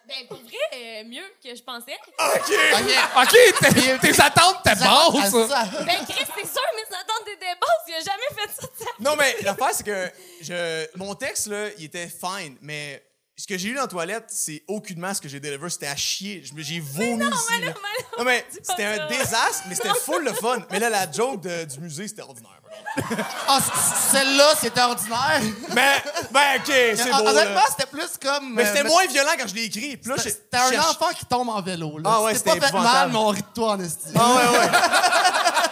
Ben, 0.08 0.28
pour 0.28 0.38
vrai, 0.38 0.58
euh, 0.74 1.04
mieux 1.06 1.24
que 1.44 1.56
je 1.56 1.62
pensais. 1.64 1.98
OK, 2.20 3.32
tes, 3.62 3.98
tes 4.12 4.22
attentes, 4.22 4.58
t'es 4.64 4.76
basses. 4.76 5.32
Ça- 5.50 5.66
Ben, 5.86 6.06
Chris, 6.08 6.26
c'est 6.36 6.48
sûr, 6.48 6.62
mes 6.76 6.96
attentes 6.96 7.28
étaient 7.28 7.46
basses. 7.60 7.88
Il 7.88 7.94
a 7.96 8.00
jamais 8.00 8.30
fait 8.36 8.52
ça 8.52 8.68
de 8.68 8.84
sa 8.86 8.92
Non, 9.00 9.16
mais 9.16 9.38
l'affaire, 9.44 9.70
c'est 9.74 9.86
que 9.86 10.12
je, 10.42 10.98
mon 10.98 11.16
texte, 11.16 11.48
là, 11.48 11.68
il 11.78 11.86
était 11.86 12.08
fine, 12.10 12.58
mais 12.62 13.02
ce 13.42 13.48
que 13.48 13.58
j'ai 13.58 13.70
eu 13.70 13.74
dans 13.74 13.82
la 13.82 13.88
toilette, 13.88 14.26
c'est 14.28 14.64
aucunement 14.68 15.14
ce 15.16 15.20
que 15.20 15.28
j'ai 15.28 15.40
deliver. 15.40 15.68
C'était 15.72 15.88
à 15.88 15.96
chier. 15.96 16.44
Je 16.46 16.54
me- 16.54 16.62
J'ai 16.62 16.80
vomi 16.80 17.18
non, 17.18 17.32
ici. 17.32 17.44
mais 17.60 17.66
là. 17.66 17.74
non, 17.74 17.80
mais 17.84 18.18
non, 18.20 18.24
mais 18.26 18.46
c'était 18.52 18.84
un 18.86 18.98
ça. 18.98 19.08
désastre, 19.08 19.64
mais 19.68 19.74
c'était 19.74 19.94
full 20.06 20.24
le 20.24 20.34
fun. 20.34 20.60
Mais 20.70 20.78
là, 20.80 20.90
la 20.92 21.12
joke 21.12 21.42
de- 21.42 21.64
du 21.66 21.80
musée, 21.80 22.08
c'était 22.08 22.22
ordinaire. 22.22 22.52
Ah, 23.48 23.60
celle-là, 24.12 24.54
c'était 24.62 24.82
ordinaire? 24.82 25.42
Mais, 25.74 26.04
ben, 26.32 26.58
OK, 26.58 26.68
c'est 26.68 27.04
beau. 27.12 27.28
Honnêtement, 27.30 27.62
c'était 27.70 27.90
plus 27.90 28.10
comme. 28.22 28.54
Mais 28.54 28.64
euh, 28.64 28.66
c'était 28.68 28.84
mais- 28.84 28.90
moins 28.90 29.08
violent 29.08 29.32
quand 29.40 29.48
je 29.48 29.56
l'ai 29.56 29.64
écrit. 29.64 29.98
Puis 29.98 30.10
là, 30.12 30.18
C'était 30.20 30.58
un 30.58 30.80
enfant 30.80 31.10
qui 31.18 31.26
tombe 31.26 31.50
en 31.50 31.62
vélo. 31.64 31.98
Là. 31.98 32.10
Ah 32.14 32.22
ouais, 32.22 32.36
C'était 32.36 32.60
pas 32.60 32.68
fait 32.68 32.74
mal, 32.74 33.10
mais 33.10 33.18
on 33.18 33.28
rit 33.30 33.42
de 33.42 33.48
toi 33.56 33.72
en 33.72 33.80
estime. 33.80 34.14
Ah 34.20 34.36
ouais, 34.36 34.60
ouais. 34.60 34.68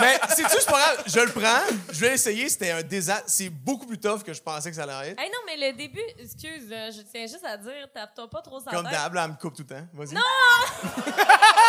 Mais 0.00 0.18
sais-tu, 0.34 0.56
c'est 0.60 0.66
pas 0.66 0.78
grave. 0.78 1.02
Je 1.06 1.20
le 1.20 1.32
prends. 1.32 1.76
Je 1.90 2.00
vais 2.00 2.14
essayer. 2.14 2.48
C'était 2.48 2.70
un 2.72 2.82
désastre. 2.82 3.24
C'est 3.26 3.48
beaucoup 3.50 3.86
plus 3.86 3.98
tough 3.98 4.22
que 4.22 4.32
je 4.32 4.42
pensais 4.42 4.70
que 4.70 4.76
ça 4.76 4.84
allait 4.84 5.10
être. 5.10 5.20
Hey, 5.20 5.30
non, 5.30 5.38
mais 5.46 5.56
le 5.56 5.76
début, 5.76 6.02
excuse, 6.18 6.68
euh, 6.70 6.90
je 6.90 7.02
tiens 7.02 7.26
juste 7.26 7.44
à 7.44 7.56
dire, 7.56 7.88
tape-toi 7.92 8.28
pas 8.28 8.42
trop 8.42 8.60
sa 8.60 8.70
Comme 8.70 8.84
tête. 8.84 8.92
d'hab, 8.92 9.14
là, 9.14 9.24
elle 9.24 9.30
me 9.32 9.36
coupe 9.36 9.56
tout 9.56 9.62
le 9.68 9.74
temps. 9.74 9.86
Vas-y. 9.92 10.14
Non! 10.14 10.22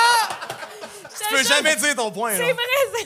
Tu 1.20 1.36
peux 1.36 1.44
jamais 1.44 1.76
dire 1.76 1.96
ton 1.96 2.12
point. 2.12 2.32
C'est 2.32 2.54
vrai, 2.54 2.64
c'est... 2.96 3.06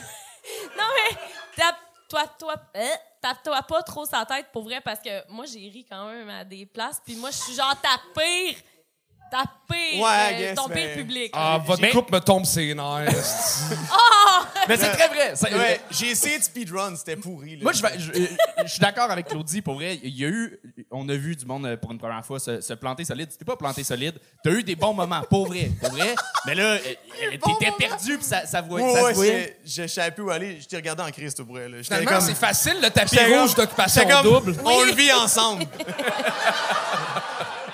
Non, 0.76 0.84
mais 0.94 1.16
tape-toi, 1.56 2.26
toi, 2.38 2.54
euh, 2.76 2.86
tape-toi 3.20 3.62
pas 3.62 3.82
trop 3.82 4.04
sa 4.04 4.24
tête, 4.26 4.46
pour 4.52 4.64
vrai, 4.64 4.80
parce 4.80 5.00
que 5.00 5.28
moi, 5.30 5.44
j'ai 5.46 5.60
ri 5.60 5.86
quand 5.88 6.06
même 6.08 6.28
à 6.28 6.44
des 6.44 6.66
places, 6.66 7.00
puis 7.04 7.16
moi, 7.16 7.30
je 7.30 7.36
suis 7.38 7.54
genre 7.54 7.74
ta 7.80 7.98
pire, 8.14 8.56
ta 9.32 9.44
pire, 9.66 10.02
Ouais, 10.02 10.08
euh, 10.34 10.38
guess, 10.38 10.54
ton 10.54 10.68
mais- 10.68 10.74
pire 10.74 10.94
public. 10.94 11.30
Ah, 11.34 11.58
votre 11.64 11.90
couple 11.90 12.12
me 12.12 12.20
tombe 12.20 12.44
ses 12.44 12.74
nerfs. 12.74 13.08
Mais 14.68 14.76
c'est 14.76 14.90
très 14.92 15.08
vrai. 15.08 15.32
Ouais, 15.58 15.80
j'ai 15.90 16.10
essayé 16.10 16.38
de 16.38 16.44
speedrun, 16.44 16.94
c'était 16.96 17.16
pourri. 17.16 17.56
là. 17.56 17.62
Moi, 17.62 17.72
je, 17.72 17.82
vais- 17.82 17.98
je- 17.98 18.12
euh, 18.12 18.26
je 18.64 18.68
suis 18.68 18.78
d'accord 18.80 19.10
avec 19.10 19.26
Claudie. 19.26 19.62
Pour 19.62 19.74
vrai, 19.74 19.98
il 20.02 20.14
y 20.16 20.24
a 20.24 20.28
eu, 20.28 20.60
on 20.90 21.08
a 21.08 21.14
vu 21.14 21.34
du 21.34 21.46
monde 21.46 21.64
euh, 21.66 21.76
pour 21.76 21.90
une 21.92 21.98
première 21.98 22.24
fois 22.24 22.38
se, 22.38 22.60
se 22.60 22.74
planter 22.74 23.04
solide. 23.04 23.28
C'était 23.32 23.44
pas 23.46 23.56
planté 23.56 23.82
solide. 23.82 24.14
T'as 24.44 24.50
eu 24.50 24.62
des 24.62 24.76
bons 24.76 24.92
moments, 24.94 25.22
pour 25.28 25.46
vrai, 25.48 25.70
pour 25.80 25.90
vrai. 25.90 26.14
Mais 26.46 26.54
là, 26.54 26.62
euh, 26.64 26.78
euh, 27.24 27.30
t'étais 27.58 27.72
perdu 27.76 28.18
puis 28.18 28.26
ça, 28.26 28.44
ça, 28.46 28.60
voit- 28.60 28.80
Ouais, 28.80 28.92
ça 28.94 29.02
ouais, 29.04 29.10
se 29.10 29.14
voyait. 29.16 29.56
c'est- 29.64 29.82
je, 29.82 29.88
je 29.88 29.92
savais 29.94 30.10
plus 30.12 30.22
où 30.24 30.30
aller. 30.30 30.60
Je 30.60 30.66
t'ai 30.68 30.76
regardé 30.76 31.02
en 31.02 31.10
crise, 31.10 31.34
tout 31.34 31.46
vrai. 31.46 31.68
Là. 31.68 31.78
J'étais 31.80 31.96
Finalement, 31.96 32.10
comme- 32.20 32.28
c'est 32.28 32.34
facile, 32.38 32.76
le 32.82 32.90
tapis 32.90 33.18
rouge 33.18 33.54
d'occupation 33.54 34.02
double. 34.22 34.56
On 34.64 34.82
le 34.84 34.92
vit 34.92 35.12
ensemble. 35.12 35.64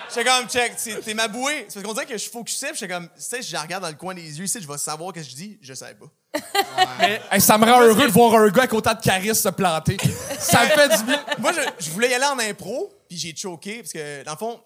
J'étais 0.09 0.25
comme, 0.25 0.49
check, 0.49 0.73
t'es 1.05 1.14
ma 1.14 1.29
bouée. 1.29 1.66
C'est 1.68 1.75
parce 1.75 1.87
qu'on 1.87 1.92
dirait 1.94 2.07
que 2.07 2.16
je 2.18 2.29
focusais, 2.31 2.68
puis 2.71 2.79
j'étais 2.81 2.92
comme, 2.92 3.09
tu 3.09 3.12
sais, 3.23 3.42
je 3.42 3.53
la 3.53 3.62
regarde 3.62 3.83
dans 3.83 3.88
le 3.90 3.94
coin 3.97 4.14
des 4.14 4.38
yeux 4.38 4.44
ici, 4.44 4.59
je 4.61 4.66
vais 4.68 4.79
savoir 4.79 5.11
ce 5.11 5.21
que 5.21 5.23
je 5.27 5.35
dis. 5.35 5.59
Je 5.61 5.75
savais 5.75 5.94
pas. 5.94 6.07
Hey, 7.31 7.40
ça 7.40 7.59
me 7.59 7.64
rend 7.64 7.83
heureux 7.83 8.07
de 8.07 8.12
voir 8.12 8.35
un 8.35 8.49
gars 8.49 8.62
avec 8.62 8.73
autant 8.75 8.94
de 8.94 9.01
charisme 9.01 9.35
se 9.35 9.49
planter. 9.49 9.97
ça 10.38 10.64
me 10.64 10.71
fait 10.71 10.97
du 10.99 11.05
bien. 11.05 11.25
Moi, 11.38 11.53
je, 11.53 11.85
je 11.87 11.90
voulais 11.90 12.11
y 12.11 12.14
aller 12.14 12.25
en 12.27 12.38
impro, 12.38 12.92
puis 13.09 13.16
j'ai 13.18 13.35
choqué, 13.37 13.79
parce 13.79 13.92
que, 13.92 14.23
dans 14.25 14.33
le 14.33 14.38
fond, 14.38 14.61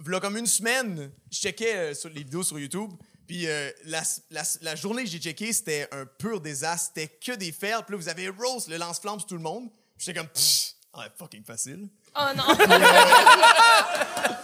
voilà 0.00 0.20
comme 0.20 0.36
une 0.36 0.46
semaine, 0.46 1.10
je 1.30 1.38
checkais 1.38 1.74
euh, 1.76 1.94
sur 1.94 2.08
les 2.08 2.22
vidéos 2.24 2.42
sur 2.42 2.58
YouTube, 2.58 2.90
puis 3.26 3.46
euh, 3.48 3.70
la, 3.84 4.02
la- 4.30 4.42
la 4.62 4.74
journée 4.74 5.04
que 5.04 5.10
j'ai 5.10 5.18
checké, 5.20 5.52
c'était 5.52 5.88
un 5.92 6.04
pur 6.06 6.40
désastre. 6.40 6.92
C'était 6.94 7.08
que 7.08 7.32
des 7.32 7.52
fers, 7.52 7.84
puis 7.84 7.94
là, 7.94 8.02
vous 8.02 8.08
avez 8.08 8.28
Rose, 8.28 8.66
le 8.68 8.76
lance-flamme 8.78 9.20
sur 9.20 9.28
tout 9.28 9.36
le 9.36 9.42
monde. 9.42 9.68
J'étais 9.98 10.18
comme, 10.18 10.28
pfff, 10.28 10.71
ah, 10.94 11.06
fucking 11.18 11.44
facile. 11.44 11.88
Oh 12.14 12.26
non! 12.36 12.44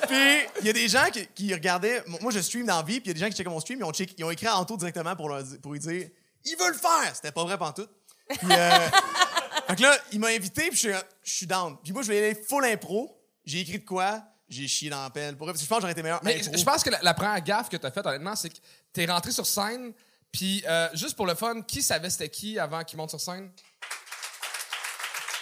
Puis, 0.08 0.38
il 0.60 0.66
y 0.66 0.70
a 0.70 0.72
des 0.72 0.88
gens 0.88 1.04
qui, 1.12 1.26
qui 1.34 1.52
regardaient. 1.52 2.02
Moi, 2.22 2.32
je 2.32 2.40
stream 2.40 2.66
dans 2.66 2.76
la 2.78 2.82
vie, 2.82 3.00
puis 3.00 3.06
il 3.06 3.08
y 3.08 3.10
a 3.10 3.14
des 3.14 3.20
gens 3.20 3.28
qui 3.28 3.36
checkaient 3.36 3.50
mon 3.50 3.60
stream, 3.60 3.80
ils 3.80 3.84
ont, 3.84 3.92
check- 3.92 4.14
ils 4.16 4.24
ont 4.24 4.30
écrit 4.30 4.46
à 4.46 4.56
Anto 4.56 4.76
directement 4.76 5.14
pour, 5.14 5.28
leur 5.28 5.42
pour 5.62 5.72
lui 5.72 5.80
dire 5.80 6.08
Il 6.44 6.56
veut 6.56 6.68
le 6.68 6.74
faire 6.78 7.14
C'était 7.14 7.32
pas 7.32 7.44
vrai 7.44 7.58
pantoute. 7.58 7.90
Puis, 8.28 8.38
euh, 8.50 8.88
fait 9.68 9.76
que 9.76 9.82
là, 9.82 9.96
il 10.12 10.20
m'a 10.20 10.28
invité, 10.28 10.68
puis 10.68 10.76
je 10.76 10.88
suis- 10.88 10.98
je 11.22 11.30
suis 11.32 11.46
down. 11.46 11.76
Puis 11.82 11.92
moi, 11.92 12.02
je 12.02 12.06
voulais 12.06 12.30
aller 12.30 12.34
full 12.48 12.64
impro. 12.64 13.14
J'ai 13.44 13.60
écrit 13.60 13.78
de 13.80 13.84
quoi? 13.84 14.22
J'ai 14.48 14.66
chié 14.66 14.88
dans 14.88 15.02
la 15.02 15.10
pelle. 15.10 15.36
Pour 15.36 15.46
parce 15.46 15.58
que 15.58 15.64
je 15.64 15.68
pense 15.68 15.76
que 15.78 15.82
j'aurais 15.82 15.92
été 15.92 16.02
meilleur. 16.02 16.20
Mais 16.22 16.40
je 16.42 16.64
pense 16.64 16.82
que 16.82 16.88
la, 16.90 17.00
la 17.02 17.12
première 17.12 17.40
gaffe 17.42 17.68
que 17.68 17.76
t'as 17.76 17.90
faite, 17.90 18.06
honnêtement, 18.06 18.34
c'est 18.34 18.48
que 18.48 18.56
t'es 18.94 19.04
rentré 19.04 19.30
sur 19.30 19.46
scène, 19.46 19.92
puis 20.32 20.64
euh, 20.66 20.88
juste 20.94 21.16
pour 21.16 21.26
le 21.26 21.34
fun, 21.34 21.60
qui 21.62 21.82
savait 21.82 22.08
c'était 22.08 22.30
qui 22.30 22.58
avant 22.58 22.82
qu'il 22.84 22.96
monte 22.96 23.10
sur 23.10 23.20
scène? 23.20 23.50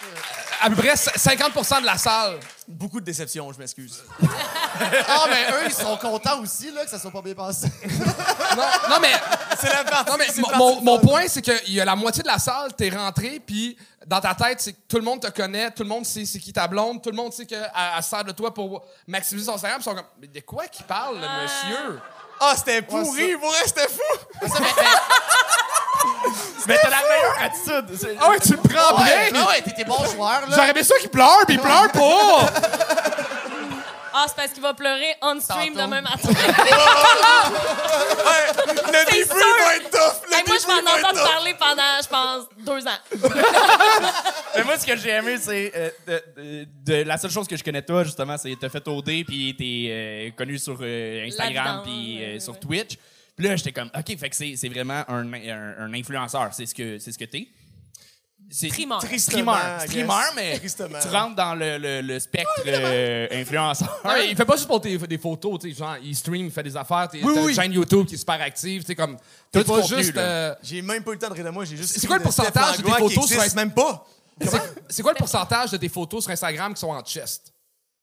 Euh, 0.07 0.19
à 0.61 0.69
peu 0.69 0.75
près 0.75 0.93
50% 0.95 1.81
de 1.81 1.85
la 1.85 1.97
salle. 1.97 2.39
Beaucoup 2.67 2.99
de 2.99 3.05
déception, 3.05 3.51
je 3.53 3.59
m'excuse. 3.59 4.03
Ah, 4.79 5.25
mais 5.27 5.51
eux, 5.53 5.63
ils 5.65 5.73
sont 5.73 5.97
contents 5.97 6.39
aussi 6.39 6.69
là, 6.71 6.83
que 6.83 6.89
ça 6.91 6.99
soit 6.99 7.09
pas 7.09 7.23
bien 7.23 7.33
passé. 7.33 7.67
Non, 8.55 8.63
non 8.89 8.97
mais, 9.01 9.11
C'est 9.59 9.73
la 9.73 9.83
partie. 9.83 10.11
non, 10.11 10.17
mais 10.19 10.27
mon, 10.55 10.81
mon- 10.81 10.99
point, 10.99 11.23
c'est 11.27 11.41
qu'il 11.41 11.73
y 11.73 11.81
a 11.81 11.85
la 11.85 11.95
moitié 11.95 12.21
de 12.21 12.27
la 12.27 12.37
salle, 12.37 12.75
t'es 12.75 12.89
rentré, 12.89 13.41
puis 13.43 13.75
dans 14.05 14.21
ta 14.21 14.35
tête, 14.35 14.61
c'est 14.61 14.73
que 14.73 14.79
tout 14.87 14.97
le 14.97 15.01
monde 15.03 15.19
te 15.19 15.29
connaît, 15.31 15.71
tout 15.71 15.81
le 15.81 15.89
monde 15.89 16.05
sait 16.05 16.25
c'est 16.25 16.37
qui 16.37 16.53
ta 16.53 16.67
blonde, 16.67 17.01
tout 17.01 17.09
le 17.09 17.15
monde 17.15 17.33
sait 17.33 17.47
qu'elle 17.47 17.71
elle 17.97 18.03
sert 18.03 18.23
de 18.23 18.33
toi 18.33 18.53
pour 18.53 18.85
maximiser 19.07 19.47
son 19.47 19.57
salaire, 19.57 19.77
ils 19.79 19.83
sont 19.83 19.95
comme, 19.95 20.05
mais 20.21 20.27
de 20.27 20.39
quoi 20.41 20.67
qu'il 20.67 20.85
parle, 20.85 21.15
le 21.15 21.27
monsieur? 21.43 21.99
Ah, 22.39 22.53
c'était 22.55 22.83
pourri, 22.83 23.33
pour 23.37 23.49
vrai, 23.49 23.61
c'était 23.65 23.87
fou. 23.87 24.19
Mais 24.43 24.47
t'as 26.67 26.89
la 26.89 26.97
meilleure 26.97 27.37
attitude. 27.41 28.17
Ah 28.21 28.29
ouais, 28.29 28.39
tu 28.39 28.51
le 28.51 28.57
prends 28.57 28.97
Ouais, 29.03 29.31
bien! 29.31 29.41
ah 29.43 29.47
ouais, 29.49 29.61
t'es 29.63 29.71
t'es 29.71 29.83
bon 29.85 30.03
joueur 30.05 30.41
là. 30.41 30.47
J'aurais 30.55 30.69
aimé 30.71 30.83
ça 30.83 30.95
qu'il 30.99 31.09
pleure, 31.09 31.39
puis 31.45 31.55
il 31.55 31.59
pleure 31.61 31.91
pas! 31.91 32.45
Ah, 34.19 34.25
c'est 34.27 34.35
parce 34.35 34.51
qu'il 34.51 34.63
va 34.63 34.73
pleurer 34.73 35.15
on 35.21 35.39
stream 35.39 35.73
Tantôt. 35.75 35.85
demain 35.85 36.01
matin. 36.01 36.17
Ouais, 36.27 36.33
le 38.87 39.23
sûr. 39.25 39.35
va 39.35 39.75
être 39.75 39.89
tough. 39.91 40.21
Le 40.27 40.35
Hey, 40.35 40.43
moi, 40.47 40.57
je 40.59 40.65
vais 40.67 40.73
en 40.73 40.75
va 40.75 40.81
être 40.81 41.05
entendre 41.05 41.19
tough. 41.23 41.31
parler 41.33 41.53
pendant, 41.59 42.01
je 42.01 42.07
pense, 42.07 42.45
deux 42.65 42.87
ans. 42.87 43.01
Mais 44.55 44.63
moi, 44.63 44.77
ce 44.79 44.85
que 44.87 44.95
j'ai 44.97 45.09
aimé, 45.11 45.37
c'est 45.39 45.71
euh, 45.75 45.89
de, 46.07 46.23
de- 46.41 46.67
de- 46.85 47.03
la 47.07 47.17
seule 47.17 47.29
chose 47.31 47.47
que 47.47 47.55
je 47.55 47.63
connais 47.63 47.81
de 47.81 47.85
toi, 47.85 48.03
justement, 48.03 48.37
c'est 48.37 48.49
que 48.55 48.59
t'as 48.59 48.69
fait 48.69 48.87
OD, 48.87 49.23
puis 49.27 49.55
t'es 49.57 49.87
euh, 49.91 50.29
connu 50.35 50.57
sur 50.57 50.77
euh, 50.81 51.27
Instagram, 51.27 51.65
Là-dedans, 51.65 51.83
puis 51.83 52.17
euh, 52.23 52.33
ouais, 52.33 52.39
sur 52.39 52.53
ouais. 52.53 52.59
Twitch. 52.59 52.97
Puis 53.37 53.45
là, 53.47 53.55
j'étais 53.55 53.71
comme, 53.71 53.89
OK, 53.97 54.17
fait 54.17 54.29
que 54.29 54.35
c'est 54.35 54.55
c'est 54.57 54.67
vraiment 54.67 55.03
un, 55.07 55.31
un, 55.33 55.75
un 55.79 55.93
influenceur. 55.93 56.49
C'est 56.53 56.65
ce 56.65 56.73
que 56.75 56.97
c'est 56.99 57.11
ce 57.13 57.17
que 57.17 57.25
t'es. 57.25 57.47
C'est 58.49 58.69
Streamer. 58.69 58.95
Streamer. 59.19 60.13
Mais 60.35 60.57
Tristement. 60.59 60.99
tu 61.01 61.07
rentres 61.09 61.35
dans 61.35 61.53
le, 61.53 61.77
le, 61.77 62.01
le 62.01 62.19
spectre 62.19 62.49
euh, 62.65 63.27
influenceur. 63.31 63.99
Non, 64.05 64.11
mais 64.13 64.29
il 64.29 64.37
fait 64.37 64.45
pas 64.45 64.55
juste 64.55 64.67
pour 64.67 64.79
tes- 64.79 64.97
des 64.97 65.17
photos, 65.17 65.59
tu 65.59 65.69
sais, 65.69 65.75
genre, 65.77 65.97
il 66.01 66.15
stream, 66.15 66.45
il 66.45 66.51
fait 66.51 66.63
des 66.63 66.77
affaires, 66.77 67.09
Oui, 67.13 67.19
t'as 67.21 67.41
oui. 67.41 67.49
une 67.51 67.55
chaîne 67.61 67.73
YouTube 67.73 68.05
qui 68.07 68.15
est 68.15 68.17
super 68.17 68.39
active, 68.41 68.81
tu 68.83 68.87
sais, 68.87 68.95
comme, 68.95 69.17
T'as 69.51 69.63
pas 69.65 69.81
contenu, 69.81 69.97
juste, 69.97 70.15
euh, 70.17 70.55
J'ai 70.63 70.81
même 70.81 71.03
pas 71.03 71.11
eu 71.11 71.13
le 71.15 71.19
temps 71.19 71.27
de 71.29 71.33
rire 71.33 71.43
de 71.43 71.49
moi, 71.49 71.65
j'ai 71.65 71.75
juste. 71.75 71.97
C'est 71.99 72.07
quoi 72.07 72.15
le 72.15 72.19
de 72.21 72.23
pourcentage 72.23 72.77
de 72.77 72.83
tes 72.83 72.91
photos 72.91 73.27
sur 73.29 73.55
même 73.55 73.73
pas. 73.73 74.05
c'est- 74.41 74.61
c'est 74.89 75.01
quoi 75.01 75.11
le 75.11 75.17
pourcentage 75.17 75.71
de 75.71 75.77
tes 75.77 75.89
photos 75.89 76.23
sur 76.23 76.31
Instagram 76.31 76.73
qui 76.73 76.79
sont 76.79 76.87
en 76.91 77.03
chest? 77.03 77.51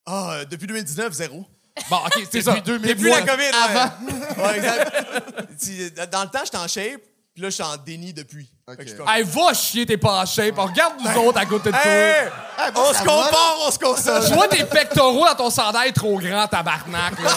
Ah, 0.05 0.35
euh, 0.35 0.45
depuis 0.45 0.67
2019, 0.67 1.11
zéro. 1.15 1.47
Bon, 1.91 1.97
ok, 2.07 2.27
c'est 2.31 2.43
ça. 2.43 2.55
Depuis 2.55 3.11
la 3.11 3.23
COVID, 3.23 3.51
avant. 3.65 3.91
Ouais, 4.47 4.57
exact. 4.57 6.11
Dans 6.13 6.23
le 6.23 6.29
temps, 6.29 6.41
j'étais 6.45 6.57
en 6.57 6.69
shape, 6.69 7.01
puis 7.35 7.43
là, 7.43 7.49
je 7.51 7.55
suis 7.55 7.63
en 7.63 7.77
déni 7.77 8.13
depuis. 8.13 8.49
Comme- 8.67 9.09
Hey, 9.09 9.23
va 9.25 9.53
chier, 9.53 9.85
t'es 9.85 9.97
pas 9.97 10.23
en 10.23 10.27
shape. 10.27 10.57
Regarde 10.57 10.95
nous 11.01 11.23
autres 11.23 11.39
à 11.39 11.45
côté 11.47 11.71
de 11.71 11.77
toi. 11.77 11.85
Hey! 11.85 12.29
Bon, 12.75 12.81
on 12.89 12.93
se 12.95 12.99
compare, 13.01 13.57
on 13.67 13.71
se 13.71 13.79
console. 13.79 14.23
Je 14.27 14.35
vois 14.35 14.49
tes 14.49 14.65
pectoraux 14.65 15.27
dans 15.27 15.35
ton 15.35 15.51
chandail 15.51 15.93
trop 15.93 16.19
grand, 16.19 16.47
tabarnak. 16.47 17.15
là. 17.23 17.31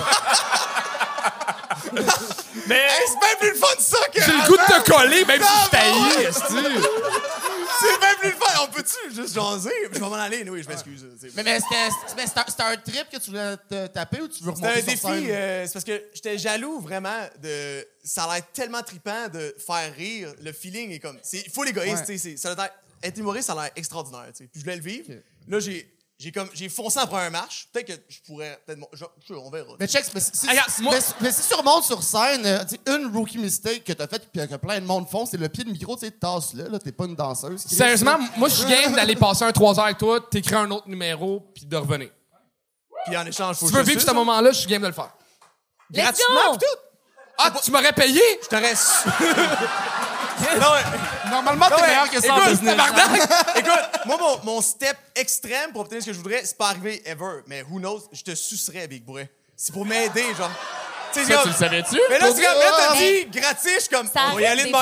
Hey, 2.75 3.05
c'est 3.07 3.19
bien 3.19 3.35
plus 3.39 3.49
le 3.49 3.55
fun 3.55 3.75
de 3.75 3.81
ça 3.81 3.97
que. 4.13 4.21
J'ai 4.21 4.31
le 4.31 4.47
goût 4.47 4.57
de 4.57 4.63
te 4.83 4.89
coller, 4.91 5.25
même 5.25 5.41
si 5.41 5.47
je 5.47 5.69
Non, 5.77 6.29
esti. 6.29 6.87
C'est 7.79 7.99
bien 7.99 8.15
plus 8.19 8.29
le 8.29 8.35
fun. 8.35 8.63
On 8.63 8.67
peut-tu 8.71 9.15
juste 9.15 9.33
jaser? 9.35 9.69
Je 9.83 9.87
vais 9.89 9.99
m'en 9.99 10.13
aller, 10.13 10.47
oui, 10.49 10.63
je 10.63 10.67
m'excuse. 10.69 11.05
Mais, 11.35 11.43
mais 11.43 11.59
c'était 11.59 11.89
mais 12.15 12.25
c'était 12.27 12.39
un- 12.39 12.45
c'était 12.47 12.63
un 12.63 12.77
trip 12.77 13.09
que 13.11 13.17
tu 13.17 13.29
voulais 13.29 13.55
te 13.69 13.87
taper 13.87 14.21
ou 14.21 14.27
tu 14.27 14.43
veux 14.43 14.51
C'était 14.55 14.67
remonter 14.67 14.91
un 14.91 14.97
sur 14.97 15.09
défi, 15.09 15.31
euh, 15.31 15.67
c'est 15.67 15.73
parce 15.73 15.85
que 15.85 16.03
j'étais 16.13 16.37
jaloux 16.37 16.79
vraiment 16.79 17.21
de. 17.41 17.85
Ça 18.03 18.23
a 18.23 18.35
l'air 18.35 18.43
tellement 18.51 18.81
trippant 18.81 19.27
de 19.31 19.55
faire 19.65 19.93
rire. 19.95 20.33
Le 20.41 20.51
feeling 20.53 20.91
est 20.91 20.99
comme. 20.99 21.19
Il 21.33 21.51
faut 21.51 21.63
tu 22.05 22.05
sais. 22.05 22.17
c'est- 22.17 22.37
Ça 22.37 22.53
doit 22.55 22.65
être. 22.65 22.73
Être 23.03 23.19
humoriste, 23.19 23.45
ça 23.45 23.53
a 23.53 23.63
l'air 23.63 23.71
extraordinaire, 23.75 24.25
tu 24.35 24.37
sais. 24.43 24.49
Puis 24.51 24.59
je 24.59 24.61
voulais 24.61 24.77
le 24.77 24.81
vivre. 24.81 25.13
Là, 25.47 25.59
j'ai. 25.59 25.87
J'ai 26.19 26.31
comme 26.31 26.49
j'ai 26.53 26.67
foncé 26.67 26.99
en 26.99 27.05
première 27.05 27.29
marche. 27.29 27.67
Peut-être 27.71 27.87
que 27.87 28.03
je 28.09 28.17
pourrais 28.25 28.59
peut-être 28.65 28.79
mon- 28.79 28.89
je- 28.91 29.05
je- 29.27 29.33
on 29.35 29.51
verra. 29.51 29.73
Mais 29.79 29.85
check, 29.87 30.03
mais 30.15 30.19
si, 30.19 30.31
si- 30.33 30.47
Regarde, 30.49 30.69
moi- 30.81 30.93
mais, 30.95 30.99
mais 31.21 31.31
si 31.31 31.47
tu 31.47 31.53
remontes 31.53 31.83
sur 31.83 32.01
scène, 32.01 32.43
euh, 32.43 32.63
une 32.87 33.15
rookie 33.15 33.37
mistake 33.37 33.83
que 33.83 33.93
t'as 33.93 34.07
faite 34.07 34.27
puis 34.33 34.47
que 34.47 34.55
plein 34.55 34.79
de 34.79 34.85
monde 34.85 35.07
font, 35.07 35.27
c'est 35.27 35.37
le 35.37 35.47
pied 35.47 35.63
de 35.63 35.69
micro, 35.69 35.95
tu 35.95 36.05
sais, 36.07 36.11
tasse-le, 36.11 36.69
là, 36.69 36.79
t'es 36.79 36.91
pas 36.91 37.05
une 37.05 37.15
danseuse. 37.15 37.61
Sérieusement, 37.67 38.17
moi, 38.35 38.49
je 38.49 38.55
suis 38.55 38.65
game 38.65 38.93
d'aller 38.95 39.15
passer 39.15 39.43
un 39.45 39.51
3 39.51 39.77
heures 39.77 39.85
avec 39.85 39.99
toi, 39.99 40.19
t'écris 40.19 40.55
un 40.55 40.71
autre 40.71 40.89
numéro, 40.89 41.51
puis 41.53 41.65
de 41.67 41.77
revenir. 41.77 42.09
Puis 43.05 43.15
en 43.15 43.25
échange, 43.27 43.57
faut 43.57 43.67
Si 43.67 43.71
tu 43.71 43.77
veux 43.77 43.85
je 43.85 43.89
vivre 43.91 44.01
ce 44.01 44.11
moment-là, 44.11 44.51
je 44.51 44.57
suis 44.57 44.67
game 44.67 44.81
de 44.81 44.87
le 44.87 44.93
faire. 44.93 45.13
Let's 45.91 46.01
Gratuitement, 46.03 46.51
go! 46.53 46.57
pis 46.57 46.65
tout. 46.65 46.79
Ah, 47.37 47.51
tu 47.63 47.69
m'aurais 47.71 47.93
payé? 47.93 48.21
Je 48.41 48.47
t'aurais 48.47 48.75
su- 48.75 49.07
non, 50.59 50.67
mais- 50.73 50.99
Normalement, 51.29 51.65
t'es 51.69 51.81
meilleur 51.87 52.09
que 52.09 52.21
ça 52.21 52.33
en 52.33 52.37
écoute, 52.37 52.49
business. 52.51 52.75
Écoute, 53.55 54.05
moi, 54.05 54.17
mon, 54.17 54.53
mon 54.53 54.61
step 54.61 54.97
extrême 55.15 55.71
pour 55.71 55.81
obtenir 55.81 56.01
ce 56.01 56.07
que 56.07 56.13
je 56.13 56.17
voudrais, 56.17 56.41
c'est 56.45 56.57
pas 56.57 56.69
arrivé 56.69 57.01
ever. 57.05 57.41
Mais 57.47 57.63
who 57.63 57.79
knows, 57.79 58.01
je 58.11 58.21
te 58.23 58.35
sucerais, 58.35 58.87
Big 58.87 59.03
Boy. 59.03 59.27
C'est 59.55 59.73
pour 59.73 59.85
m'aider, 59.85 60.25
genre. 60.37 60.51
Tu 61.13 61.21
Ça, 61.23 61.25
tu 61.27 61.33
comme- 61.37 61.47
le 61.49 61.53
savais-tu? 61.55 61.99
Mais 62.09 62.19
là, 62.19 62.27
c'est 62.35 62.43
comme, 62.43 62.59
là, 62.59 62.71
t'as 62.77 62.95
dit 62.97 63.25
gratis, 63.31 63.71
je 63.75 63.79
suis 63.81 63.89
comme, 63.89 64.07
Ça 64.07 64.27
on 64.31 64.35
va 64.35 64.41
y 64.41 64.45
aller 64.45 64.65
de 64.65 64.71
même. 64.71 64.75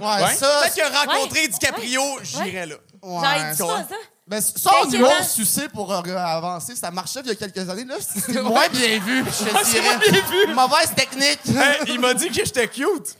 fois. 0.00 0.16
Ouais, 0.26 0.34
ça. 0.34 0.60
Peut-être 0.62 0.74
que 0.74 0.96
rencontrer 1.06 1.40
Ouais. 1.42 1.48
DiCaprio, 1.48 2.02
j'irais 2.22 2.66
là. 2.66 2.74
ouais. 3.02 3.28
Genre, 3.28 3.50
dit 3.52 3.56
ça? 3.56 3.96
Mais 4.26 4.40
ça, 4.40 4.52
Mais 4.84 4.90
c'est 4.90 4.96
humour, 4.96 5.10
vrai. 5.12 5.24
sucer 5.24 5.68
pour 5.68 5.92
euh, 5.92 6.00
avancer, 6.16 6.76
ça 6.76 6.90
marchait 6.92 7.18
il 7.24 7.28
y 7.28 7.30
a 7.32 7.34
quelques 7.34 7.68
années. 7.68 7.84
Là, 7.84 7.96
c'est 8.00 8.32
moins 8.42 8.68
bien 8.68 8.98
vu, 9.00 9.24
je 9.24 9.44
te 9.44 9.70
dirais. 9.70 10.54
Mauvaise 10.54 10.94
technique. 10.94 11.40
Hey, 11.48 11.80
il 11.88 11.98
m'a 12.00 12.14
dit 12.14 12.28
que 12.28 12.34
j'étais 12.34 12.68
cute. 12.68 13.16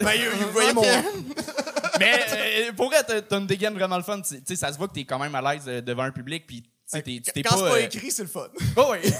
Ben, 0.00 0.20
voyait 0.52 0.70
Ok. 0.70 0.74
mon. 0.74 0.82
Mais 1.98 2.24
euh, 2.68 2.72
pour 2.76 2.86
vrai, 2.90 3.02
t'as- 3.04 3.22
t'as 3.22 3.38
une 3.38 3.46
dégaine 3.46 3.74
vraiment 3.74 3.96
le 3.96 4.02
fun. 4.04 4.20
Tu 4.20 4.36
sais, 4.46 4.56
ça 4.56 4.72
se 4.72 4.78
voit 4.78 4.86
que 4.88 4.94
t'es 4.94 5.04
quand 5.04 5.18
même 5.18 5.34
à 5.34 5.42
l'aise 5.52 5.64
euh, 5.66 5.80
devant 5.80 6.04
un 6.04 6.12
public, 6.12 6.46
puis 6.46 6.62
tu 6.62 6.68
sais, 6.86 7.02
t'es 7.02 7.20
tu 7.24 7.32
t'es 7.32 7.42
Quand 7.42 7.56
pas. 7.56 7.64
c'est 7.64 7.70
pas 7.70 7.76
euh, 7.76 7.82
écrit, 7.84 8.10
c'est 8.12 8.22
le 8.22 8.28
fun. 8.28 8.46
Oh 8.76 8.92
oui. 8.92 9.12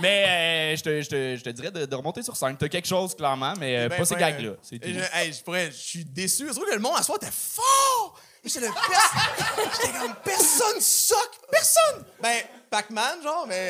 mais 0.00 0.72
euh, 0.74 0.76
je, 0.76 0.82
te, 0.82 1.00
je, 1.02 1.08
te, 1.08 1.36
je 1.36 1.42
te 1.44 1.50
dirais 1.50 1.70
de, 1.70 1.86
de 1.86 1.94
remonter 1.94 2.22
sur 2.22 2.36
scène. 2.36 2.56
T'as 2.58 2.68
quelque 2.68 2.88
chose, 2.88 3.14
clairement, 3.14 3.54
mais 3.60 3.76
euh, 3.78 3.88
Ben, 3.88 3.98
pas 3.98 4.04
ces 4.04 4.14
ben, 4.16 4.20
gags-là. 4.20 4.50
C'est 4.62 4.78
tout. 4.80 4.88
Je, 4.88 5.18
hey, 5.18 5.32
je 5.32 5.42
pourrais, 5.42 5.66
je 5.70 5.76
suis 5.76 6.04
déçu. 6.04 6.46
Je 6.48 6.52
trouve 6.52 6.66
que 6.66 6.74
le 6.74 6.80
monde 6.80 6.96
à 6.98 7.02
soir 7.02 7.18
était 7.22 7.30
fort. 7.32 8.18
J'étais 8.44 8.60
le 8.66 8.72
pers- 8.72 9.70
J'étais 9.80 9.98
comme 9.98 10.14
personne 10.24 10.80
sock, 10.80 11.30
personne. 11.50 12.04
Ben 12.22 12.38
Pac-Man 12.70 13.22
genre, 13.22 13.44
mais 13.46 13.68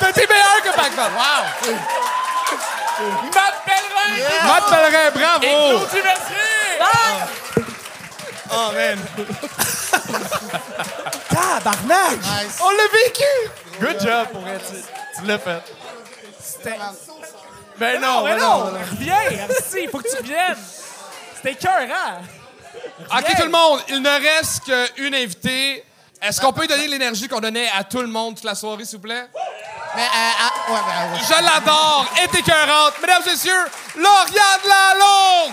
T'as 0.00 0.10
été 0.10 0.26
meilleur 0.26 0.62
que 0.64 0.74
Pac-Man. 0.76 1.12
Wow! 1.14 1.74
Matt 3.00 3.64
Pellerin! 3.64 4.12
Matt 4.46 4.64
Pellerin, 4.68 5.10
bravo! 5.14 5.46
oh 8.52 8.72
man. 8.72 8.98
Tabarnak. 11.30 12.18
Nice. 12.18 12.58
On 12.60 12.70
l'a 12.70 12.88
vécu! 12.92 13.32
Good 13.80 14.00
job 14.00 14.28
pour 14.32 14.46
être. 14.48 14.66
Tu, 14.70 14.82
tu 15.20 15.26
l'as 15.26 15.38
fait. 15.38 15.62
Ben 17.78 18.00
non, 18.00 18.22
ben 18.24 18.38
non! 18.38 18.64
Reviens! 18.90 19.16
Si, 19.66 19.84
il 19.84 19.88
faut 19.88 19.98
que 19.98 20.10
tu 20.10 20.16
reviennes! 20.18 20.56
C'était 21.36 21.54
cœur, 21.54 21.88
hein? 21.90 22.20
OK, 23.16 23.36
tout 23.36 23.44
le 23.44 23.50
monde, 23.50 23.80
il 23.88 24.02
ne 24.02 24.10
reste 24.10 24.70
qu'une 24.94 25.14
invitée. 25.14 25.84
Est-ce 26.20 26.40
qu'on 26.40 26.52
peut 26.52 26.60
lui 26.62 26.68
donner 26.68 26.86
l'énergie 26.86 27.26
qu'on 27.26 27.40
donnait 27.40 27.70
à 27.74 27.82
tout 27.82 28.00
le 28.02 28.06
monde 28.06 28.34
toute 28.34 28.44
la 28.44 28.54
soirée, 28.54 28.84
s'il 28.84 28.98
vous 28.98 29.04
plaît? 29.04 29.26
Mais, 30.00 30.06
euh, 30.06 30.32
ah, 30.40 30.72
ouais, 30.72 30.80
ben, 30.86 31.12
ouais. 31.12 31.20
Je 31.28 31.36
l'adore, 31.44 32.06
elle 32.16 32.24
est 32.24 32.34
écœurante. 32.38 32.94
Mesdames 33.02 33.22
et 33.26 33.30
messieurs, 33.32 33.66
Lauriane 33.96 34.64
Lalonde! 34.66 35.52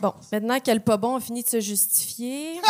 Bon, 0.00 0.12
maintenant 0.32 0.58
que 0.58 0.72
le 0.72 0.80
pas 0.80 0.96
bon 0.96 1.18
a 1.18 1.20
fini 1.20 1.44
de 1.44 1.48
se 1.48 1.60
justifier. 1.60 2.60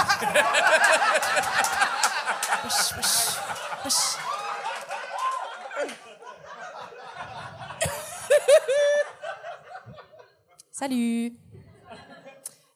Salut. 10.70 11.32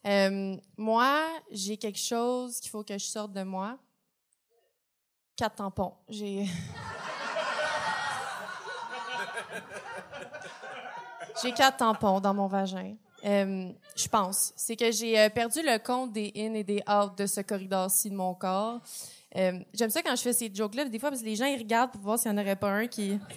Euh, 0.07 0.55
moi, 0.77 1.27
j'ai 1.51 1.77
quelque 1.77 1.99
chose 1.99 2.59
qu'il 2.59 2.71
faut 2.71 2.83
que 2.83 2.97
je 2.97 3.05
sorte 3.05 3.33
de 3.33 3.43
moi. 3.43 3.77
Quatre 5.35 5.55
tampons. 5.55 5.93
J'ai. 6.07 6.45
j'ai 11.43 11.51
quatre 11.51 11.77
tampons 11.77 12.19
dans 12.21 12.33
mon 12.33 12.47
vagin. 12.47 12.95
Euh, 13.25 13.71
je 13.95 14.07
pense. 14.07 14.53
C'est 14.55 14.75
que 14.75 14.91
j'ai 14.91 15.19
euh, 15.19 15.29
perdu 15.29 15.59
le 15.61 15.77
compte 15.79 16.13
des 16.13 16.31
in 16.35 16.53
et 16.53 16.63
des 16.63 16.81
out 16.89 17.17
de 17.17 17.25
ce 17.25 17.41
corridor-ci 17.41 18.09
de 18.09 18.15
mon 18.15 18.33
corps. 18.33 18.79
Euh, 19.35 19.59
J'aime 19.73 19.89
ça 19.89 20.01
quand 20.01 20.15
je 20.15 20.21
fais 20.21 20.33
ces 20.33 20.49
jokes-là, 20.53 20.85
des 20.85 20.99
fois, 20.99 21.09
parce 21.09 21.21
que 21.21 21.27
les 21.27 21.35
gens, 21.35 21.45
ils 21.45 21.57
regardent 21.57 21.91
pour 21.91 22.01
voir 22.01 22.17
s'il 22.17 22.31
n'y 22.31 22.39
en 22.39 22.41
aurait 22.41 22.55
pas 22.55 22.69
un 22.69 22.87
qui... 22.87 23.19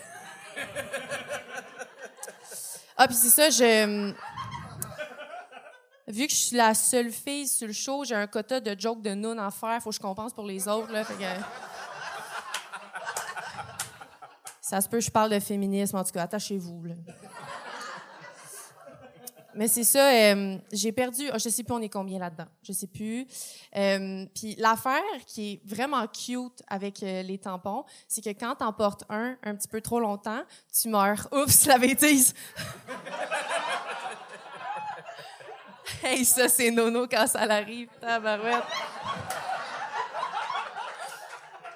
Ah, 3.03 3.07
puis 3.07 3.17
c'est 3.17 3.31
ça, 3.31 3.49
je... 3.49 4.13
Vu 6.11 6.27
que 6.27 6.33
je 6.33 6.39
suis 6.39 6.57
la 6.57 6.75
seule 6.75 7.13
fille 7.13 7.47
sur 7.47 7.67
le 7.67 7.73
show, 7.73 8.05
j'ai 8.05 8.15
un 8.15 8.27
quota 8.27 8.61
de 8.61 8.79
jokes 8.79 9.03
de 9.03 9.15
non 9.15 9.39
à 9.39 9.51
faire. 9.51 9.81
Faut 9.83 9.91
que 9.91 9.97
je 9.97 10.01
compense 10.01 10.33
pour 10.33 10.45
les 10.45 10.67
autres, 10.67 10.93
là. 10.93 11.05
Ça 14.61 14.81
se 14.81 14.89
peut, 14.89 15.01
je 15.01 15.11
parle 15.11 15.31
de 15.31 15.41
féminisme, 15.41 15.97
en 15.97 16.05
tout 16.05 16.13
cas. 16.13 16.23
Attachez-vous. 16.23 16.83
Mais 19.55 19.69
c'est 19.69 19.85
ça, 19.85 20.11
euh, 20.11 20.59
j'ai 20.73 20.93
perdu, 20.93 21.29
oh, 21.35 21.39
je 21.39 21.49
sais 21.49 21.65
plus 21.65 21.75
on 21.75 21.81
est 21.81 21.89
combien 21.89 22.19
là-dedans, 22.21 22.47
je 22.63 22.73
sais 22.73 22.87
plus. 22.87 23.27
Euh, 23.77 24.25
Puis 24.35 24.55
l'affaire 24.57 25.03
qui 25.27 25.53
est 25.53 25.61
vraiment 25.65 26.07
cute 26.07 26.63
avec 26.69 27.03
euh, 27.03 27.23
les 27.23 27.37
tampons, 27.37 27.85
c'est 28.07 28.23
que 28.23 28.31
quand 28.31 28.55
t'en 28.55 28.73
portes 28.73 29.05
un 29.09 29.37
un 29.43 29.55
petit 29.57 29.69
peu 29.69 29.81
trop 29.81 29.99
longtemps, 29.99 30.43
tu 30.73 30.89
meurs. 30.89 31.29
Oups, 31.33 31.67
la 31.67 31.79
bêtise. 31.79 32.33
Hey, 36.03 36.25
ça 36.25 36.49
c'est 36.49 36.71
nono 36.71 37.07
quand 37.07 37.27
ça 37.27 37.47
l'arrive, 37.47 37.89
tabarouette. 38.01 38.65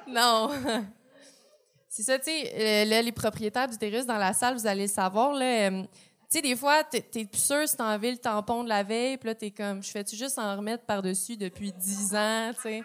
Non. 0.07 0.51
C'est 1.89 2.03
ça, 2.03 2.18
tu 2.18 2.25
sais, 2.25 2.53
euh, 2.57 2.85
là, 2.87 3.03
les 3.03 3.12
propriétaires 3.12 3.68
d'utérus 3.68 4.05
dans 4.05 4.16
la 4.16 4.33
salle, 4.33 4.55
vous 4.55 4.66
allez 4.66 4.83
le 4.83 4.89
savoir, 4.89 5.33
là. 5.33 5.45
euh, 5.45 5.83
tu 5.83 5.89
sais, 6.29 6.43
des 6.43 6.57
fois, 6.57 6.83
t'es 6.83 7.01
plus 7.25 7.41
sûr 7.41 7.68
si 7.68 7.77
t'as 7.77 7.85
enlevé 7.85 8.11
le 8.11 8.18
tampon 8.18 8.64
de 8.64 8.68
la 8.68 8.83
veille, 8.83 9.16
puis 9.16 9.29
là, 9.29 9.35
t'es 9.37 9.53
comme, 9.53 9.81
je 9.81 9.91
fais-tu 9.93 10.16
juste 10.16 10.37
en 10.37 10.57
remettre 10.57 10.85
par-dessus 10.85 11.37
depuis 11.37 11.70
10 11.70 12.14
ans, 12.16 12.51
tu 12.57 12.62
sais? 12.62 12.85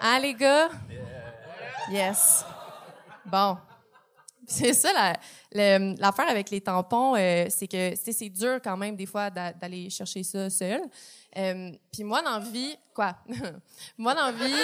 Hein, 0.00 0.18
les 0.20 0.32
gars? 0.32 0.70
Yes. 1.90 2.42
Bon. 3.26 3.58
C'est 4.46 4.72
ça, 4.72 4.90
la- 5.52 5.78
l'affaire 5.96 6.28
avec 6.28 6.50
les 6.50 6.60
tampons, 6.60 7.14
euh, 7.16 7.46
c'est 7.50 7.68
que 7.68 7.94
c'est 7.96 8.28
dur 8.28 8.58
quand 8.62 8.76
même 8.76 8.96
des 8.96 9.06
fois 9.06 9.30
d'a- 9.30 9.52
d'aller 9.52 9.88
chercher 9.90 10.22
ça 10.24 10.50
seul. 10.50 10.80
Euh, 11.36 11.70
Puis 11.92 12.02
moi, 12.02 12.20
dans 12.22 12.32
la 12.32 12.38
vie, 12.40 12.76
quoi? 12.94 13.16
moi, 13.98 14.14
dans 14.14 14.26
la 14.26 14.32
vie, 14.32 14.54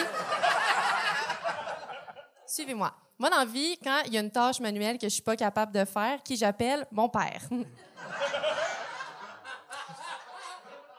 suivez-moi. 2.47 2.93
Moi, 3.19 3.31
dans 3.31 3.39
la 3.39 3.45
vie, 3.45 3.79
quand 3.83 4.03
il 4.07 4.13
y 4.15 4.19
a 4.19 4.21
une 4.21 4.31
tâche 4.31 4.61
manuelle 4.61 4.99
que 4.99 5.07
je 5.09 5.15
suis 5.15 5.23
pas 5.23 5.37
capable 5.37 5.73
de 5.73 5.85
faire, 5.85 6.23
qui 6.23 6.37
j'appelle 6.37 6.87
mon 6.91 7.09
père. 7.09 7.43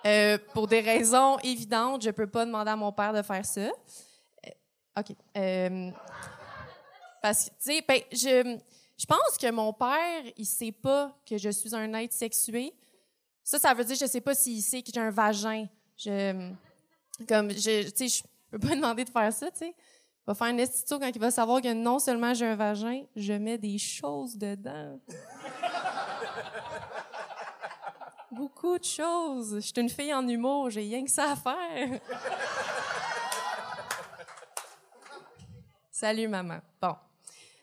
Euh, 0.06 0.38
pour 0.54 0.68
des 0.68 0.80
raisons 0.80 1.38
évidentes, 1.40 2.02
je 2.04 2.12
peux 2.12 2.28
pas 2.28 2.46
demander 2.46 2.72
à 2.72 2.78
mon 2.78 2.94
père 2.94 3.12
de 3.12 3.22
faire 3.22 3.46
ça. 3.46 3.68
OK. 4.98 5.16
Parce 7.28 7.44
que, 7.44 7.50
tu 7.50 7.56
sais, 7.60 7.84
ben, 7.86 8.00
je, 8.10 8.58
pense 9.06 9.38
que 9.38 9.52
mon 9.52 9.74
père, 9.74 10.24
il 10.38 10.46
sait 10.46 10.72
pas 10.72 11.14
que 11.30 11.38
je 11.38 11.50
suis 11.50 11.76
un 11.76 11.94
être 11.96 12.14
sexué. 12.14 12.74
Ça, 13.44 13.60
ça 13.60 13.74
veut 13.74 13.84
dire, 13.84 13.98
je 14.00 14.06
sais 14.06 14.22
pas 14.22 14.34
s'il 14.34 14.62
sait 14.62 14.82
que 14.82 14.90
j'ai 14.94 15.02
un 15.02 15.10
vagin. 15.10 15.68
Je, 15.98 16.54
comme, 17.28 17.50
tu 17.50 17.60
sais, 17.60 18.08
je 18.08 18.24
peux 18.50 18.60
pas 18.60 18.76
demander 18.76 19.04
de 19.04 19.10
faire 19.10 19.34
ça, 19.34 19.52
tu 19.52 19.58
sais. 19.58 19.76
Va 20.26 20.36
faire 20.36 20.48
un 20.48 20.58
estito 20.58 20.98
quand 21.00 21.12
il 21.14 21.20
va 21.20 21.30
savoir 21.30 21.62
que 21.62 21.74
non 21.74 22.00
seulement 22.00 22.34
j'ai 22.34 22.46
un 22.46 22.56
vagin, 22.56 23.04
je 23.14 23.34
mets 23.34 23.58
des 23.58 23.78
choses 23.78 24.38
dedans. 24.38 24.98
Beaucoup 28.32 28.80
de 28.80 28.86
choses. 28.86 29.56
Je 29.56 29.60
suis 29.60 29.74
une 29.76 29.90
fille 29.90 30.14
en 30.14 30.26
humour, 30.26 30.70
j'ai 30.70 30.80
rien 30.80 31.04
que 31.04 31.12
ça 31.12 31.32
à 31.32 31.36
faire. 31.36 32.00
Salut, 35.92 36.30
maman. 36.30 36.62
Bon. 36.82 36.96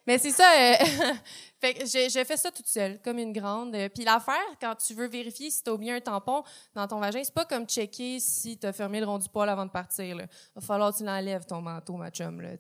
Mais 0.07 0.19
c'est 0.19 0.31
ça. 0.33 0.45
euh, 0.53 0.75
fait 1.61 1.75
que 1.75 1.87
j'ai 1.87 2.25
fait 2.25 2.37
ça 2.37 2.51
toute 2.51 2.67
seule, 2.67 3.01
comme 3.03 3.19
une 3.19 3.33
grande. 3.33 3.75
Euh, 3.75 3.89
Puis 3.89 4.05
l'affaire, 4.05 4.35
quand 4.61 4.75
tu 4.75 4.93
veux 4.95 5.09
vérifier 5.09 5.51
si 5.51 5.63
tu 5.63 5.71
as 5.71 5.73
oublié 5.75 5.93
un 5.93 6.01
tampon 6.01 6.43
dans 6.75 6.87
ton 6.87 7.01
vagin, 7.01 7.23
c'est 7.25 7.33
pas 7.35 7.47
comme 7.47 7.67
checker 7.67 8.21
si 8.21 8.59
tu 8.59 8.67
as 8.67 8.73
fermé 8.73 9.01
le 9.01 9.07
rond 9.07 9.19
du 9.19 9.29
poil 9.29 9.49
avant 9.49 9.65
de 9.65 9.71
partir. 9.71 10.17
Là. 10.17 10.25
Va 10.55 10.61
falloir 10.61 10.93
que 10.93 10.99
tu 10.99 11.05
l'enlèves, 11.05 11.47
ton 11.47 11.61
manteau, 11.63 11.95
ma 11.97 12.11
chum, 12.11 12.41
là. 12.41 12.51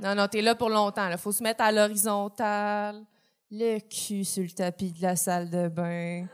Non, 0.00 0.14
non, 0.14 0.28
t'es 0.28 0.42
là 0.42 0.54
pour 0.54 0.68
longtemps. 0.68 1.08
Il 1.08 1.16
faut 1.16 1.32
se 1.32 1.42
mettre 1.42 1.62
à 1.62 1.72
l'horizontale. 1.72 3.04
Le 3.50 3.78
cul 3.80 4.24
sur 4.24 4.42
le 4.42 4.50
tapis 4.50 4.92
de 4.92 5.02
la 5.02 5.14
salle 5.14 5.48
de 5.48 5.68
bain. 5.68 6.26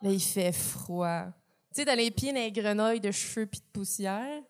Là, 0.00 0.10
il 0.10 0.20
fait 0.20 0.52
froid. 0.52 1.24
Tu 1.74 1.80
sais, 1.80 1.84
dans 1.84 1.96
les 1.96 2.10
pieds 2.10 2.32
dans 2.32 2.38
les 2.38 2.52
grenouilles 2.52 3.00
de 3.00 3.10
cheveux 3.10 3.46
puis 3.46 3.60
de 3.60 3.66
poussière. 3.72 4.40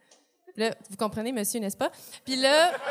Là, 0.59 0.75
vous 0.91 0.97
comprenez, 0.97 1.31
monsieur, 1.31 1.61
n'est-ce 1.61 1.77
pas? 1.77 1.91
Puis 2.25 2.35
là... 2.35 2.73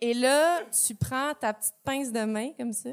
Et 0.00 0.14
là, 0.14 0.62
tu 0.64 0.94
prends 0.96 1.32
ta 1.34 1.52
petite 1.52 1.76
pince 1.84 2.10
de 2.10 2.24
main, 2.24 2.50
comme 2.58 2.72
ça. 2.72 2.90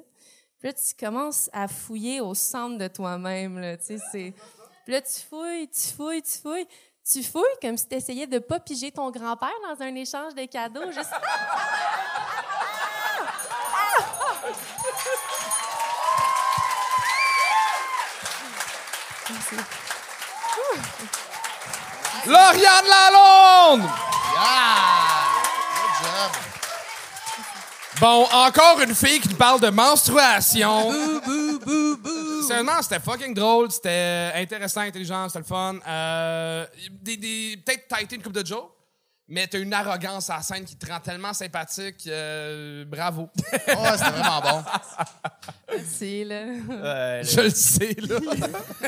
Puis 0.59 0.67
là, 0.67 0.73
tu 0.73 0.93
commences 0.99 1.49
à 1.53 1.67
fouiller 1.67 2.21
au 2.21 2.35
centre 2.35 2.77
de 2.77 2.87
toi-même, 2.87 3.57
là. 3.59 3.77
Tu 3.77 3.85
sais, 3.85 3.97
c'est... 4.11 4.33
Puis 4.83 4.93
là, 4.93 5.01
tu 5.01 5.21
fouilles, 5.27 5.69
tu 5.69 5.93
fouilles, 5.95 6.21
tu 6.21 6.37
fouilles. 6.37 6.67
Tu 7.03 7.23
fouilles 7.23 7.59
comme 7.61 7.77
si 7.77 7.87
tu 7.87 7.95
essayais 7.95 8.27
de 8.27 8.37
pas 8.39 8.59
piger 8.59 8.91
ton 8.91 9.09
grand-père 9.09 9.49
dans 9.63 9.81
un 9.81 9.95
échange 9.95 10.35
de 10.35 10.45
cadeaux. 10.45 10.91
Juste... 10.91 11.09
Lauriane 22.27 22.85
Lalonde! 22.85 23.81
Good 25.73 25.93
job. 26.01 26.31
Bon, 27.99 28.27
encore 28.31 28.79
une 28.81 28.93
fille 28.93 29.19
qui 29.19 29.29
nous 29.29 29.35
parle 29.35 29.59
de 29.59 29.69
menstruation. 29.69 30.91
Sérieusement, 32.47 32.81
c'était 32.81 32.99
fucking 32.99 33.33
drôle, 33.33 33.71
c'était 33.71 34.31
intéressant, 34.35 34.81
intelligent, 34.81 35.27
c'était 35.29 35.39
le 35.39 35.45
fun. 35.45 35.75
Euh, 35.87 36.65
des, 37.01 37.17
des, 37.17 37.57
Peut-être 37.65 37.87
t'as 37.89 38.01
été 38.01 38.15
une 38.15 38.21
coupe 38.21 38.33
de 38.33 38.45
Joe, 38.45 38.63
mais 39.27 39.47
t'as 39.47 39.57
une 39.59 39.73
arrogance 39.73 40.29
à 40.29 40.37
la 40.37 40.41
scène 40.43 40.63
qui 40.63 40.75
te 40.77 40.85
rend 40.91 40.99
tellement 40.99 41.33
sympathique. 41.33 42.03
euh, 42.07 42.85
bravo. 42.85 43.29
Ouais, 43.67 43.97
c'était 43.97 44.11
vraiment 44.11 44.41
bon. 44.41 44.63
C'est 45.89 46.23
là. 46.23 46.43
Euh, 46.71 47.23
Je 47.23 47.41
le 47.41 47.49
sais, 47.49 47.95
là. 47.99 48.19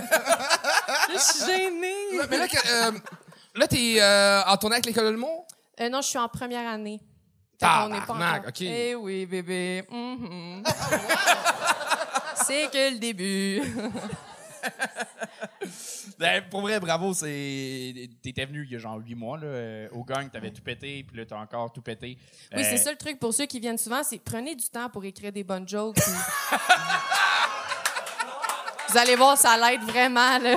Je 1.14 1.18
suis 1.18 1.46
gênée. 1.46 1.96
mais 2.30 2.38
là, 2.38 2.48
que, 2.48 2.58
euh, 2.58 2.92
là 3.60 3.68
t'es 3.68 3.98
euh, 4.02 4.42
en 4.48 4.58
tournée 4.58 4.76
avec 4.78 4.86
l'école 4.88 5.06
de 5.06 5.10
l'humour? 5.12 5.46
Euh, 5.80 5.90
non, 5.90 6.02
je 6.02 6.08
suis 6.08 6.18
en 6.18 6.28
première 6.28 6.68
année. 6.70 7.00
Fait 7.60 7.66
qu'on 7.68 7.90
n'est 7.90 8.02
pas 8.02 8.14
encore- 8.14 8.48
OK. 8.50 8.62
Eh 8.62 8.96
oui, 8.96 9.26
bébé. 9.26 9.84
Mhm. 9.90 10.64
C'est 12.48 12.70
que 12.72 12.92
le 12.94 12.98
début. 13.00 13.62
Ben, 16.18 16.44
pour 16.50 16.60
vrai, 16.62 16.80
bravo, 16.82 17.14
c'est. 17.14 18.10
T'étais 18.22 18.46
venu 18.46 18.66
il 18.66 18.72
y 18.74 18.76
a 18.76 18.80
genre 18.80 18.98
huit 19.00 19.16
mois, 19.16 19.38
là, 19.38 19.46
euh, 19.46 19.88
au 19.94 20.04
gang, 20.04 20.30
t'avais 20.30 20.52
tout 20.52 20.62
pété, 20.62 21.06
puis 21.08 21.16
là, 21.16 21.26
t'as 21.26 21.38
encore 21.38 21.72
tout 21.72 21.82
pété. 21.82 22.18
Oui, 22.54 22.60
Euh, 22.62 22.64
c'est 22.70 22.76
ça 22.78 22.92
le 22.92 22.98
truc 22.98 23.20
pour 23.20 23.34
ceux 23.34 23.46
qui 23.46 23.58
viennent 23.62 23.78
souvent, 23.78 24.04
c'est 24.04 24.18
prenez 24.20 24.54
du 24.56 24.68
temps 24.68 24.90
pour 24.90 25.06
écrire 25.06 25.32
des 25.32 25.46
bonnes 25.46 25.66
jokes. 25.68 25.96
puis- 25.96 26.04
Vous 28.90 28.98
allez 28.98 29.16
voir, 29.16 29.38
ça 29.38 29.56
l'aide 29.56 29.84
vraiment, 29.84 30.38
là. 30.40 30.56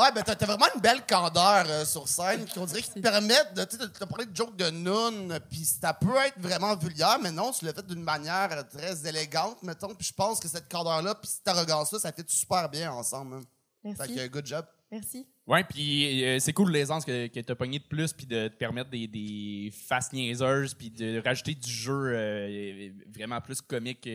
Ouais, 0.00 0.12
ben 0.14 0.22
t'as 0.22 0.46
vraiment 0.46 0.66
une 0.74 0.80
belle 0.80 1.04
candeur 1.06 1.64
euh, 1.68 1.84
sur 1.84 2.08
scène 2.08 2.46
qui, 2.46 2.58
on 2.58 2.64
dirait, 2.64 2.80
qui 2.80 2.90
te 2.90 3.00
permettent 3.00 3.52
de, 3.54 3.64
tu 3.64 3.76
te 3.76 4.04
parler 4.04 4.24
de 4.24 4.34
jokes 4.34 4.56
de 4.56 4.70
noun, 4.70 5.38
puis 5.50 5.64
ça 5.64 5.92
peut 5.92 6.16
être 6.26 6.38
vraiment 6.38 6.74
vulgaire, 6.74 7.18
mais 7.22 7.30
non, 7.30 7.50
tu 7.52 7.66
l'as 7.66 7.74
fait 7.74 7.86
d'une 7.86 8.02
manière 8.02 8.48
euh, 8.52 8.62
très 8.62 9.06
élégante, 9.06 9.62
mettons, 9.62 9.94
puis 9.94 10.06
je 10.06 10.14
pense 10.14 10.40
que 10.40 10.48
cette 10.48 10.70
candeur-là, 10.70 11.14
puis 11.16 11.28
cette 11.28 11.46
arrogance-là, 11.48 11.98
ça 11.98 12.12
fait 12.12 12.28
super 12.30 12.68
bien 12.70 12.90
ensemble. 12.92 13.34
hein. 13.34 13.42
Fait 13.82 14.08
Merci. 14.08 14.14
que, 14.14 14.26
good 14.28 14.46
job. 14.46 14.64
Merci. 14.90 15.26
Ouais, 15.46 15.64
puis 15.64 16.24
euh, 16.24 16.38
c'est 16.38 16.52
cool 16.52 16.70
l'aisance 16.72 17.04
que, 17.04 17.26
que 17.26 17.40
t'as 17.40 17.54
pogné 17.54 17.78
de 17.78 17.84
plus, 17.84 18.12
puis 18.12 18.26
de 18.26 18.48
te 18.48 18.56
permettre 18.56 18.90
des, 18.90 19.06
des 19.06 19.70
faces 19.86 20.12
niaiseuses, 20.12 20.74
puis 20.74 20.90
de 20.90 21.20
rajouter 21.22 21.54
du 21.54 21.70
jeu 21.70 22.12
euh, 22.14 22.90
vraiment 23.12 23.40
plus 23.40 23.60
comique. 23.60 24.08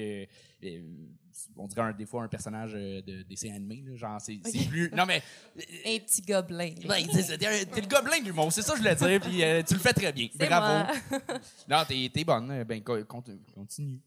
Euh, 1.36 1.50
euh, 1.50 1.54
on 1.58 1.68
dirait 1.68 1.82
un- 1.82 1.92
des 1.94 2.06
fois 2.06 2.24
un 2.24 2.28
personnage 2.28 2.72
euh, 2.76 3.02
de 3.02 3.24
dessin 3.24 3.50
animé, 3.56 3.84
là, 3.86 3.96
genre 3.96 4.22
c'est 4.22 4.40
c'est 4.46 4.60
Ok. 4.62 4.70
plus. 4.70 4.92
Non 4.94 5.06
mais. 5.06 5.22
Un 5.86 6.00
petit 6.00 6.22
gobelin. 6.22 6.74
ça, 6.88 7.38
t'es 7.38 7.82
le 7.82 7.88
gobelin 7.88 8.22
du 8.24 8.32
mot, 8.34 8.50
c'est 8.52 8.62
ça 8.62 8.72
que 8.74 8.78
je 8.78 8.84
voulais 8.84 8.96
dire, 8.96 9.20
puis 9.22 9.44
euh, 9.44 9.62
tu 9.64 9.74
le 9.74 9.80
fais 9.80 9.94
très 9.94 10.12
bien. 10.12 10.28
C'est 10.40 10.48
Bravo. 10.48 10.68
moi. 11.12 11.20
Non, 11.70 11.84
t'es 11.88 12.10
t'es 12.14 12.24
bonne, 12.24 12.52
euh, 12.52 12.64
ben 12.64 12.82
co- 12.84 13.04
con- 13.06 13.24
continue. 13.54 14.00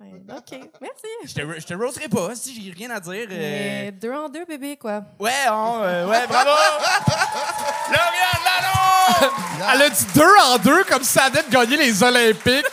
OK, 0.00 0.58
merci. 0.82 1.06
Je 1.24 1.34
te, 1.34 1.60
je 1.60 1.66
te 1.66 1.72
roasterai 1.74 2.08
pas, 2.08 2.34
si 2.34 2.60
j'ai 2.62 2.72
rien 2.72 2.90
à 2.90 3.00
dire. 3.00 3.12
euh, 3.12 3.26
Mais 3.30 3.92
deux 3.92 4.12
en 4.12 4.28
deux, 4.28 4.44
bébé, 4.44 4.76
quoi. 4.76 5.02
Ouais, 5.18 5.30
on, 5.50 5.80
euh, 5.82 6.06
ouais, 6.08 6.26
bravo! 6.26 6.50
Lauriane 7.88 8.44
Lalonde! 8.44 9.32
Elle 9.74 9.82
a 9.82 9.90
dit 9.90 10.06
deux 10.14 10.36
en 10.46 10.58
deux 10.58 10.84
comme 10.84 11.02
si 11.02 11.12
ça 11.12 11.24
allait 11.24 11.42
de 11.44 11.48
gagner 11.50 11.76
les 11.76 12.02
Olympiques. 12.02 12.66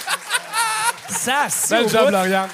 Ça, 1.09 1.45
c'est 1.49 1.83
Bel 1.83 1.89
job. 1.89 2.09
Lauriane. 2.09 2.49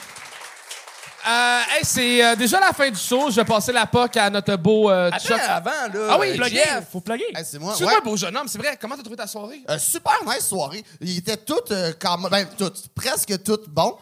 Euh, 1.27 1.59
hey, 1.75 1.83
c'est 1.83 2.23
euh, 2.23 2.35
déjà 2.35 2.59
la 2.59 2.71
fin 2.71 2.89
du 2.89 2.97
show. 2.97 3.29
Je 3.29 3.35
vais 3.35 3.45
passer 3.45 3.73
la 3.73 3.85
POC 3.85 4.15
à 4.15 4.29
notre 4.29 4.55
beau 4.55 4.89
euh, 4.89 5.09
Attends, 5.11 5.27
Chuck. 5.27 5.41
avant, 5.45 5.71
là. 5.93 6.07
Ah 6.11 6.17
oui, 6.19 6.29
euh, 6.31 6.35
Plugger, 6.37 6.55
Jeff, 6.55 6.85
faut 6.89 7.01
plugger. 7.01 7.25
Hey, 7.35 7.43
c'est 7.43 7.59
moi. 7.59 7.73
Tu 7.75 7.83
ouais. 7.83 7.91
vois, 7.91 8.01
beau 8.01 8.15
jeune 8.15 8.35
homme, 8.37 8.47
c'est 8.47 8.57
vrai. 8.57 8.77
Comment 8.79 8.95
t'as 8.95 9.01
trouvé 9.01 9.17
ta 9.17 9.27
soirée? 9.27 9.61
Euh, 9.69 9.77
super 9.77 10.19
nice 10.25 10.47
soirée. 10.47 10.83
Ils 11.01 11.17
étaient 11.17 11.35
toutes, 11.37 11.71
euh, 11.71 11.91
quand 11.99 12.17
même, 12.17 12.29
ben, 12.29 12.47
toutes, 12.57 12.87
presque 12.95 13.43
toutes 13.43 13.67
bons. 13.69 13.97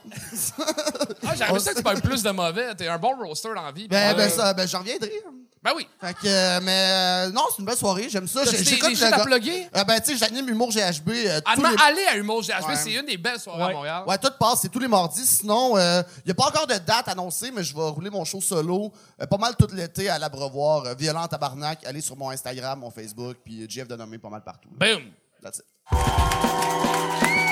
Ah, 1.25 1.33
j'aimerais 1.35 1.59
ça 1.61 1.71
que 1.71 1.77
tu 1.77 1.83
parles 1.83 2.01
plus 2.01 2.21
de 2.21 2.29
mauvais. 2.29 2.75
T'es 2.75 2.87
un 2.87 2.99
bon 2.99 3.15
roaster 3.15 3.49
dans 3.55 3.63
la 3.63 3.71
vie. 3.71 3.87
Ben, 3.87 4.15
ben, 4.15 4.29
ça, 4.29 4.53
ben, 4.53 4.67
j'en 4.67 4.79
reviendrai. 4.79 5.11
Ben 5.65 5.71
oui. 5.75 5.87
Fait 5.99 6.13
que, 6.13 6.19
euh, 6.27 6.59
mais 6.61 7.27
euh, 7.27 7.31
non, 7.31 7.41
c'est 7.49 7.59
une 7.59 7.65
belle 7.65 7.75
soirée, 7.75 8.07
j'aime 8.09 8.27
ça. 8.27 8.43
J'ai- 8.45 8.63
J'écoute 8.63 8.91
le 8.91 9.09
gars- 9.09 9.19
plugger? 9.23 9.67
Euh, 9.75 9.83
ben, 9.83 9.99
tu 9.99 10.11
sais, 10.11 10.17
j'anime 10.17 10.47
Humour 10.47 10.69
GHB. 10.71 11.09
euh, 11.09 11.41
tous 11.55 11.61
les- 11.63 11.75
allez 11.83 12.05
à 12.11 12.15
Humour 12.17 12.41
GHB, 12.43 12.69
Ouais. 12.69 12.75
c'est 12.75 12.93
une 12.93 13.05
des 13.07 13.17
belles 13.17 13.39
soirées 13.39 13.63
à 13.63 13.67
Ouais. 13.67 13.73
Montréal. 13.73 14.03
Ouais, 14.07 14.17
tout 14.19 14.29
passe, 14.39 14.59
c'est 14.61 14.69
tous 14.69 14.79
les 14.79 14.87
mardis. 14.87 15.25
Sinon, 15.25 15.77
il 15.77 16.05
n'y 16.25 16.31
a 16.31 16.35
pas 16.35 16.45
encore 16.47 16.67
de 16.67 16.75
date 16.75 17.07
annoncée, 17.07 17.49
mais 17.51 17.63
je 17.63 17.73
vais 17.75 17.81
rouler 17.81 18.09
mon 18.11 18.23
show 18.25 18.39
solo 18.41 18.93
euh, 19.21 19.25
pas 19.25 19.37
mal 19.37 19.55
tout 19.57 19.67
l'été 19.73 20.07
à 20.09 20.19
l'Abreuvoir. 20.19 20.85
Euh, 20.85 20.93
Violent 20.93 21.27
Tabarnak. 21.27 21.83
Allez 21.85 22.01
sur 22.01 22.15
mon 22.15 22.29
Instagram, 22.29 22.79
mon 22.79 22.91
Facebook, 22.91 23.37
puis 23.43 23.65
Jeff 23.67 23.87
de 23.87 23.95
nommer 23.95 24.19
pas 24.19 24.29
mal 24.29 24.43
partout. 24.43 24.69
Boom. 24.71 25.01
That's 25.41 25.59
it. 25.59 27.44